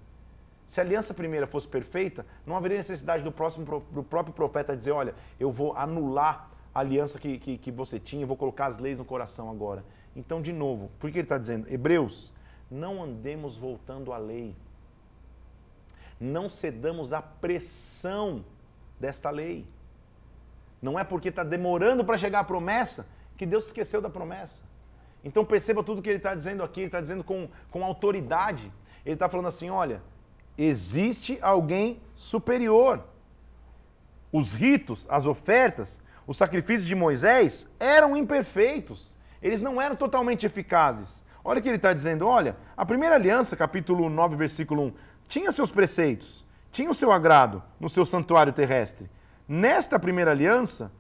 Se 0.67 0.81
a 0.81 0.83
aliança 0.83 1.13
primeira 1.13 1.47
fosse 1.47 1.69
perfeita, 1.69 2.25
não 2.47 2.57
haveria 2.57 2.79
necessidade 2.79 3.23
do, 3.23 3.31
próximo, 3.31 3.85
do 3.91 4.03
próprio 4.03 4.33
profeta 4.33 4.75
dizer: 4.75 4.93
olha, 4.93 5.15
eu 5.39 5.53
vou 5.53 5.77
anular 5.77 6.49
a 6.75 6.81
aliança 6.81 7.19
que, 7.19 7.39
que, 7.39 7.59
que 7.59 7.71
você 7.71 8.01
tinha, 8.01 8.23
eu 8.23 8.27
vou 8.27 8.37
colocar 8.37 8.65
as 8.67 8.79
leis 8.79 8.97
no 8.97 9.05
coração 9.05 9.51
agora. 9.51 9.85
Então, 10.15 10.43
de 10.43 10.53
novo, 10.53 10.91
por 10.99 11.11
que 11.11 11.19
ele 11.19 11.25
está 11.25 11.39
dizendo? 11.39 11.73
Hebreus, 11.73 12.33
não 12.71 13.03
andemos 13.03 13.57
voltando 13.57 14.13
à 14.13 14.19
lei 14.19 14.55
não 16.21 16.51
cedamos 16.51 17.15
à 17.15 17.23
pressão 17.23 18.45
desta 19.01 19.31
lei. 19.31 19.67
Não 20.83 20.99
é 20.99 21.03
porque 21.03 21.31
está 21.31 21.43
demorando 21.43 22.05
para 22.05 22.19
chegar 22.19 22.41
a 22.41 22.45
promessa 22.45 23.07
que 23.39 23.47
Deus 23.47 23.67
esqueceu 23.67 24.03
da 24.03 24.11
promessa. 24.11 24.63
Então 25.25 25.45
perceba 25.45 25.83
tudo 25.83 26.03
que 26.03 26.11
ele 26.11 26.19
está 26.19 26.35
dizendo 26.35 26.63
aqui, 26.63 26.81
ele 26.81 26.87
está 26.89 27.01
dizendo 27.01 27.25
com, 27.25 27.49
com 27.71 27.83
autoridade. 27.83 28.71
Ele 29.05 29.15
está 29.15 29.29
falando 29.29 29.49
assim: 29.49 29.71
olha, 29.71 30.03
existe 30.59 31.39
alguém 31.41 32.01
superior. 32.15 33.03
Os 34.31 34.53
ritos, 34.53 35.07
as 35.09 35.25
ofertas, 35.25 36.01
os 36.27 36.37
sacrifícios 36.37 36.87
de 36.87 36.95
Moisés 36.95 37.67
eram 37.79 38.17
imperfeitos. 38.17 39.19
Eles 39.43 39.61
não 39.61 39.81
eram 39.81 39.97
totalmente 39.97 40.47
eficazes. 40.47 41.23
Olha 41.45 41.59
o 41.59 41.63
que 41.63 41.69
ele 41.69 41.77
está 41.77 41.93
dizendo: 41.93 42.27
olha, 42.27 42.57
a 42.77 42.85
primeira 42.85 43.15
aliança, 43.15 43.57
capítulo 43.57 44.09
9, 44.09 44.37
versículo 44.37 44.83
1, 44.85 44.93
tinha 45.27 45.53
seus 45.53 45.71
preceitos, 45.71 46.47
tinha 46.71 46.91
o 46.91 46.95
seu 46.95 47.11
agrado 47.13 47.63
no 47.79 47.89
seu 47.89 48.05
santuário 48.05 48.53
terrestre. 48.53 49.09
Nesta 49.49 49.99
primeira 49.99 50.31
aliança, 50.31 50.93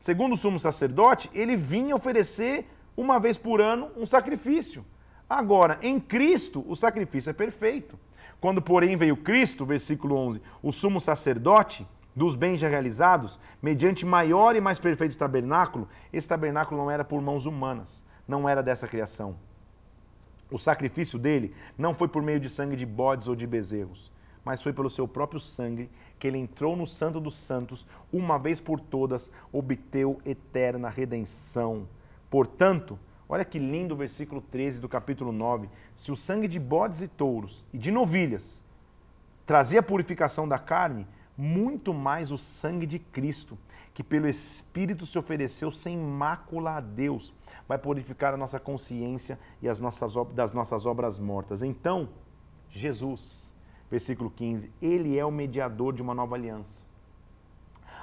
segundo 0.00 0.34
o 0.34 0.36
sumo 0.36 0.58
sacerdote, 0.58 1.30
ele 1.34 1.56
vinha 1.56 1.94
oferecer 1.94 2.68
uma 2.96 3.18
vez 3.18 3.36
por 3.36 3.60
ano 3.60 3.90
um 3.96 4.06
sacrifício. 4.06 4.84
Agora, 5.28 5.78
em 5.82 5.98
Cristo, 5.98 6.64
o 6.68 6.76
sacrifício 6.76 7.30
é 7.30 7.32
perfeito. 7.32 7.98
Quando, 8.40 8.60
porém, 8.60 8.96
veio 8.96 9.16
Cristo, 9.16 9.64
versículo 9.64 10.16
11, 10.16 10.42
o 10.62 10.72
sumo 10.72 11.00
sacerdote 11.00 11.86
dos 12.14 12.34
bens 12.34 12.58
já 12.58 12.68
realizados, 12.68 13.40
mediante 13.60 14.06
maior 14.06 14.54
e 14.54 14.60
mais 14.60 14.78
perfeito 14.78 15.16
tabernáculo, 15.16 15.88
esse 16.12 16.28
tabernáculo 16.28 16.80
não 16.80 16.90
era 16.90 17.04
por 17.04 17.20
mãos 17.20 17.46
humanas, 17.46 18.02
não 18.26 18.48
era 18.48 18.62
dessa 18.62 18.86
criação 18.86 19.36
o 20.54 20.58
sacrifício 20.58 21.18
dele 21.18 21.52
não 21.76 21.94
foi 21.94 22.06
por 22.06 22.22
meio 22.22 22.38
de 22.38 22.48
sangue 22.48 22.76
de 22.76 22.86
bodes 22.86 23.26
ou 23.26 23.34
de 23.34 23.44
bezerros, 23.44 24.12
mas 24.44 24.62
foi 24.62 24.72
pelo 24.72 24.88
seu 24.88 25.08
próprio 25.08 25.40
sangue 25.40 25.90
que 26.18 26.28
ele 26.28 26.38
entrou 26.38 26.76
no 26.76 26.86
Santo 26.86 27.18
dos 27.20 27.36
Santos, 27.36 27.86
uma 28.12 28.38
vez 28.38 28.60
por 28.60 28.78
todas, 28.78 29.30
obteu 29.52 30.20
eterna 30.24 30.88
redenção. 30.88 31.88
Portanto, 32.30 32.98
olha 33.28 33.44
que 33.44 33.58
lindo 33.58 33.94
o 33.94 33.96
versículo 33.96 34.40
13 34.40 34.80
do 34.80 34.88
capítulo 34.88 35.32
9. 35.32 35.68
Se 35.94 36.12
o 36.12 36.16
sangue 36.16 36.46
de 36.46 36.60
bodes 36.60 37.02
e 37.02 37.08
touros 37.08 37.64
e 37.72 37.78
de 37.78 37.90
novilhas 37.90 38.62
trazia 39.44 39.80
a 39.80 39.82
purificação 39.82 40.46
da 40.46 40.58
carne, 40.58 41.06
muito 41.36 41.92
mais 41.92 42.30
o 42.30 42.38
sangue 42.38 42.86
de 42.86 42.98
Cristo, 42.98 43.58
que 43.92 44.02
pelo 44.02 44.28
Espírito 44.28 45.06
se 45.06 45.18
ofereceu 45.18 45.70
sem 45.70 45.96
mácula 45.96 46.76
a 46.76 46.80
Deus 46.80 47.32
vai 47.68 47.78
purificar 47.78 48.34
a 48.34 48.36
nossa 48.36 48.60
consciência 48.60 49.38
e 49.62 49.68
as 49.68 49.78
nossas, 49.78 50.14
das 50.34 50.52
nossas 50.52 50.86
obras 50.86 51.18
mortas. 51.18 51.62
Então, 51.62 52.08
Jesus, 52.70 53.52
versículo 53.90 54.30
15, 54.30 54.70
ele 54.80 55.18
é 55.18 55.24
o 55.24 55.30
mediador 55.30 55.92
de 55.92 56.02
uma 56.02 56.14
nova 56.14 56.34
aliança, 56.34 56.84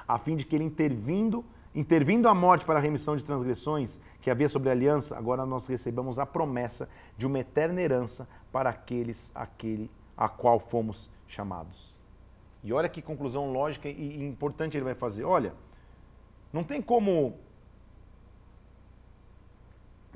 a 0.06 0.18
fim 0.18 0.36
de 0.36 0.44
que 0.44 0.56
ele 0.56 0.64
intervindo, 0.64 1.44
intervindo 1.74 2.28
a 2.28 2.34
morte 2.34 2.64
para 2.64 2.78
a 2.78 2.82
remissão 2.82 3.16
de 3.16 3.24
transgressões 3.24 4.00
que 4.20 4.30
havia 4.30 4.48
sobre 4.48 4.68
a 4.68 4.72
aliança, 4.72 5.16
agora 5.16 5.46
nós 5.46 5.66
recebamos 5.66 6.18
a 6.18 6.26
promessa 6.26 6.88
de 7.16 7.26
uma 7.26 7.38
eterna 7.38 7.80
herança 7.80 8.28
para 8.50 8.70
aqueles 8.70 9.30
aquele 9.34 9.90
a 10.16 10.28
qual 10.28 10.60
fomos 10.60 11.10
chamados. 11.26 11.92
E 12.62 12.72
olha 12.72 12.88
que 12.88 13.02
conclusão 13.02 13.52
lógica 13.52 13.88
e 13.88 14.24
importante 14.24 14.76
ele 14.76 14.84
vai 14.84 14.94
fazer. 14.94 15.24
Olha, 15.24 15.52
não 16.52 16.62
tem 16.62 16.80
como 16.80 17.36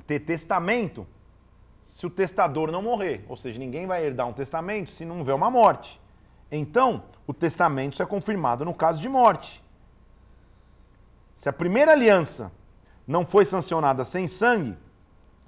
ter 0.05 0.21
testamento 0.21 1.05
se 1.85 2.05
o 2.05 2.09
testador 2.09 2.71
não 2.71 2.81
morrer. 2.81 3.25
Ou 3.27 3.35
seja, 3.35 3.59
ninguém 3.59 3.85
vai 3.85 4.05
herdar 4.05 4.27
um 4.27 4.33
testamento 4.33 4.91
se 4.91 5.03
não 5.03 5.19
houver 5.19 5.35
uma 5.35 5.51
morte. 5.51 5.99
Então, 6.51 7.03
o 7.25 7.33
testamento 7.33 7.97
só 7.97 8.03
é 8.03 8.05
confirmado 8.05 8.63
no 8.63 8.73
caso 8.73 9.01
de 9.01 9.09
morte. 9.09 9.61
Se 11.35 11.49
a 11.49 11.53
primeira 11.53 11.91
aliança 11.91 12.51
não 13.05 13.25
foi 13.25 13.45
sancionada 13.45 14.05
sem 14.05 14.27
sangue, 14.27 14.77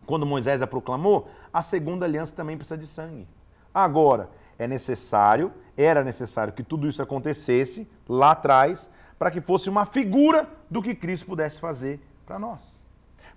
quando 0.06 0.26
Moisés 0.26 0.62
a 0.62 0.68
proclamou, 0.68 1.30
a 1.54 1.62
segunda 1.62 2.06
aliança 2.06 2.36
também 2.36 2.58
precisa 2.58 2.78
de 2.78 2.88
sangue. 2.88 3.28
Agora, 3.74 4.30
é 4.60 4.68
necessário, 4.68 5.54
era 5.78 6.04
necessário 6.04 6.52
que 6.52 6.62
tudo 6.62 6.88
isso 6.88 7.02
acontecesse 7.02 7.88
lá 8.08 8.32
atrás, 8.32 8.90
para 9.18 9.32
que 9.32 9.40
fosse 9.40 9.70
uma 9.70 9.86
figura 9.86 10.48
do 10.70 10.82
que 10.82 10.94
Cristo 10.94 11.26
pudesse 11.26 11.60
fazer 11.60 12.00
para 12.26 12.38
nós. 12.38 12.86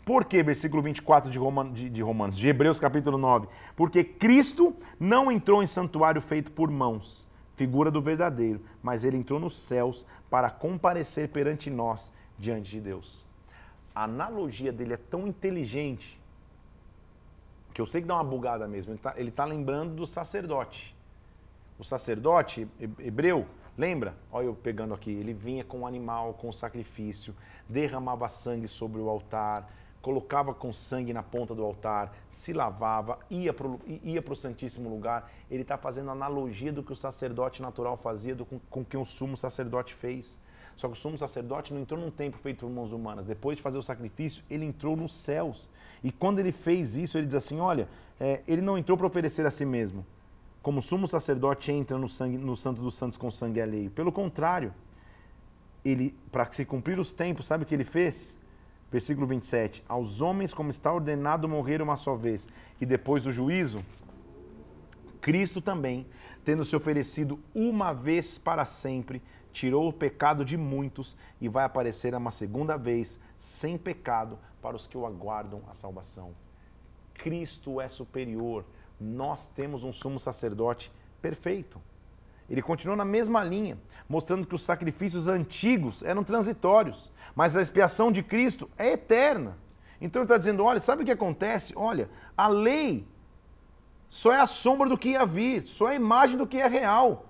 Por 0.05 0.25
que, 0.25 0.43
versículo 0.43 0.83
24 0.83 1.31
de, 1.31 1.39
Roman, 1.39 1.73
de, 1.73 1.89
de 1.89 2.03
Romanos, 2.03 2.37
de 2.37 2.49
Hebreus 2.49 2.81
capítulo 2.81 3.17
9? 3.17 3.47
Porque 3.77 4.03
Cristo 4.03 4.75
não 4.99 5.31
entrou 5.31 5.63
em 5.63 5.67
santuário 5.67 6.21
feito 6.21 6.51
por 6.51 6.69
mãos, 6.69 7.27
figura 7.55 7.89
do 7.91 8.03
verdadeiro, 8.03 8.61
mas 8.83 9.05
ele 9.05 9.17
entrou 9.17 9.39
nos 9.39 9.57
céus 9.59 10.05
para 10.29 10.51
comparecer 10.51 11.29
perante 11.29 11.71
nós 11.71 12.13
diante 12.37 12.73
de 12.73 12.81
Deus. 12.81 13.25
A 13.95 14.05
analogia 14.05 14.73
dele 14.73 14.95
é 14.95 14.97
tão 14.97 15.27
inteligente 15.27 16.21
que 17.73 17.81
eu 17.81 17.87
sei 17.87 18.03
que 18.03 18.09
dá 18.09 18.15
uma 18.15 18.25
bugada 18.25 18.67
mesmo. 18.67 18.93
Ele 19.17 19.29
está 19.29 19.45
tá 19.45 19.49
lembrando 19.49 19.95
do 19.95 20.07
sacerdote. 20.07 20.97
O 21.83 21.85
sacerdote 21.85 22.69
hebreu, 23.01 23.45
lembra? 23.77 24.15
Olha 24.31 24.45
eu 24.45 24.55
pegando 24.55 24.95
aqui. 24.95 25.11
Ele 25.11 25.35
vinha 25.35 25.65
com 25.65 25.81
o 25.81 25.87
animal, 25.87 26.33
com 26.35 26.49
o 26.49 26.53
sacrifício, 26.53 27.35
derramava 27.69 28.29
sangue 28.29 28.69
sobre 28.69 29.01
o 29.01 29.09
altar, 29.09 29.69
colocava 30.01 30.55
com 30.55 30.73
sangue 30.73 31.13
na 31.13 31.25
ponta 31.25 31.57
do 31.57 31.65
altar, 31.65 32.15
se 32.29 32.53
lavava, 32.53 33.19
ia 33.29 33.53
para 33.53 33.67
o 33.67 33.81
ia 33.85 34.23
Santíssimo 34.37 34.89
Lugar. 34.89 35.29
Ele 35.51 35.63
está 35.63 35.77
fazendo 35.77 36.13
analogia 36.13 36.73
do 36.73 36.85
que 36.85 36.93
o 36.93 36.97
sacerdote 36.97 37.61
natural 37.61 37.97
fazia, 37.97 38.37
do, 38.37 38.47
com, 38.47 38.61
com 38.71 38.85
que 38.85 38.97
o 38.97 39.05
sumo 39.05 39.37
sacerdote 39.37 39.93
fez. 39.93 40.39
Só 40.77 40.87
que 40.87 40.95
o 40.95 40.97
sumo 40.97 41.19
sacerdote 41.19 41.75
não 41.75 41.81
entrou 41.81 41.99
num 41.99 42.13
templo 42.13 42.41
feito 42.41 42.61
por 42.61 42.71
mãos 42.71 42.93
humanas. 42.93 43.27
Depois 43.27 43.57
de 43.57 43.63
fazer 43.63 43.79
o 43.79 43.83
sacrifício, 43.83 44.45
ele 44.49 44.65
entrou 44.65 44.95
nos 44.95 45.17
céus. 45.17 45.69
E 46.01 46.13
quando 46.13 46.39
ele 46.39 46.53
fez 46.53 46.95
isso, 46.95 47.19
ele 47.19 47.27
diz 47.27 47.35
assim: 47.35 47.59
olha, 47.59 47.89
é, 48.21 48.41
ele 48.47 48.63
não 48.63 48.79
entrou 48.79 48.97
para 48.97 49.09
oferecer 49.09 49.45
a 49.45 49.51
si 49.51 49.65
mesmo. 49.65 50.07
Como 50.63 50.81
sumo 50.81 51.09
sacerdote 51.09 51.73
entra 51.73 51.99
no, 51.99 52.09
sangue, 52.09 52.39
no 52.39 52.57
Santo 52.57 52.81
dos 52.81 52.95
Santos 52.95 53.19
com 53.19 53.31
sangue 53.31 53.61
alheio. 53.61 53.91
Pelo 53.91 54.13
contrário, 54.13 54.73
ele, 55.85 56.15
para 56.31 56.51
se 56.53 56.65
cumprir 56.65 56.99
os 57.01 57.13
tempos, 57.13 57.47
sabe 57.47 57.65
o 57.65 57.67
que 57.67 57.75
ele 57.75 57.85
fez? 57.85 58.37
Versículo 58.91 59.27
27. 59.27 59.83
Aos 59.89 60.21
homens, 60.21 60.55
como 60.55 60.71
está 60.71 60.93
ordenado 60.93 61.49
morrer 61.49 61.83
uma 61.83 61.97
só 61.97 62.15
vez, 62.15 62.49
e 62.81 62.87
depois 62.87 63.25
do 63.25 63.33
juízo, 63.33 63.85
Cristo 65.21 65.61
também, 65.61 66.07
tendo 66.45 66.65
se 66.65 66.77
oferecido 66.77 67.41
uma 67.55 67.93
vez 67.93 68.39
para 68.39 68.65
sempre, 68.65 69.21
tirou 69.53 69.89
o 69.89 69.93
pecado 69.93 70.45
de 70.45 70.57
muitos 70.57 71.17
e 71.41 71.49
vai 71.49 71.65
aparecer 71.65 72.15
uma 72.15 72.31
segunda 72.31 72.77
vez, 72.77 73.19
sem 73.37 73.77
pecado, 73.77 74.39
para 74.61 74.77
os 74.77 74.87
que 74.87 74.97
o 74.97 75.07
aguardam 75.07 75.63
a 75.69 75.75
salvação. 75.75 76.35
Cristo 77.15 77.81
é 77.81 77.89
superior. 77.89 78.65
Nós 79.03 79.49
temos 79.49 79.83
um 79.83 79.93
sumo 79.93 80.21
sacerdote 80.21 80.93
perfeito. 81.21 81.81
Ele 82.49 82.63
continua 82.63 82.95
na 82.95 83.05
mesma 83.05 83.43
linha, 83.43 83.77
mostrando 84.09 84.47
que 84.47 84.55
os 84.55 84.63
sacrifícios 84.63 85.27
antigos 85.27 86.03
eram 86.03 86.23
transitórios, 86.23 87.11
mas 87.35 87.57
a 87.57 87.63
expiação 87.63 88.13
de 88.13 88.23
Cristo 88.23 88.71
é 88.79 88.93
eterna. 88.93 89.59
Então 90.01 90.21
ele 90.21 90.27
está 90.27 90.39
dizendo: 90.39 90.63
olha, 90.63 90.79
sabe 90.79 91.03
o 91.03 91.05
que 91.05 91.11
acontece? 91.11 91.73
Olha, 91.75 92.09
a 92.37 92.47
lei 92.47 93.07
só 94.09 94.33
é 94.33 94.41
a 94.41 94.47
sombra 94.47 94.89
do 94.89 94.99
que 94.99 95.11
ia 95.11 95.25
vir, 95.25 95.63
só 95.63 95.89
é 95.89 95.93
a 95.93 95.97
imagem 95.97 96.37
do 96.37 96.47
que 96.47 96.59
é 96.59 96.67
real. 96.69 97.27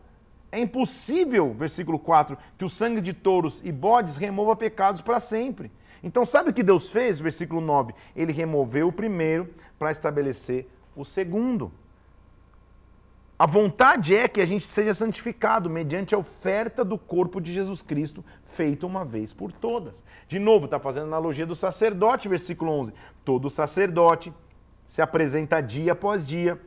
É 0.50 0.58
impossível, 0.58 1.54
versículo 1.54 1.98
4, 1.98 2.36
que 2.58 2.64
o 2.64 2.68
sangue 2.68 3.00
de 3.00 3.14
touros 3.14 3.62
e 3.64 3.72
bodes 3.72 4.18
remova 4.18 4.54
pecados 4.54 5.00
para 5.00 5.18
sempre. 5.18 5.72
Então, 6.02 6.26
sabe 6.26 6.50
o 6.50 6.52
que 6.52 6.62
Deus 6.62 6.88
fez? 6.88 7.18
Versículo 7.18 7.60
9: 7.60 7.94
Ele 8.14 8.32
removeu 8.32 8.88
o 8.88 8.92
primeiro 8.92 9.54
para 9.78 9.90
estabelecer 9.90 10.68
o 10.96 11.04
segundo. 11.04 11.72
A 13.38 13.46
vontade 13.46 14.14
é 14.14 14.28
que 14.28 14.40
a 14.40 14.46
gente 14.46 14.64
seja 14.64 14.94
santificado 14.94 15.68
mediante 15.68 16.14
a 16.14 16.18
oferta 16.18 16.84
do 16.84 16.96
corpo 16.96 17.40
de 17.40 17.52
Jesus 17.52 17.82
Cristo, 17.82 18.24
feita 18.54 18.86
uma 18.86 19.04
vez 19.04 19.32
por 19.32 19.50
todas. 19.50 20.04
De 20.28 20.38
novo, 20.38 20.66
está 20.66 20.78
fazendo 20.78 21.06
analogia 21.06 21.44
do 21.44 21.56
sacerdote, 21.56 22.28
versículo 22.28 22.70
11. 22.70 22.94
Todo 23.24 23.50
sacerdote 23.50 24.32
se 24.86 25.02
apresenta 25.02 25.60
dia 25.60 25.92
após 25.92 26.26
dia 26.26 26.60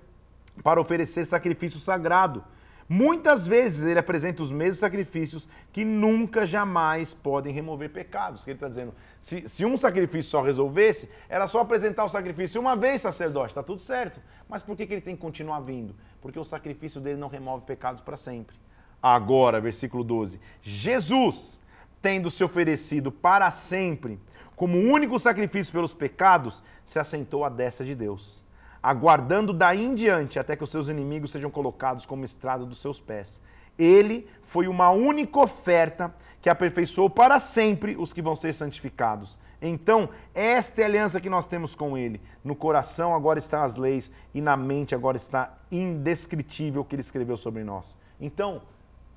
para 0.63 0.81
oferecer 0.81 1.25
sacrifício 1.25 1.79
sagrado 1.79 2.43
Muitas 2.87 3.47
vezes 3.47 3.83
ele 3.83 3.97
apresenta 3.97 4.43
os 4.43 4.51
mesmos 4.51 4.77
sacrifícios 4.77 5.49
que 5.73 5.83
nunca, 5.83 6.45
jamais 6.45 7.15
podem 7.15 7.51
remover 7.51 7.89
pecados. 7.89 8.45
Ele 8.45 8.55
está 8.55 8.67
dizendo, 8.67 8.93
se, 9.19 9.49
se, 9.49 9.65
um 9.65 9.75
sacrifício 9.75 10.29
só 10.29 10.41
resolvesse, 10.43 11.09
era 11.27 11.47
só 11.47 11.61
apresentar 11.61 12.05
o 12.05 12.09
sacrifício 12.09 12.61
uma 12.61 12.75
vez, 12.75 13.01
sacerdote, 13.01 13.47
está 13.47 13.63
tudo 13.63 13.81
certo. 13.81 14.21
Mas 14.47 14.61
por 14.61 14.77
que, 14.77 14.85
que 14.85 14.93
ele 14.93 15.01
tem 15.01 15.15
que 15.15 15.21
continuar 15.21 15.61
vindo? 15.61 15.95
Porque 16.21 16.39
o 16.39 16.43
sacrifício 16.43 17.01
dele 17.01 17.17
não 17.17 17.27
remove 17.27 17.65
pecados 17.65 18.01
para 18.01 18.15
sempre. 18.15 18.55
Agora, 19.01 19.59
versículo 19.59 20.03
12: 20.03 20.39
Jesus, 20.61 21.59
tendo 22.03 22.29
se 22.29 22.43
oferecido 22.43 23.11
para 23.11 23.49
sempre 23.49 24.19
como 24.55 24.77
único 24.77 25.17
sacrifício 25.19 25.73
pelos 25.73 25.93
pecados, 25.93 26.63
se 26.83 26.99
assentou 26.99 27.43
à 27.43 27.49
destra 27.49 27.83
de 27.83 27.95
Deus 27.95 28.44
aguardando 28.85 29.51
daí 29.51 29.83
em 29.83 29.95
diante 29.95 30.37
até 30.37 30.55
que 30.55 30.63
os 30.63 30.69
seus 30.69 30.89
inimigos 30.89 31.31
sejam 31.31 31.49
colocados 31.49 32.05
como 32.05 32.23
estrada 32.23 32.63
dos 32.63 32.79
seus 32.79 32.99
pés. 32.99 33.41
Ele 33.79 34.27
foi 34.43 34.67
uma 34.67 34.91
única 34.91 35.39
oferta 35.39 36.13
que 36.39 36.51
aperfeiçoou 36.51 37.09
para 37.09 37.39
sempre 37.39 37.95
os 37.97 38.13
que 38.13 38.21
vão 38.21 38.35
ser 38.35 38.53
santificados. 38.53 39.39
Então, 39.59 40.09
esta 40.35 40.81
é 40.81 40.83
a 40.83 40.87
aliança 40.87 41.19
que 41.19 41.31
nós 41.31 41.47
temos 41.47 41.73
com 41.73 41.97
Ele. 41.97 42.21
No 42.43 42.55
coração 42.55 43.15
agora 43.15 43.39
estão 43.39 43.63
as 43.63 43.75
leis 43.75 44.11
e 44.35 44.39
na 44.39 44.55
mente 44.55 44.93
agora 44.93 45.17
está 45.17 45.57
indescritível 45.71 46.83
o 46.83 46.85
que 46.85 46.93
Ele 46.93 47.01
escreveu 47.01 47.37
sobre 47.37 47.63
nós. 47.63 47.97
Então, 48.21 48.61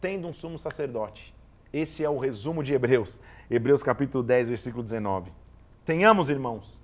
tendo 0.01 0.27
um 0.27 0.33
sumo 0.33 0.59
sacerdote, 0.59 1.35
esse 1.71 2.03
é 2.03 2.09
o 2.09 2.17
resumo 2.17 2.65
de 2.65 2.73
Hebreus. 2.73 3.21
Hebreus 3.51 3.83
capítulo 3.83 4.25
10, 4.25 4.49
versículo 4.49 4.83
19. 4.83 5.31
Tenhamos, 5.85 6.31
irmãos, 6.31 6.78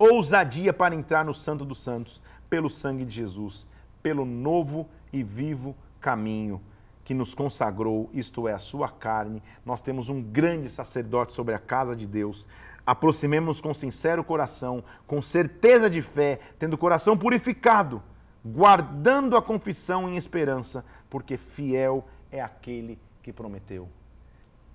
ousadia 0.00 0.72
para 0.72 0.94
entrar 0.94 1.24
no 1.24 1.34
Santo 1.34 1.64
dos 1.64 1.82
Santos 1.82 2.20
pelo 2.48 2.70
sangue 2.70 3.04
de 3.04 3.14
Jesus, 3.14 3.68
pelo 4.02 4.24
novo 4.24 4.88
e 5.12 5.22
vivo 5.22 5.76
caminho 6.00 6.60
que 7.04 7.14
nos 7.14 7.34
consagrou, 7.34 8.08
isto 8.14 8.46
é, 8.46 8.52
a 8.52 8.58
sua 8.58 8.88
carne. 8.88 9.42
Nós 9.66 9.82
temos 9.82 10.08
um 10.08 10.22
grande 10.22 10.68
sacerdote 10.68 11.32
sobre 11.32 11.54
a 11.54 11.58
casa 11.58 11.96
de 11.96 12.06
Deus. 12.06 12.46
Aproximemos-nos 12.86 13.60
com 13.60 13.74
sincero 13.74 14.22
coração, 14.22 14.84
com 15.08 15.20
certeza 15.20 15.90
de 15.90 16.02
fé, 16.02 16.38
tendo 16.56 16.74
o 16.74 16.78
coração 16.78 17.18
purificado, 17.18 18.00
guardando 18.44 19.36
a 19.36 19.42
confissão 19.42 20.08
em 20.08 20.16
esperança, 20.16 20.84
porque 21.10 21.36
fiel 21.36 22.06
é 22.30 22.40
aquele 22.40 22.96
que 23.22 23.32
prometeu. 23.32 23.88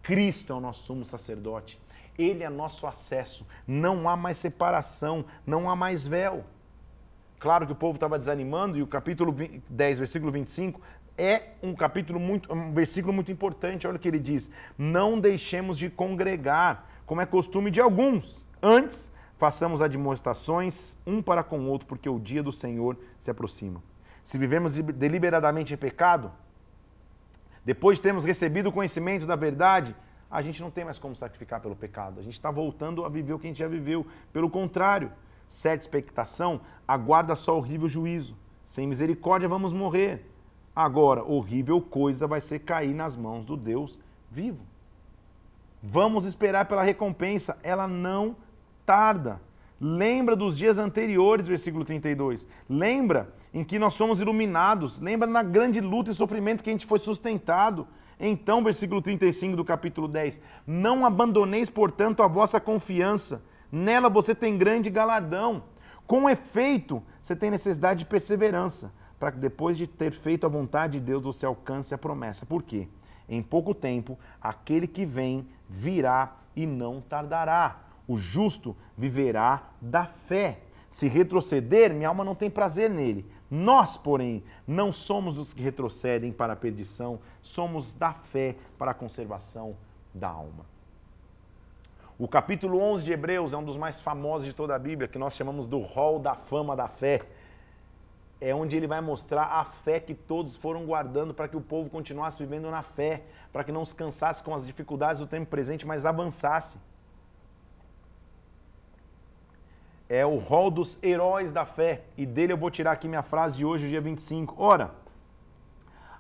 Cristo 0.04 0.52
é 0.52 0.56
o 0.58 0.60
nosso 0.60 0.84
sumo 0.84 1.06
sacerdote. 1.06 1.80
Ele 2.18 2.44
é 2.44 2.50
nosso 2.50 2.88
acesso. 2.88 3.46
Não 3.68 4.08
há 4.08 4.16
mais 4.16 4.38
separação, 4.38 5.26
não 5.46 5.70
há 5.70 5.76
mais 5.76 6.06
véu. 6.06 6.44
Claro 7.40 7.66
que 7.66 7.74
o 7.74 7.76
povo 7.76 7.96
estava 7.96 8.18
desanimando 8.18 8.78
e 8.78 8.82
o 8.82 8.88
capítulo 8.88 9.36
10, 9.70 10.00
versículo 10.00 10.32
25 10.32 10.82
é 11.18 11.50
um 11.64 11.74
capítulo 11.74 12.20
muito, 12.20 12.54
um 12.54 12.74
versículo 12.74 13.14
muito 13.14 13.32
importante. 13.32 13.88
Olha 13.88 13.96
o 13.96 14.00
que 14.00 14.08
ele 14.08 14.20
diz: 14.20 14.52
"Não 14.78 15.20
deixemos 15.20 15.78
de 15.78 15.90
congregar, 15.90 16.90
como 17.06 17.22
é 17.22 17.26
costume 17.26 17.72
de 17.72 17.80
alguns. 17.80 18.46
Antes, 18.62 19.12
façamos 19.38 19.82
admoestações 19.82 20.98
um 21.06 21.22
para 21.22 21.44
com 21.44 21.60
o 21.60 21.68
outro, 21.68 21.88
porque 21.88 22.10
o 22.10 22.20
dia 22.20 22.42
do 22.42 22.52
Senhor 22.52 22.98
se 23.20 23.30
aproxima. 23.30 23.82
Se 24.24 24.38
vivemos 24.38 24.76
deliberadamente 24.76 25.74
em 25.74 25.78
pecado, 25.78 26.32
depois 27.64 27.98
de 27.98 28.04
termos 28.04 28.26
recebido 28.26 28.70
o 28.70 28.72
conhecimento 28.72 29.26
da 29.26 29.36
verdade, 29.36 29.96
a 30.36 30.42
gente 30.42 30.62
não 30.62 30.70
tem 30.70 30.84
mais 30.84 31.00
como 31.00 31.16
sacrificar 31.16 31.62
pelo 31.62 31.78
pecado. 31.78 32.20
A 32.20 32.24
gente 32.24 32.34
está 32.34 32.52
voltando 32.52 33.06
a 33.06 33.10
viver 33.10 33.32
o 33.32 33.40
que 33.40 33.48
a 33.48 33.50
gente 33.50 33.60
já 33.60 33.70
viveu. 33.70 34.06
Pelo 34.34 34.50
contrário, 34.50 35.10
certa 35.48 35.86
expectação 35.86 36.60
aguarda 36.86 37.38
só 37.38 37.58
horrível 37.58 37.88
juízo. 37.88 38.36
Sem 38.66 38.86
misericórdia 38.86 39.48
vamos 39.48 39.72
morrer. 39.72 40.30
Agora, 40.76 41.24
horrível 41.24 41.80
coisa 41.80 42.28
vai 42.28 42.42
ser 42.42 42.60
cair 42.60 42.94
nas 42.94 43.16
mãos 43.16 43.46
do 43.46 43.56
Deus 43.56 43.98
vivo. 44.30 44.60
Vamos 45.82 46.26
esperar 46.26 46.66
pela 46.66 46.84
recompensa, 46.84 47.58
ela 47.64 47.88
não 47.88 48.36
tarda. 48.86 49.40
Lembra 49.80 50.36
dos 50.36 50.58
dias 50.58 50.78
anteriores, 50.78 51.48
versículo 51.48 51.86
32. 51.86 52.46
Lembra 52.70 53.34
em 53.54 53.64
que 53.64 53.80
nós 53.80 53.96
fomos 53.96 54.20
iluminados. 54.20 55.00
Lembra 55.00 55.30
na 55.30 55.44
grande 55.44 55.80
luta 55.80 56.12
e 56.12 56.14
sofrimento 56.14 56.62
que 56.62 56.70
a 56.70 56.74
gente 56.74 56.86
foi 56.86 57.00
sustentado. 57.00 57.88
Então, 58.20 58.64
versículo 58.64 59.02
35 59.02 59.56
do 59.56 59.66
capítulo 59.66 60.08
10: 60.08 60.40
Não 60.66 61.06
abandoneis, 61.06 61.70
portanto, 61.70 62.24
a 62.24 62.28
vossa 62.28 62.60
confiança, 62.60 63.44
nela 63.72 64.10
você 64.10 64.34
tem 64.34 64.58
grande 64.58 64.90
galardão. 64.90 65.64
Com 66.08 66.30
efeito, 66.30 67.02
você 67.22 67.36
tem 67.36 67.50
necessidade 67.50 68.00
de 68.00 68.06
perseverança, 68.06 68.94
para 69.20 69.32
que 69.32 69.40
depois 69.40 69.76
de 69.78 69.88
ter 69.88 70.12
feito 70.12 70.46
a 70.46 70.50
vontade 70.50 71.00
de 71.00 71.06
Deus, 71.06 71.24
você 71.24 71.46
alcance 71.46 71.94
a 71.94 71.98
promessa. 71.98 72.46
Por 72.46 72.62
quê? 72.62 72.88
Em 73.28 73.42
pouco 73.42 73.74
tempo, 73.74 74.18
aquele 74.40 74.88
que 74.88 75.06
vem 75.06 75.48
virá 75.68 76.36
e 76.56 76.66
não 76.66 77.02
tardará. 77.02 77.82
O 78.08 78.18
justo 78.18 78.76
viverá 78.96 79.64
da 79.82 80.06
fé. 80.06 80.60
Se 80.92 81.08
retroceder, 81.08 81.94
minha 81.94 82.08
alma 82.08 82.24
não 82.24 82.36
tem 82.36 82.50
prazer 82.50 82.90
nele. 82.90 83.26
Nós, 83.50 83.96
porém, 83.96 84.44
não 84.68 84.92
somos 84.92 85.36
dos 85.36 85.54
que 85.54 85.62
retrocedem 85.62 86.32
para 86.32 86.54
a 86.54 86.56
perdição, 86.56 87.20
somos 87.42 87.94
da 87.94 88.14
fé 88.14 88.56
para 88.78 88.92
a 88.92 88.94
conservação 88.94 89.76
da 90.14 90.30
alma. 90.30 90.66
O 92.18 92.28
capítulo 92.28 92.80
11 92.80 93.04
de 93.04 93.12
Hebreus 93.12 93.54
é 93.54 93.58
um 93.58 93.64
dos 93.64 93.76
mais 93.76 94.00
famosos 94.00 94.48
de 94.48 94.54
toda 94.54 94.74
a 94.74 94.80
Bíblia, 94.80 95.08
que 95.08 95.20
nós 95.20 95.36
chamamos 95.36 95.68
do 95.68 95.80
Hall 95.80 96.18
da 96.18 96.34
Fama 96.34 96.76
da 96.76 96.88
Fé. 96.88 97.22
É 98.40 98.56
onde 98.56 98.76
ele 98.76 98.88
vai 98.88 99.02
mostrar 99.02 99.44
a 99.44 99.66
fé 99.66 100.00
que 100.00 100.14
todos 100.14 100.56
foram 100.56 100.86
guardando 100.86 101.34
para 101.34 101.48
que 101.48 101.58
o 101.58 101.62
povo 101.62 101.90
continuasse 101.90 102.40
vivendo 102.40 102.72
na 102.72 102.82
fé, 102.82 103.24
para 103.52 103.64
que 103.64 103.72
não 103.72 103.86
se 103.86 103.94
cansasse 103.94 104.42
com 104.42 104.56
as 104.56 104.66
dificuldades 104.66 105.20
do 105.20 105.28
tempo 105.28 105.48
presente, 105.48 105.86
mas 105.86 106.06
avançasse. 106.06 106.78
É 110.10 110.26
o 110.26 110.38
rol 110.38 110.70
dos 110.70 111.00
heróis 111.02 111.52
da 111.52 111.66
fé. 111.66 112.04
E 112.18 112.26
dele 112.26 112.54
eu 112.54 112.58
vou 112.58 112.70
tirar 112.70 112.92
aqui 112.92 113.08
minha 113.08 113.24
frase 113.24 113.58
de 113.58 113.66
hoje, 113.66 113.88
dia 113.88 114.02
25. 114.02 114.56
Ora, 114.58 114.92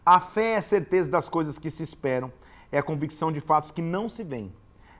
a 0.06 0.20
fé 0.20 0.54
é 0.54 0.58
a 0.58 0.62
certeza 0.62 1.10
das 1.10 1.30
coisas 1.30 1.58
que 1.58 1.70
se 1.70 1.84
esperam, 1.84 2.32
é 2.72 2.78
a 2.78 2.84
convicção 2.84 3.32
de 3.32 3.40
fatos 3.40 3.72
que 3.72 3.82
não 3.82 4.08
se 4.10 4.24
veem. 4.24 4.54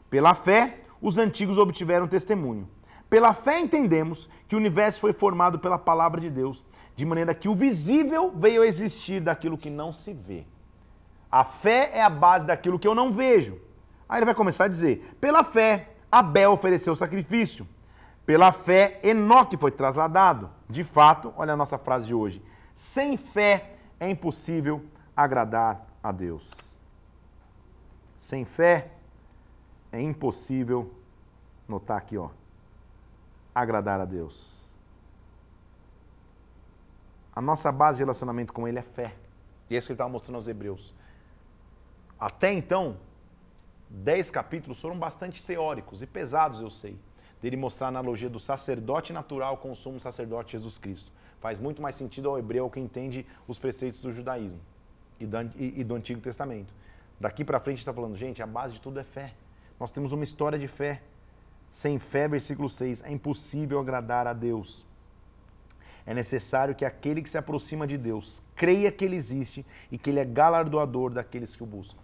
Pela 0.10 0.34
fé, 0.34 0.80
os 1.02 1.18
antigos 1.18 1.58
obtiveram 1.58 2.08
testemunho. 2.08 2.68
Pela 3.10 3.34
fé 3.34 3.60
entendemos 3.60 4.30
que 4.48 4.56
o 4.56 4.58
universo 4.58 5.00
foi 5.00 5.14
formado 5.14 5.60
pela 5.60 5.78
palavra 5.78 6.20
de 6.20 6.30
Deus, 6.30 6.64
de 6.96 7.06
maneira 7.06 7.36
que 7.36 7.50
o 7.50 7.56
visível 7.56 8.32
veio 8.36 8.62
a 8.62 8.68
existir 8.68 9.22
daquilo 9.22 9.58
que 9.58 9.70
não 9.70 9.92
se 9.92 10.14
vê. 10.14 10.46
A 11.32 11.44
fé 11.44 11.92
é 11.94 12.02
a 12.02 12.10
base 12.10 12.48
daquilo 12.48 12.80
que 12.80 12.88
eu 12.88 12.96
não 12.96 13.12
vejo. 13.12 13.60
Aí 14.08 14.20
ele 14.20 14.26
vai 14.26 14.34
começar 14.34 14.66
a 14.66 14.70
dizer: 14.70 15.16
pela 15.20 15.44
fé, 15.44 15.90
Abel 16.12 16.52
ofereceu 16.52 16.96
sacrifício. 16.96 17.68
Pela 18.26 18.52
fé, 18.52 19.00
Enoque 19.04 19.56
foi 19.58 19.72
trasladado. 19.72 20.50
De 20.70 20.84
fato, 20.84 21.34
olha 21.38 21.54
a 21.54 21.58
nossa 21.58 21.78
frase 21.78 22.08
de 22.08 22.14
hoje: 22.14 22.42
sem 22.74 23.18
fé 23.18 23.76
é 24.00 24.10
impossível 24.10 24.84
agradar 25.16 25.86
a 26.02 26.12
Deus. 26.12 26.50
Sem 28.18 28.44
fé 28.44 28.92
é 29.92 30.02
impossível, 30.02 30.94
notar 31.68 31.98
aqui, 31.98 32.18
ó, 32.18 32.30
agradar 33.54 34.02
a 34.02 34.06
Deus. 34.06 34.56
A 37.36 37.42
nossa 37.42 37.72
base 37.72 37.98
de 37.98 38.04
relacionamento 38.04 38.52
com 38.52 38.68
Ele 38.68 38.80
é 38.80 38.82
fé. 38.82 39.14
E 39.70 39.76
é 39.76 39.78
isso 39.78 39.88
que 39.88 39.92
ele 39.92 39.96
estava 39.96 40.10
mostrando 40.10 40.36
aos 40.36 40.48
Hebreus. 40.48 40.94
Até 42.20 42.54
então, 42.54 42.98
dez 43.90 44.32
capítulos 44.32 44.80
foram 44.80 44.98
bastante 44.98 45.44
teóricos 45.44 46.02
e 46.02 46.08
pesados, 46.08 46.62
eu 46.62 46.70
sei. 46.70 46.98
Dele 47.46 47.58
mostrar 47.58 47.86
a 47.86 47.90
analogia 47.90 48.28
do 48.28 48.40
sacerdote 48.40 49.14
natural 49.14 49.58
com 49.58 49.70
o 49.70 49.76
sumo 49.76 50.00
sacerdote 50.00 50.54
Jesus 50.54 50.80
Cristo. 50.80 51.12
Faz 51.40 51.60
muito 51.60 51.80
mais 51.80 51.94
sentido 51.94 52.28
ao 52.28 52.40
hebreu 52.40 52.68
que 52.72 52.80
entende 52.80 53.24
os 53.48 53.60
preceitos 53.60 54.00
do 54.00 54.12
judaísmo 54.12 54.60
e 55.20 55.84
do, 55.84 55.94
Antigo 55.94 56.20
Testamento. 56.20 56.74
Daqui 57.20 57.46
para 57.46 57.60
frente 57.60 57.78
está 57.78 57.94
falando, 57.94 58.16
gente, 58.16 58.42
a 58.42 58.48
base 58.48 58.74
de 58.74 58.82
tudo 58.82 59.00
é 59.00 59.04
fé. 59.04 59.36
Nós 59.80 59.92
temos 59.92 60.12
uma 60.12 60.24
história 60.24 60.58
de 60.58 60.68
fé. 60.68 61.04
Sem 61.70 62.00
fé, 62.00 62.28
versículo 62.28 62.68
6, 62.68 63.04
é 63.04 63.12
impossível 63.12 63.80
agradar 63.80 64.26
a 64.26 64.34
Deus. 64.34 64.84
É 66.04 66.16
necessário 66.16 66.74
que 66.74 66.84
aquele 66.84 67.22
que 67.22 67.30
se 67.30 67.38
aproxima 67.38 67.86
de 67.86 67.96
Deus 67.96 68.42
creia 68.56 68.92
que 68.92 69.06
ele 69.06 69.18
existe 69.18 69.64
e 69.92 70.00
que 70.00 70.10
ele 70.10 70.20
é 70.20 70.26
galardoador 70.26 71.12
daqueles 71.12 71.56
que 71.56 71.62
o 71.62 71.68
buscam. 71.68 72.02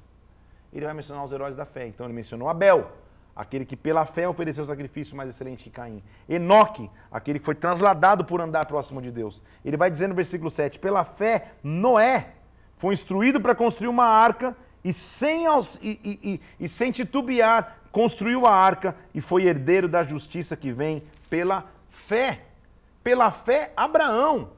Ele 0.71 0.85
vai 0.85 0.93
mencionar 0.93 1.25
os 1.25 1.33
heróis 1.33 1.55
da 1.55 1.65
fé. 1.65 1.87
Então 1.87 2.05
ele 2.05 2.13
mencionou 2.13 2.47
Abel, 2.47 2.91
aquele 3.35 3.65
que 3.65 3.75
pela 3.75 4.05
fé 4.05 4.27
ofereceu 4.27 4.63
o 4.63 4.67
sacrifício 4.67 5.15
mais 5.15 5.29
excelente 5.29 5.63
que 5.63 5.69
Caim. 5.69 6.03
Enoque, 6.27 6.89
aquele 7.11 7.39
que 7.39 7.45
foi 7.45 7.55
transladado 7.55 8.25
por 8.25 8.41
andar 8.41 8.65
próximo 8.65 9.01
de 9.01 9.11
Deus. 9.11 9.43
Ele 9.63 9.77
vai 9.77 9.89
dizer 9.89 10.07
no 10.07 10.15
versículo 10.15 10.49
7, 10.49 10.79
pela 10.79 11.03
fé, 11.03 11.53
Noé 11.63 12.33
foi 12.77 12.93
instruído 12.93 13.39
para 13.39 13.55
construir 13.55 13.87
uma 13.87 14.05
arca 14.05 14.55
e 14.83 14.91
sem, 14.91 15.45
e, 15.81 15.99
e, 16.03 16.41
e, 16.59 16.67
sem 16.67 16.91
titubear 16.91 17.77
construiu 17.91 18.47
a 18.47 18.53
arca 18.53 18.95
e 19.13 19.21
foi 19.21 19.45
herdeiro 19.45 19.87
da 19.87 20.03
justiça 20.03 20.55
que 20.55 20.71
vem 20.71 21.03
pela 21.29 21.65
fé. 21.89 22.45
Pela 23.03 23.29
fé, 23.31 23.71
Abraão, 23.75 24.49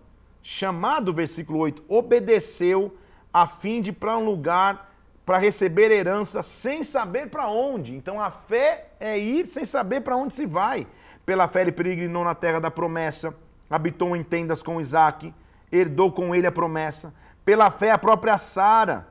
chamado, 0.41 1.13
versículo 1.13 1.59
8, 1.59 1.83
obedeceu 1.87 2.97
a 3.33 3.47
fim 3.47 3.81
de 3.81 3.91
para 3.91 4.17
um 4.17 4.25
lugar 4.25 4.92
para 5.25 5.37
receber 5.37 5.91
herança 5.91 6.41
sem 6.41 6.83
saber 6.83 7.29
para 7.29 7.47
onde. 7.47 7.95
Então 7.95 8.19
a 8.19 8.29
fé 8.29 8.87
é 8.99 9.17
ir 9.17 9.45
sem 9.45 9.65
saber 9.65 10.01
para 10.01 10.17
onde 10.17 10.33
se 10.33 10.45
vai. 10.45 10.85
Pela 11.25 11.47
fé 11.47 11.61
ele 11.61 11.71
peregrinou 11.71 12.23
na 12.23 12.35
terra 12.35 12.59
da 12.59 12.69
promessa, 12.69 13.33
habitou 13.69 14.15
em 14.15 14.23
tendas 14.23 14.61
com 14.61 14.81
Isaac, 14.81 15.33
herdou 15.71 16.11
com 16.11 16.35
ele 16.35 16.45
a 16.45 16.51
promessa. 16.51 17.13
Pela 17.45 17.71
fé 17.71 17.91
a 17.91 17.97
própria 17.97 18.37
Sara 18.37 19.07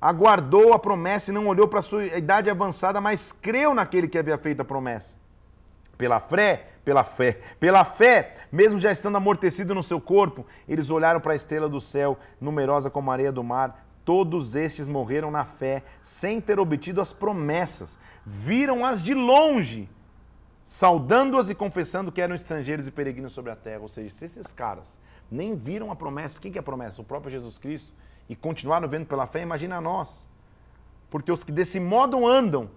aguardou 0.00 0.74
a 0.74 0.78
promessa 0.78 1.30
e 1.30 1.34
não 1.34 1.46
olhou 1.46 1.66
para 1.66 1.80
sua 1.80 2.04
idade 2.04 2.50
avançada, 2.50 3.00
mas 3.00 3.32
creu 3.32 3.72
naquele 3.74 4.06
que 4.06 4.18
havia 4.18 4.36
feito 4.36 4.60
a 4.60 4.64
promessa. 4.64 5.16
Pela 5.96 6.20
fé, 6.20 6.66
pela 6.84 7.02
fé, 7.02 7.40
pela 7.58 7.84
fé, 7.84 8.34
mesmo 8.52 8.78
já 8.78 8.92
estando 8.92 9.16
amortecido 9.16 9.74
no 9.74 9.82
seu 9.82 9.98
corpo, 9.98 10.44
eles 10.68 10.90
olharam 10.90 11.20
para 11.20 11.32
a 11.32 11.36
estrela 11.36 11.68
do 11.68 11.80
céu, 11.80 12.18
numerosa 12.38 12.90
como 12.90 13.10
a 13.10 13.14
areia 13.14 13.32
do 13.32 13.42
mar. 13.42 13.83
Todos 14.04 14.54
estes 14.54 14.86
morreram 14.86 15.30
na 15.30 15.44
fé, 15.44 15.82
sem 16.02 16.40
ter 16.40 16.60
obtido 16.60 17.00
as 17.00 17.12
promessas. 17.12 17.98
Viram-as 18.24 19.02
de 19.02 19.14
longe, 19.14 19.88
saudando-as 20.64 21.48
e 21.48 21.54
confessando 21.54 22.12
que 22.12 22.20
eram 22.20 22.34
estrangeiros 22.34 22.86
e 22.86 22.90
peregrinos 22.90 23.32
sobre 23.32 23.50
a 23.50 23.56
terra. 23.56 23.80
Ou 23.80 23.88
seja, 23.88 24.14
se 24.14 24.24
esses 24.24 24.52
caras 24.52 24.96
nem 25.30 25.54
viram 25.54 25.90
a 25.90 25.96
promessa, 25.96 26.40
quem 26.40 26.52
que 26.52 26.58
é 26.58 26.60
a 26.60 26.62
promessa? 26.62 27.00
O 27.00 27.04
próprio 27.04 27.32
Jesus 27.32 27.56
Cristo 27.56 27.92
e 28.28 28.36
continuaram 28.36 28.88
vendo 28.88 29.06
pela 29.06 29.26
fé, 29.26 29.40
imagina 29.40 29.80
nós. 29.80 30.28
Porque 31.10 31.32
os 31.32 31.44
que 31.44 31.52
desse 31.52 31.80
modo 31.80 32.26
andam, 32.26 32.70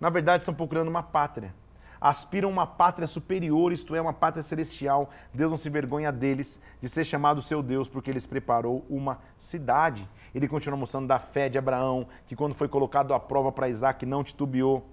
na 0.00 0.08
verdade 0.08 0.42
estão 0.42 0.54
procurando 0.54 0.88
uma 0.88 1.02
pátria. 1.02 1.54
Aspiram 2.00 2.48
uma 2.48 2.66
pátria 2.66 3.06
superior, 3.06 3.72
isto 3.72 3.94
é, 3.94 4.00
uma 4.00 4.12
pátria 4.12 4.42
celestial. 4.42 5.10
Deus 5.34 5.50
não 5.50 5.58
se 5.58 5.68
vergonha 5.68 6.10
deles 6.10 6.58
de 6.80 6.88
ser 6.88 7.04
chamado 7.04 7.42
seu 7.42 7.62
Deus, 7.62 7.88
porque 7.88 8.10
eles 8.10 8.24
preparou 8.24 8.86
uma 8.88 9.18
cidade. 9.36 10.08
Ele 10.34 10.48
continua 10.48 10.78
mostrando 10.78 11.06
da 11.06 11.18
fé 11.18 11.48
de 11.48 11.58
Abraão, 11.58 12.06
que 12.26 12.34
quando 12.34 12.54
foi 12.54 12.68
colocado 12.68 13.12
à 13.12 13.20
prova 13.20 13.52
para 13.52 13.68
Isaac, 13.68 14.06
não 14.06 14.24
titubeou. 14.24 14.86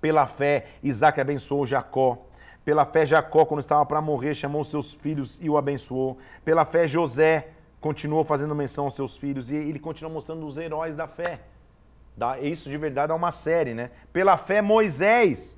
Pela 0.00 0.26
fé, 0.26 0.66
Isaac 0.82 1.20
abençoou 1.20 1.64
Jacó. 1.64 2.18
Pela 2.64 2.84
fé, 2.84 3.06
Jacó, 3.06 3.44
quando 3.44 3.60
estava 3.60 3.86
para 3.86 4.00
morrer, 4.00 4.34
chamou 4.34 4.64
seus 4.64 4.92
filhos 4.92 5.38
e 5.40 5.48
o 5.48 5.56
abençoou. 5.56 6.18
Pela 6.44 6.64
fé, 6.64 6.88
José 6.88 7.50
continuou 7.80 8.24
fazendo 8.24 8.56
menção 8.56 8.86
aos 8.86 8.94
seus 8.94 9.16
filhos 9.16 9.52
e 9.52 9.54
ele 9.54 9.78
continua 9.78 10.12
mostrando 10.12 10.44
os 10.44 10.58
heróis 10.58 10.96
da 10.96 11.06
fé. 11.06 11.42
Isso 12.42 12.68
de 12.68 12.76
verdade 12.76 13.12
é 13.12 13.14
uma 13.14 13.30
série, 13.30 13.72
né? 13.72 13.92
Pela 14.12 14.36
fé, 14.36 14.60
Moisés. 14.60 15.56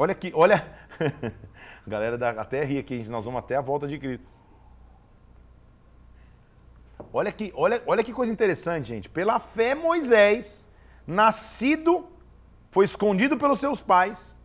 Olha 0.00 0.12
aqui, 0.12 0.30
olha. 0.32 0.64
a 1.84 1.90
galera 1.90 2.16
da, 2.16 2.30
até 2.30 2.64
ri 2.64 2.78
aqui, 2.78 3.02
nós 3.08 3.24
vamos 3.24 3.40
até 3.40 3.56
a 3.56 3.60
volta 3.60 3.88
de 3.88 3.98
Cristo. 3.98 4.24
Olha 7.12 7.32
que, 7.32 7.52
olha, 7.56 7.82
olha 7.84 8.04
que 8.04 8.12
coisa 8.12 8.32
interessante, 8.32 8.86
gente. 8.86 9.08
Pela 9.08 9.40
fé, 9.40 9.74
Moisés, 9.74 10.68
nascido, 11.04 12.06
foi 12.70 12.84
escondido 12.84 13.36
pelos 13.36 13.58
seus 13.58 13.80
pais. 13.80 14.36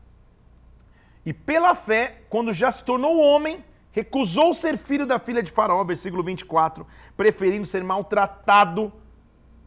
E 1.24 1.32
pela 1.32 1.76
fé, 1.76 2.24
quando 2.30 2.52
já 2.52 2.72
se 2.72 2.84
tornou 2.84 3.20
homem, 3.20 3.64
recusou 3.92 4.56
ser 4.56 4.76
filho 4.76 5.06
da 5.06 5.20
filha 5.20 5.44
de 5.44 5.52
Faraó, 5.52 5.84
versículo 5.84 6.24
24, 6.24 6.86
preferindo 7.16 7.68
ser 7.68 7.84
maltratado 7.84 8.92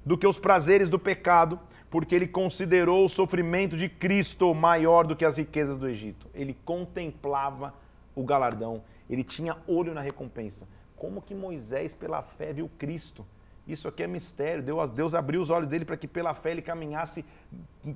do 0.05 0.19
que 0.19 0.27
os 0.27 0.37
prazeres 0.37 0.89
do 0.89 0.99
pecado, 0.99 1.61
porque 1.91 2.15
ele 2.15 2.27
considerou 2.27 3.05
o 3.05 3.09
sofrimento 3.09 3.77
de 3.77 3.89
Cristo 3.89 4.53
maior 4.55 5.07
do 5.07 5.17
que 5.17 5.25
as 5.25 5.39
riquezas 5.39 5.79
do 5.79 5.89
Egito. 5.89 6.27
Ele 6.35 6.57
contemplava 6.65 7.75
o 8.15 8.25
galardão, 8.25 8.83
ele 9.09 9.23
tinha 9.23 9.57
olho 9.67 9.95
na 9.95 10.01
recompensa. 10.01 10.67
Como 10.97 11.21
que 11.21 11.35
Moisés, 11.35 11.95
pela 11.95 12.23
fé, 12.23 12.53
viu 12.53 12.71
Cristo? 12.79 13.25
Isso 13.67 13.89
aqui 13.89 14.03
é 14.03 14.07
mistério. 14.07 14.63
Deus, 14.63 14.91
Deus 14.91 15.15
abriu 15.15 15.41
os 15.41 15.51
olhos 15.51 15.69
dele 15.69 15.85
para 15.85 15.97
que 15.97 16.07
pela 16.07 16.35
fé 16.35 16.53
ele 16.53 16.63
caminhasse 16.63 17.25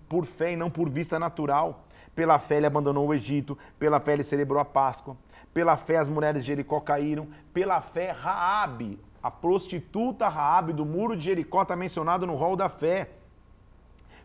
por 0.08 0.26
fé 0.26 0.52
e 0.52 0.56
não 0.56 0.70
por 0.70 0.88
vista 0.90 1.18
natural. 1.18 1.86
Pela 2.14 2.38
fé 2.38 2.56
ele 2.56 2.66
abandonou 2.66 3.06
o 3.06 3.14
Egito, 3.14 3.56
pela 3.78 4.00
fé 4.00 4.14
ele 4.14 4.24
celebrou 4.24 4.60
a 4.60 4.64
Páscoa, 4.64 5.16
pela 5.54 5.76
fé 5.76 5.96
as 5.96 6.08
mulheres 6.08 6.42
de 6.42 6.48
Jericó 6.48 6.80
caíram. 6.80 7.28
Pela 7.54 7.80
fé 7.80 8.10
Raabe, 8.10 8.98
a 9.22 9.30
prostituta 9.30 10.28
Raabe 10.28 10.72
do 10.72 10.84
muro 10.84 11.16
de 11.16 11.24
Jericó 11.24 11.62
está 11.62 11.76
mencionado 11.76 12.26
no 12.26 12.34
rol 12.34 12.56
da 12.56 12.68
fé. 12.68 13.10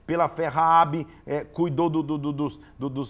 Pela 0.06 0.28
fé 0.28 0.48
Raabe 0.48 1.08
é, 1.26 1.44
cuidou 1.44 1.90
do, 1.90 2.04
do, 2.04 2.18
do, 2.18 2.32
dos, 2.32 2.60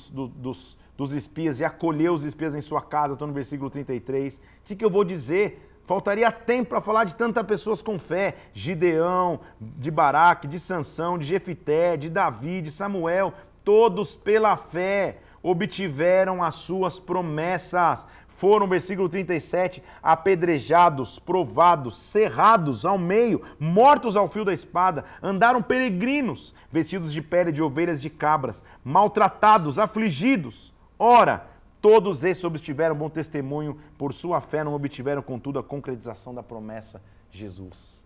dos, 0.10 0.78
dos 0.98 1.14
espias 1.14 1.60
e 1.60 1.66
acolheu 1.66 2.14
os 2.14 2.24
espias 2.24 2.56
em 2.56 2.62
sua 2.62 2.82
casa. 2.82 3.14
Estou 3.14 3.28
no 3.28 3.34
versículo 3.34 3.70
33. 3.70 4.38
O 4.38 4.40
que, 4.64 4.76
que 4.76 4.86
eu 4.86 4.90
vou 4.90 5.04
dizer? 5.04 5.72
Faltaria 5.86 6.32
tempo 6.32 6.70
para 6.70 6.82
falar 6.82 7.04
de 7.04 7.14
tantas 7.16 7.46
pessoas 7.46 7.82
com 7.82 8.00
fé. 8.00 8.36
Gideão, 8.54 9.40
de 9.60 9.92
Baraque, 9.92 10.48
de 10.48 10.60
Sansão, 10.60 11.18
de 11.18 11.26
Jefité, 11.26 11.96
de 11.96 12.10
Davi, 12.10 12.62
de 12.62 12.72
Samuel. 12.72 13.34
Todos 13.64 14.16
pela 14.16 14.58
fé 14.58 15.18
obtiveram 15.44 16.42
as 16.42 16.56
suas 16.56 16.98
promessas. 16.98 18.08
Foram, 18.36 18.68
versículo 18.68 19.08
37, 19.08 19.82
apedrejados, 20.04 21.18
provados, 21.20 21.98
cerrados 21.98 22.86
ao 22.86 22.98
meio, 22.98 23.42
mortos 23.58 24.18
ao 24.18 24.28
fio 24.28 24.44
da 24.44 24.54
espada, 24.54 25.06
andaram 25.24 25.64
peregrinos, 25.64 26.54
vestidos 26.70 27.14
de 27.14 27.22
pele 27.22 27.52
de 27.52 27.64
ovelhas 27.64 28.02
de 28.02 28.10
cabras, 28.10 28.62
maltratados, 28.84 29.80
afligidos. 29.80 30.74
Ora, 31.00 31.48
todos 31.82 32.26
esses 32.26 32.44
obtiveram 32.44 32.94
bom 32.94 33.10
testemunho, 33.10 33.80
por 33.98 34.14
sua 34.14 34.42
fé 34.42 34.66
não 34.66 34.74
obtiveram, 34.74 35.22
contudo, 35.22 35.58
a 35.58 35.64
concretização 35.64 36.36
da 36.36 36.44
promessa 36.44 37.02
Jesus. 37.32 38.04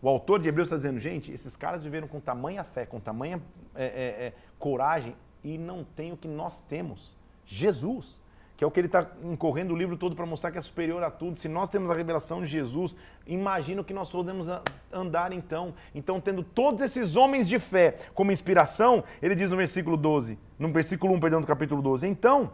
O 0.00 0.08
autor 0.08 0.38
de 0.38 0.48
Hebreus 0.48 0.68
está 0.68 0.76
dizendo, 0.76 1.00
gente, 1.00 1.32
esses 1.32 1.56
caras 1.56 1.82
viveram 1.82 2.06
com 2.06 2.20
tamanha 2.20 2.62
fé, 2.62 2.86
com 2.86 3.00
tamanha 3.00 3.42
é, 3.74 3.84
é, 3.84 4.26
é, 4.26 4.32
coragem, 4.60 5.16
e 5.42 5.58
não 5.58 5.82
tem 5.82 6.12
o 6.12 6.16
que 6.16 6.28
nós 6.28 6.60
temos: 6.60 7.16
Jesus. 7.44 8.22
Que 8.56 8.62
é 8.62 8.66
o 8.66 8.70
que 8.70 8.78
ele 8.78 8.86
está 8.86 9.06
incorrendo 9.22 9.74
o 9.74 9.76
livro 9.76 9.96
todo 9.96 10.14
para 10.14 10.24
mostrar 10.24 10.52
que 10.52 10.58
é 10.58 10.60
superior 10.60 11.02
a 11.02 11.10
tudo. 11.10 11.40
Se 11.40 11.48
nós 11.48 11.68
temos 11.68 11.90
a 11.90 11.94
revelação 11.94 12.40
de 12.40 12.46
Jesus, 12.46 12.96
imagina 13.26 13.80
o 13.80 13.84
que 13.84 13.92
nós 13.92 14.08
podemos 14.08 14.48
andar 14.92 15.32
então. 15.32 15.74
Então, 15.94 16.20
tendo 16.20 16.42
todos 16.42 16.80
esses 16.80 17.16
homens 17.16 17.48
de 17.48 17.58
fé 17.58 17.98
como 18.14 18.30
inspiração, 18.30 19.02
ele 19.20 19.34
diz 19.34 19.50
no 19.50 19.56
versículo 19.56 19.96
12, 19.96 20.38
no 20.58 20.72
versículo 20.72 21.14
1, 21.14 21.20
perdão, 21.20 21.40
do 21.40 21.46
capítulo 21.46 21.82
12. 21.82 22.06
Então, 22.06 22.52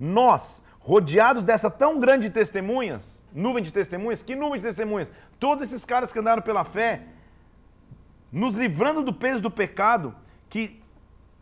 nós, 0.00 0.62
rodeados 0.80 1.44
dessa 1.44 1.70
tão 1.70 2.00
grande 2.00 2.30
testemunhas, 2.30 3.22
nuvem 3.34 3.62
de 3.62 3.72
testemunhas, 3.72 4.22
que 4.22 4.34
nuvem 4.34 4.58
de 4.58 4.64
testemunhas? 4.64 5.12
Todos 5.38 5.64
esses 5.64 5.84
caras 5.84 6.10
que 6.10 6.18
andaram 6.18 6.42
pela 6.42 6.64
fé, 6.64 7.02
nos 8.32 8.54
livrando 8.54 9.02
do 9.02 9.12
peso 9.12 9.42
do 9.42 9.50
pecado, 9.50 10.14
que 10.48 10.82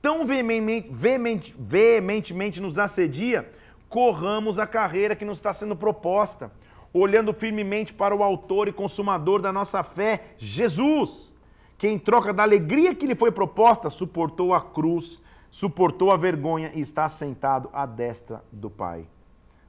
tão 0.03 0.27
veemente, 0.27 0.89
veemente, 0.91 1.55
veementemente 1.57 2.61
nos 2.61 2.79
assedia, 2.79 3.49
corramos 3.89 4.59
a 4.59 4.67
carreira 4.67 5.15
que 5.15 5.25
nos 5.25 5.39
está 5.39 5.53
sendo 5.53 5.77
proposta, 5.77 6.51
olhando 6.93 7.33
firmemente 7.33 7.95
para 7.95 8.15
o 8.15 8.23
autor 8.23 8.67
e 8.67 8.73
consumador 8.73 9.41
da 9.41 9.53
nossa 9.53 9.85
fé, 9.85 10.35
Jesus, 10.37 11.33
que 11.79 11.89
em 11.89 11.99
troca 11.99 12.33
da 12.33 12.43
alegria 12.43 12.95
que 12.95 13.07
lhe 13.07 13.15
foi 13.15 13.31
proposta, 13.31 13.89
suportou 13.89 14.53
a 14.53 14.61
cruz, 14.61 15.23
suportou 15.51 16.11
a 16.11 16.17
vergonha 16.17 16.73
e 16.75 16.81
está 16.81 17.09
sentado 17.09 17.71
à 17.73 17.87
destra 17.87 18.43
do 18.51 18.69
Pai. 18.69 19.07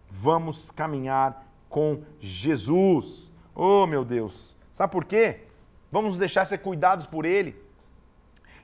Vamos 0.10 0.72
caminhar 0.72 1.48
com 1.70 2.02
Jesus. 2.20 3.32
Oh, 3.56 3.86
meu 3.86 4.04
Deus. 4.04 4.56
Sabe 4.72 4.92
por 4.92 5.06
quê? 5.06 5.42
Vamos 5.92 6.18
deixar 6.18 6.46
ser 6.46 6.58
cuidados 6.60 7.06
por 7.06 7.26
Ele. 7.26 7.63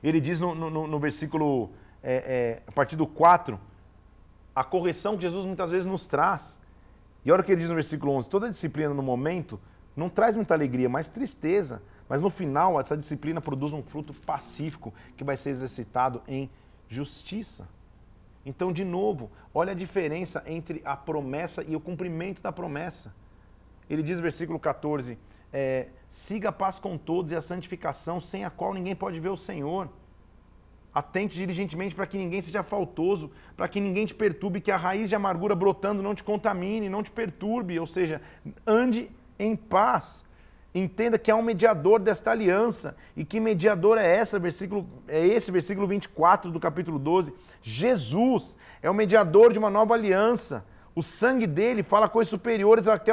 Ele 0.02 0.20
diz 0.20 0.40
no, 0.40 0.54
no, 0.54 0.86
no 0.86 0.98
versículo, 0.98 1.70
é, 2.02 2.14
é, 2.14 2.62
a 2.66 2.72
partir 2.72 2.96
do 2.96 3.06
4, 3.06 3.58
a 4.54 4.64
correção 4.64 5.16
que 5.16 5.22
Jesus 5.22 5.44
muitas 5.44 5.70
vezes 5.70 5.86
nos 5.86 6.06
traz. 6.06 6.58
E 7.24 7.30
olha 7.30 7.42
o 7.42 7.44
que 7.44 7.52
ele 7.52 7.60
diz 7.60 7.68
no 7.68 7.74
versículo 7.74 8.12
11: 8.12 8.28
toda 8.28 8.48
disciplina 8.48 8.94
no 8.94 9.02
momento 9.02 9.60
não 9.96 10.08
traz 10.08 10.34
muita 10.34 10.54
alegria, 10.54 10.88
mas 10.88 11.08
tristeza. 11.08 11.82
Mas 12.08 12.20
no 12.20 12.30
final, 12.30 12.80
essa 12.80 12.96
disciplina 12.96 13.40
produz 13.40 13.72
um 13.72 13.82
fruto 13.82 14.12
pacífico 14.12 14.92
que 15.16 15.22
vai 15.22 15.36
ser 15.36 15.50
exercitado 15.50 16.20
em 16.26 16.50
justiça. 16.88 17.68
Então, 18.44 18.72
de 18.72 18.84
novo, 18.84 19.30
olha 19.54 19.72
a 19.72 19.76
diferença 19.76 20.42
entre 20.46 20.82
a 20.84 20.96
promessa 20.96 21.62
e 21.62 21.76
o 21.76 21.80
cumprimento 21.80 22.42
da 22.42 22.50
promessa. 22.50 23.14
Ele 23.88 24.02
diz 24.02 24.18
versículo 24.18 24.58
14: 24.58 25.16
é, 25.52 25.88
siga 26.08 26.48
a 26.48 26.52
paz 26.52 26.78
com 26.78 26.96
todos 26.96 27.32
e 27.32 27.36
a 27.36 27.40
santificação, 27.40 28.20
sem 28.20 28.44
a 28.44 28.50
qual 28.50 28.74
ninguém 28.74 28.94
pode 28.94 29.18
ver 29.20 29.30
o 29.30 29.36
Senhor. 29.36 29.88
Atente 30.92 31.36
diligentemente 31.36 31.94
para 31.94 32.06
que 32.06 32.18
ninguém 32.18 32.42
seja 32.42 32.62
faltoso, 32.62 33.30
para 33.56 33.68
que 33.68 33.80
ninguém 33.80 34.06
te 34.06 34.14
perturbe, 34.14 34.60
que 34.60 34.72
a 34.72 34.76
raiz 34.76 35.08
de 35.08 35.14
amargura 35.14 35.54
brotando 35.54 36.02
não 36.02 36.14
te 36.14 36.24
contamine, 36.24 36.88
não 36.88 37.02
te 37.02 37.10
perturbe, 37.10 37.78
ou 37.78 37.86
seja, 37.86 38.20
ande 38.66 39.08
em 39.38 39.54
paz. 39.54 40.24
Entenda 40.74 41.18
que 41.18 41.30
há 41.30 41.36
um 41.36 41.42
mediador 41.42 41.98
desta 41.98 42.30
aliança. 42.30 42.96
E 43.16 43.24
que 43.24 43.40
mediador 43.40 43.98
é 43.98 44.16
essa? 44.16 44.38
Versículo, 44.38 44.86
é 45.08 45.24
esse 45.26 45.50
versículo 45.50 45.86
24 45.86 46.50
do 46.50 46.60
capítulo 46.60 46.98
12. 46.98 47.32
Jesus 47.60 48.56
é 48.80 48.88
o 48.88 48.94
mediador 48.94 49.52
de 49.52 49.58
uma 49.58 49.70
nova 49.70 49.94
aliança. 49.94 50.64
O 51.00 51.02
sangue 51.02 51.46
dele 51.46 51.82
fala 51.82 52.10
coisas 52.10 52.28
superiores 52.28 52.86
até, 52.86 53.10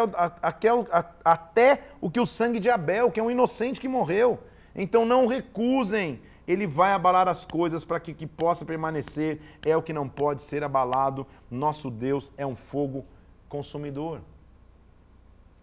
até 1.24 1.84
o 2.02 2.10
que 2.10 2.20
o 2.20 2.26
sangue 2.26 2.60
de 2.60 2.70
Abel, 2.70 3.10
que 3.10 3.18
é 3.18 3.24
um 3.24 3.32
inocente 3.32 3.80
que 3.80 3.88
morreu. 3.88 4.40
Então 4.76 5.06
não 5.06 5.26
recusem. 5.26 6.20
Ele 6.46 6.68
vai 6.68 6.92
abalar 6.92 7.30
as 7.30 7.46
coisas 7.46 7.86
para 7.86 7.98
que, 8.02 8.14
que 8.14 8.28
possa 8.28 8.66
permanecer. 8.66 9.40
É 9.66 9.78
o 9.78 9.82
que 9.82 9.94
não 9.94 10.10
pode 10.10 10.42
ser 10.42 10.66
abalado. 10.66 11.26
Nosso 11.50 11.90
Deus 11.90 12.34
é 12.36 12.46
um 12.46 12.58
fogo 12.58 13.06
consumidor. 13.48 14.20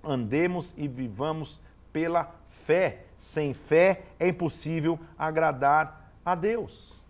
Andemos 0.03 0.73
e 0.79 0.89
vivamos 0.89 1.61
pela 1.93 2.35
fé. 2.65 3.05
Sem 3.19 3.53
fé 3.53 4.05
é 4.19 4.29
impossível 4.29 4.99
agradar 5.19 6.11
a 6.25 6.35
Deus. 6.35 7.05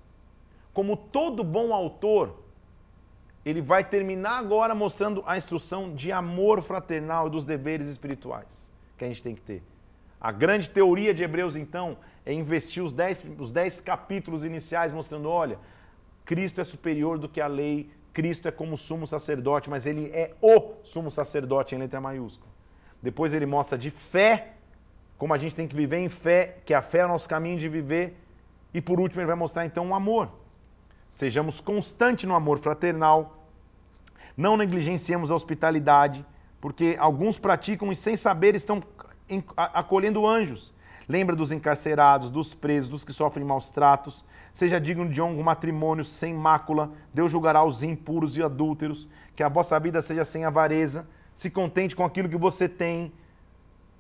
Como 0.72 0.96
todo 0.96 1.44
bom 1.44 1.72
autor, 1.72 2.43
ele 3.45 3.61
vai 3.61 3.84
terminar 3.84 4.38
agora 4.38 4.74
mostrando 4.74 5.22
a 5.26 5.36
instrução 5.36 5.95
de 5.95 6.11
amor 6.11 6.62
fraternal 6.62 7.26
e 7.26 7.30
dos 7.30 7.45
deveres 7.45 7.88
espirituais 7.88 8.64
que 8.97 9.05
a 9.05 9.09
gente 9.09 9.22
tem 9.22 9.34
que 9.34 9.40
ter. 9.40 9.62
A 10.20 10.32
grande 10.32 10.70
teoria 10.70 11.12
de 11.12 11.22
Hebreus, 11.22 11.55
então, 11.55 11.99
é 12.24 12.32
investir 12.32 12.82
os 12.82 12.92
dez, 12.92 13.18
os 13.38 13.51
dez 13.51 13.80
capítulos 13.80 14.45
iniciais 14.45 14.92
mostrando: 14.92 15.28
olha, 15.28 15.59
Cristo 16.24 16.61
é 16.61 16.64
superior 16.64 17.18
do 17.18 17.28
que 17.28 17.40
a 17.40 17.47
lei, 17.47 17.90
Cristo 18.14 18.49
é 18.49 18.51
como 18.51 18.78
sumo 18.78 19.07
sacerdote, 19.07 19.68
mas 19.68 19.84
ele 19.84 20.11
é 20.14 20.32
o 20.40 20.76
sumo 20.82 21.11
sacerdote 21.11 21.74
em 21.74 21.78
letra 21.78 22.01
maiúscula. 22.01 22.51
Depois 23.03 23.34
ele 23.34 23.45
mostra 23.45 23.76
de 23.76 23.90
fé, 23.90 24.53
como 25.18 25.34
a 25.34 25.38
gente 25.38 25.55
tem 25.55 25.68
que 25.68 25.76
viver 25.76 25.99
em 25.99 26.09
fé, 26.09 26.57
que 26.64 26.72
a 26.72 26.80
fé 26.80 27.01
é 27.01 27.05
o 27.05 27.09
nosso 27.09 27.28
caminho 27.28 27.59
de 27.59 27.68
viver. 27.68 28.16
E 28.72 28.80
por 28.80 28.99
último, 28.99 29.20
ele 29.20 29.26
vai 29.26 29.36
mostrar 29.36 29.66
então 29.66 29.90
o 29.90 29.95
amor. 29.95 30.30
Sejamos 31.14 31.60
constantes 31.60 32.26
no 32.26 32.34
amor 32.34 32.58
fraternal. 32.58 33.38
Não 34.36 34.56
negligenciemos 34.56 35.30
a 35.30 35.34
hospitalidade, 35.34 36.26
porque 36.60 36.96
alguns 36.98 37.38
praticam 37.38 37.92
e 37.92 37.96
sem 37.96 38.16
saber 38.16 38.54
estão 38.54 38.82
acolhendo 39.56 40.26
anjos. 40.26 40.74
Lembra 41.08 41.36
dos 41.36 41.52
encarcerados, 41.52 42.30
dos 42.30 42.54
presos, 42.54 42.90
dos 42.90 43.04
que 43.04 43.12
sofrem 43.12 43.44
maus 43.44 43.70
tratos. 43.70 44.24
Seja 44.52 44.80
digno 44.80 45.08
de 45.08 45.20
honra 45.20 45.40
um 45.40 45.42
matrimônio 45.42 46.04
sem 46.04 46.34
mácula. 46.34 46.90
Deus 47.12 47.30
julgará 47.30 47.62
os 47.62 47.82
impuros 47.82 48.36
e 48.36 48.42
adúlteros. 48.42 49.08
Que 49.36 49.42
a 49.42 49.48
vossa 49.48 49.78
vida 49.78 50.00
seja 50.02 50.24
sem 50.24 50.44
avareza. 50.44 51.06
Se 51.34 51.50
contente 51.50 51.94
com 51.94 52.04
aquilo 52.04 52.28
que 52.28 52.36
você 52.36 52.68
tem, 52.68 53.12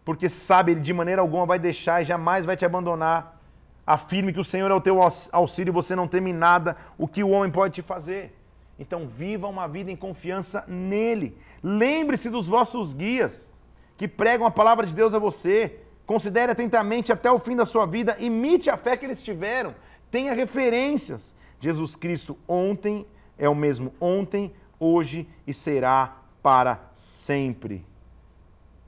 porque 0.04 0.28
sabe, 0.28 0.72
Ele 0.72 0.80
de 0.80 0.92
maneira 0.92 1.20
alguma 1.20 1.46
vai 1.46 1.58
deixar 1.58 2.02
e 2.02 2.04
jamais 2.04 2.44
vai 2.44 2.56
te 2.56 2.64
abandonar. 2.64 3.40
Afirme 3.86 4.32
que 4.32 4.40
o 4.40 4.44
Senhor 4.44 4.70
é 4.70 4.74
o 4.74 4.80
teu 4.80 4.98
auxílio 5.32 5.70
e 5.70 5.74
você 5.74 5.94
não 5.94 6.08
teme 6.08 6.32
nada, 6.32 6.76
o 6.96 7.06
que 7.06 7.22
o 7.22 7.30
homem 7.30 7.50
pode 7.50 7.74
te 7.74 7.82
fazer. 7.82 8.34
Então, 8.78 9.06
viva 9.06 9.46
uma 9.46 9.68
vida 9.68 9.90
em 9.90 9.96
confiança 9.96 10.64
nele. 10.66 11.36
Lembre-se 11.62 12.30
dos 12.30 12.46
vossos 12.46 12.92
guias 12.92 13.48
que 13.96 14.08
pregam 14.08 14.46
a 14.46 14.50
palavra 14.50 14.86
de 14.86 14.94
Deus 14.94 15.14
a 15.14 15.18
você. 15.18 15.80
Considere 16.06 16.52
atentamente 16.52 17.12
até 17.12 17.30
o 17.30 17.38
fim 17.38 17.56
da 17.56 17.64
sua 17.64 17.86
vida, 17.86 18.16
imite 18.18 18.68
a 18.68 18.76
fé 18.76 18.96
que 18.96 19.06
eles 19.06 19.22
tiveram. 19.22 19.74
Tenha 20.10 20.34
referências. 20.34 21.34
Jesus 21.60 21.96
Cristo 21.96 22.36
ontem 22.46 23.06
é 23.38 23.48
o 23.48 23.54
mesmo 23.54 23.92
ontem, 24.00 24.52
hoje 24.78 25.28
e 25.46 25.54
será 25.54 26.16
para 26.42 26.90
sempre. 26.94 27.84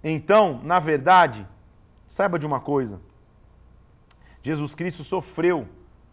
Então, 0.05 0.61
na 0.63 0.79
verdade, 0.79 1.47
saiba 2.07 2.39
de 2.39 2.47
uma 2.47 2.61
coisa: 2.61 3.01
Jesus 4.47 4.77
Cristo 4.77 5.03
sofreu 5.03 5.67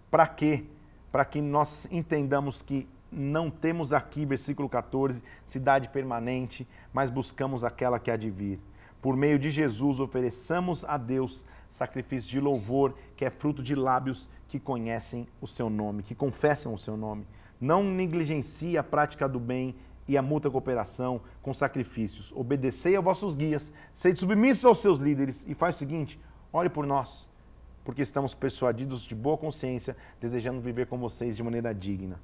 para 0.10 0.26
quê? 0.26 0.64
Para 1.12 1.24
que 1.24 1.40
nós 1.40 1.88
entendamos 1.92 2.64
que 2.64 2.88
não 3.12 3.52
temos 3.52 3.94
aqui, 3.94 4.26
versículo 4.26 4.68
14, 4.68 5.24
cidade 5.46 5.88
permanente, 5.90 6.68
mas 6.92 7.12
buscamos 7.12 7.64
aquela 7.64 8.00
que 8.00 8.10
há 8.10 8.18
de 8.18 8.32
vir. 8.32 8.60
Por 9.00 9.16
meio 9.16 9.38
de 9.38 9.52
Jesus, 9.52 10.00
ofereçamos 10.00 10.84
a 10.84 10.98
Deus 10.98 11.46
sacrifício 11.70 12.32
de 12.32 12.40
louvor, 12.40 12.96
que 13.16 13.24
é 13.24 13.30
fruto 13.30 13.62
de 13.62 13.76
lábios 13.76 14.28
que 14.48 14.60
conhecem 14.60 15.28
o 15.40 15.46
seu 15.46 15.70
nome, 15.70 16.02
que 16.02 16.16
confessam 16.16 16.74
o 16.74 16.78
seu 16.80 16.98
nome. 16.98 17.28
Não 17.62 17.84
negligencie 17.84 18.80
a 18.80 18.84
prática 18.84 19.30
do 19.30 19.40
bem 19.40 19.76
e 20.08 20.18
a 20.18 20.24
mútua 20.24 20.50
cooperação 20.50 21.22
com 21.40 21.54
sacrifícios. 21.54 22.32
Obedecei 22.36 22.96
a 22.96 23.00
vossos 23.00 23.36
guias, 23.36 23.72
sede 23.92 24.20
submissos 24.20 24.66
aos 24.66 24.80
seus 24.80 25.00
líderes 25.00 25.46
e 25.48 25.54
faz 25.54 25.76
o 25.76 25.80
seguinte: 25.80 26.20
ore 26.52 26.68
por 26.68 26.88
nós 26.88 27.32
porque 27.84 28.02
estamos 28.02 28.34
persuadidos 28.34 29.04
de 29.04 29.14
boa 29.14 29.38
consciência, 29.38 29.96
desejando 30.20 30.62
viver 30.62 30.88
com 30.88 30.98
vocês 30.98 31.36
de 31.36 31.44
maneira 31.44 31.74
digna. 31.74 32.20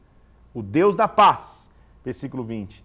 O 0.54 0.62
Deus 0.62 0.96
da 0.96 1.08
paz, 1.08 1.70
versículo 2.04 2.44
20, 2.44 2.84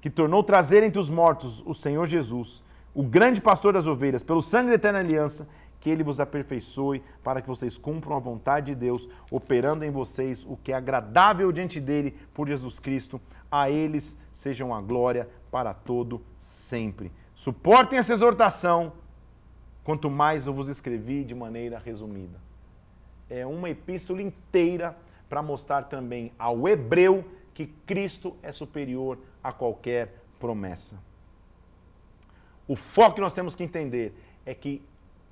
que 0.00 0.10
tornou 0.10 0.42
trazer 0.42 0.82
entre 0.82 0.98
os 0.98 1.10
mortos 1.10 1.62
o 1.66 1.74
Senhor 1.74 2.06
Jesus, 2.06 2.64
o 2.94 3.02
grande 3.02 3.40
pastor 3.40 3.72
das 3.72 3.86
ovelhas, 3.86 4.22
pelo 4.22 4.42
sangue 4.42 4.68
da 4.68 4.74
eterna 4.74 4.98
aliança, 4.98 5.48
que 5.80 5.90
ele 5.90 6.04
vos 6.04 6.20
aperfeiçoe 6.20 7.02
para 7.24 7.42
que 7.42 7.48
vocês 7.48 7.76
cumpram 7.76 8.16
a 8.16 8.20
vontade 8.20 8.66
de 8.66 8.74
Deus, 8.76 9.08
operando 9.30 9.84
em 9.84 9.90
vocês 9.90 10.44
o 10.48 10.56
que 10.56 10.72
é 10.72 10.76
agradável 10.76 11.50
diante 11.50 11.80
dele 11.80 12.16
por 12.32 12.46
Jesus 12.46 12.78
Cristo. 12.78 13.20
A 13.50 13.68
eles 13.68 14.16
sejam 14.32 14.72
a 14.72 14.80
glória 14.80 15.28
para 15.50 15.74
todo 15.74 16.22
sempre. 16.38 17.10
Suportem 17.34 17.98
essa 17.98 18.12
exortação 18.12 18.92
quanto 19.84 20.10
mais 20.10 20.46
eu 20.46 20.54
vos 20.54 20.68
escrevi 20.68 21.24
de 21.24 21.34
maneira 21.34 21.78
resumida. 21.78 22.38
É 23.28 23.46
uma 23.46 23.70
epístola 23.70 24.22
inteira 24.22 24.96
para 25.28 25.42
mostrar 25.42 25.84
também 25.84 26.32
ao 26.38 26.68
hebreu 26.68 27.24
que 27.54 27.66
Cristo 27.86 28.36
é 28.42 28.52
superior 28.52 29.18
a 29.42 29.52
qualquer 29.52 30.14
promessa. 30.38 30.98
O 32.66 32.76
foco 32.76 33.16
que 33.16 33.20
nós 33.20 33.34
temos 33.34 33.54
que 33.54 33.64
entender 33.64 34.14
é 34.44 34.54
que 34.54 34.82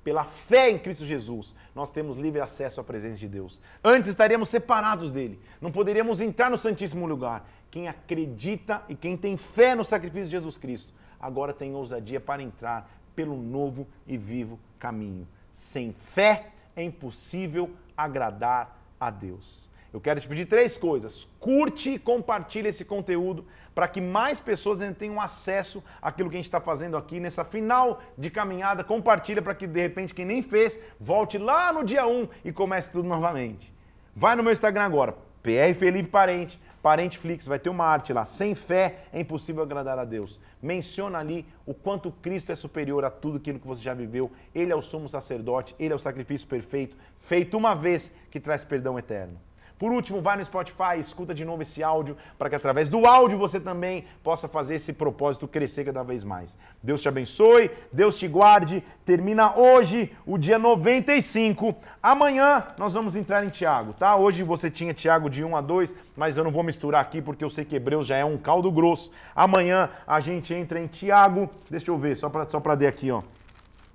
pela 0.03 0.23
fé 0.23 0.69
em 0.71 0.79
Cristo 0.79 1.05
Jesus, 1.05 1.55
nós 1.75 1.91
temos 1.91 2.17
livre 2.17 2.41
acesso 2.41 2.81
à 2.81 2.83
presença 2.83 3.19
de 3.19 3.27
Deus. 3.27 3.61
Antes 3.83 4.09
estaríamos 4.09 4.49
separados 4.49 5.11
dele, 5.11 5.39
não 5.59 5.71
poderíamos 5.71 6.19
entrar 6.19 6.49
no 6.49 6.57
Santíssimo 6.57 7.05
Lugar. 7.05 7.47
quem 7.69 7.87
acredita 7.87 8.83
e 8.89 8.95
quem 8.95 9.15
tem 9.15 9.37
fé 9.37 9.75
no 9.75 9.85
sacrifício 9.85 10.25
de 10.25 10.31
Jesus 10.31 10.57
Cristo, 10.57 10.93
agora 11.19 11.53
tem 11.53 11.73
ousadia 11.73 12.19
para 12.19 12.41
entrar 12.41 12.91
pelo 13.15 13.35
novo 13.35 13.87
e 14.07 14.17
vivo 14.17 14.59
caminho. 14.79 15.27
Sem 15.51 15.93
fé 15.93 16.51
é 16.75 16.83
impossível 16.83 17.71
agradar 17.95 18.79
a 18.99 19.09
Deus. 19.09 19.69
Eu 19.93 19.99
quero 19.99 20.21
te 20.21 20.27
pedir 20.27 20.45
três 20.45 20.77
coisas. 20.77 21.27
Curte 21.39 21.91
e 21.91 21.99
compartilhe 21.99 22.69
esse 22.69 22.85
conteúdo 22.85 23.45
para 23.75 23.87
que 23.87 23.99
mais 23.99 24.39
pessoas 24.39 24.79
tenham 24.97 25.19
acesso 25.19 25.83
àquilo 26.01 26.29
que 26.29 26.35
a 26.35 26.39
gente 26.39 26.45
está 26.45 26.61
fazendo 26.61 26.95
aqui 26.95 27.19
nessa 27.19 27.43
final 27.43 28.01
de 28.17 28.29
caminhada. 28.29 28.83
Compartilha 28.83 29.41
para 29.41 29.53
que 29.53 29.67
de 29.67 29.81
repente 29.81 30.13
quem 30.13 30.25
nem 30.25 30.41
fez 30.41 30.79
volte 30.99 31.37
lá 31.37 31.73
no 31.73 31.83
dia 31.83 32.05
1 32.05 32.27
e 32.45 32.53
comece 32.53 32.89
tudo 32.91 33.07
novamente. 33.07 33.73
Vai 34.15 34.35
no 34.35 34.43
meu 34.43 34.53
Instagram 34.53 34.85
agora, 34.85 35.15
PR 35.43 35.73
Felipe 35.77 36.09
Parente, 36.09 36.59
Parente 36.81 37.17
Flix, 37.17 37.45
vai 37.45 37.59
ter 37.59 37.69
uma 37.69 37.85
arte 37.85 38.11
lá. 38.11 38.25
Sem 38.25 38.55
fé 38.55 39.03
é 39.13 39.19
impossível 39.19 39.61
agradar 39.61 39.99
a 39.99 40.05
Deus. 40.05 40.39
Menciona 40.61 41.19
ali 41.19 41.45
o 41.65 41.73
quanto 41.73 42.11
Cristo 42.11 42.51
é 42.51 42.55
superior 42.55 43.05
a 43.05 43.11
tudo 43.11 43.37
aquilo 43.37 43.59
que 43.59 43.67
você 43.67 43.83
já 43.83 43.93
viveu. 43.93 44.31
Ele 44.53 44.71
é 44.71 44.75
o 44.75 44.81
sumo 44.81 45.07
sacerdote, 45.07 45.75
ele 45.79 45.93
é 45.93 45.95
o 45.95 45.99
sacrifício 45.99 46.47
perfeito, 46.47 46.97
feito 47.19 47.55
uma 47.55 47.75
vez 47.75 48.11
que 48.31 48.39
traz 48.39 48.63
perdão 48.63 48.97
eterno. 48.97 49.39
Por 49.81 49.91
último, 49.91 50.21
vai 50.21 50.37
no 50.37 50.45
Spotify, 50.45 50.99
escuta 50.99 51.33
de 51.33 51.43
novo 51.43 51.63
esse 51.63 51.81
áudio, 51.81 52.15
para 52.37 52.47
que 52.51 52.55
através 52.55 52.87
do 52.87 53.07
áudio 53.07 53.35
você 53.35 53.59
também 53.59 54.05
possa 54.23 54.47
fazer 54.47 54.75
esse 54.75 54.93
propósito 54.93 55.47
crescer 55.47 55.85
cada 55.85 56.03
vez 56.03 56.23
mais. 56.23 56.55
Deus 56.83 57.01
te 57.01 57.07
abençoe, 57.07 57.71
Deus 57.91 58.15
te 58.15 58.27
guarde. 58.27 58.83
Termina 59.03 59.57
hoje 59.57 60.15
o 60.23 60.37
dia 60.37 60.59
95. 60.59 61.75
Amanhã 62.03 62.67
nós 62.77 62.93
vamos 62.93 63.15
entrar 63.15 63.43
em 63.43 63.49
Tiago, 63.49 63.93
tá? 63.93 64.15
Hoje 64.15 64.43
você 64.43 64.69
tinha 64.69 64.93
Tiago 64.93 65.27
de 65.31 65.43
1 65.43 65.57
a 65.57 65.61
2, 65.61 65.95
mas 66.15 66.37
eu 66.37 66.43
não 66.43 66.51
vou 66.51 66.61
misturar 66.61 67.01
aqui 67.01 67.19
porque 67.19 67.43
eu 67.43 67.49
sei 67.49 67.65
que 67.65 67.75
Hebreus 67.75 68.05
já 68.05 68.17
é 68.17 68.23
um 68.23 68.37
caldo 68.37 68.71
grosso. 68.71 69.11
Amanhã 69.35 69.89
a 70.05 70.19
gente 70.19 70.53
entra 70.53 70.79
em 70.79 70.85
Tiago, 70.85 71.49
deixa 71.67 71.89
eu 71.89 71.97
ver, 71.97 72.15
só 72.15 72.29
para 72.29 72.45
só 72.45 72.59
para 72.59 72.87
aqui, 72.87 73.09
ó. 73.09 73.23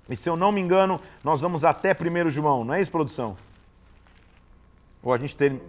E 0.09 0.17
se 0.17 0.29
eu 0.29 0.35
não 0.35 0.51
me 0.51 0.59
engano, 0.59 0.99
nós 1.23 1.39
vamos 1.39 1.63
até 1.63 1.95
1 1.95 2.29
João, 2.29 2.65
não 2.65 2.73
é 2.73 2.81
isso, 2.81 2.91
produção? 2.91 3.37
Ou 5.01 5.13
a 5.13 5.17
gente 5.17 5.37
tem. 5.37 5.61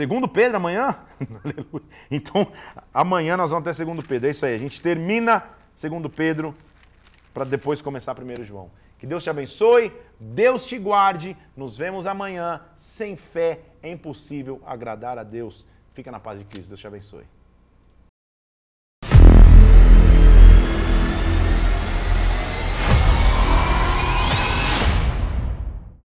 Segundo 0.00 0.26
Pedro 0.26 0.56
amanhã? 0.56 0.96
então, 2.10 2.50
amanhã 2.92 3.36
nós 3.36 3.50
vamos 3.50 3.66
até 3.66 3.74
segundo 3.74 4.02
Pedro. 4.02 4.28
É 4.28 4.30
isso 4.30 4.46
aí. 4.46 4.54
A 4.54 4.58
gente 4.58 4.80
termina 4.80 5.44
segundo 5.74 6.08
Pedro 6.08 6.54
para 7.34 7.44
depois 7.44 7.82
começar 7.82 8.14
primeiro 8.14 8.42
João. 8.42 8.70
Que 8.98 9.06
Deus 9.06 9.22
te 9.22 9.28
abençoe, 9.28 9.92
Deus 10.18 10.64
te 10.64 10.78
guarde. 10.78 11.36
Nos 11.54 11.76
vemos 11.76 12.06
amanhã. 12.06 12.62
Sem 12.76 13.14
fé 13.14 13.60
é 13.82 13.90
impossível 13.90 14.62
agradar 14.64 15.18
a 15.18 15.22
Deus. 15.22 15.66
Fica 15.92 16.10
na 16.10 16.18
paz 16.18 16.38
de 16.38 16.46
Cristo. 16.46 16.70
Deus 16.70 16.80
te 16.80 16.86
abençoe. 16.86 17.39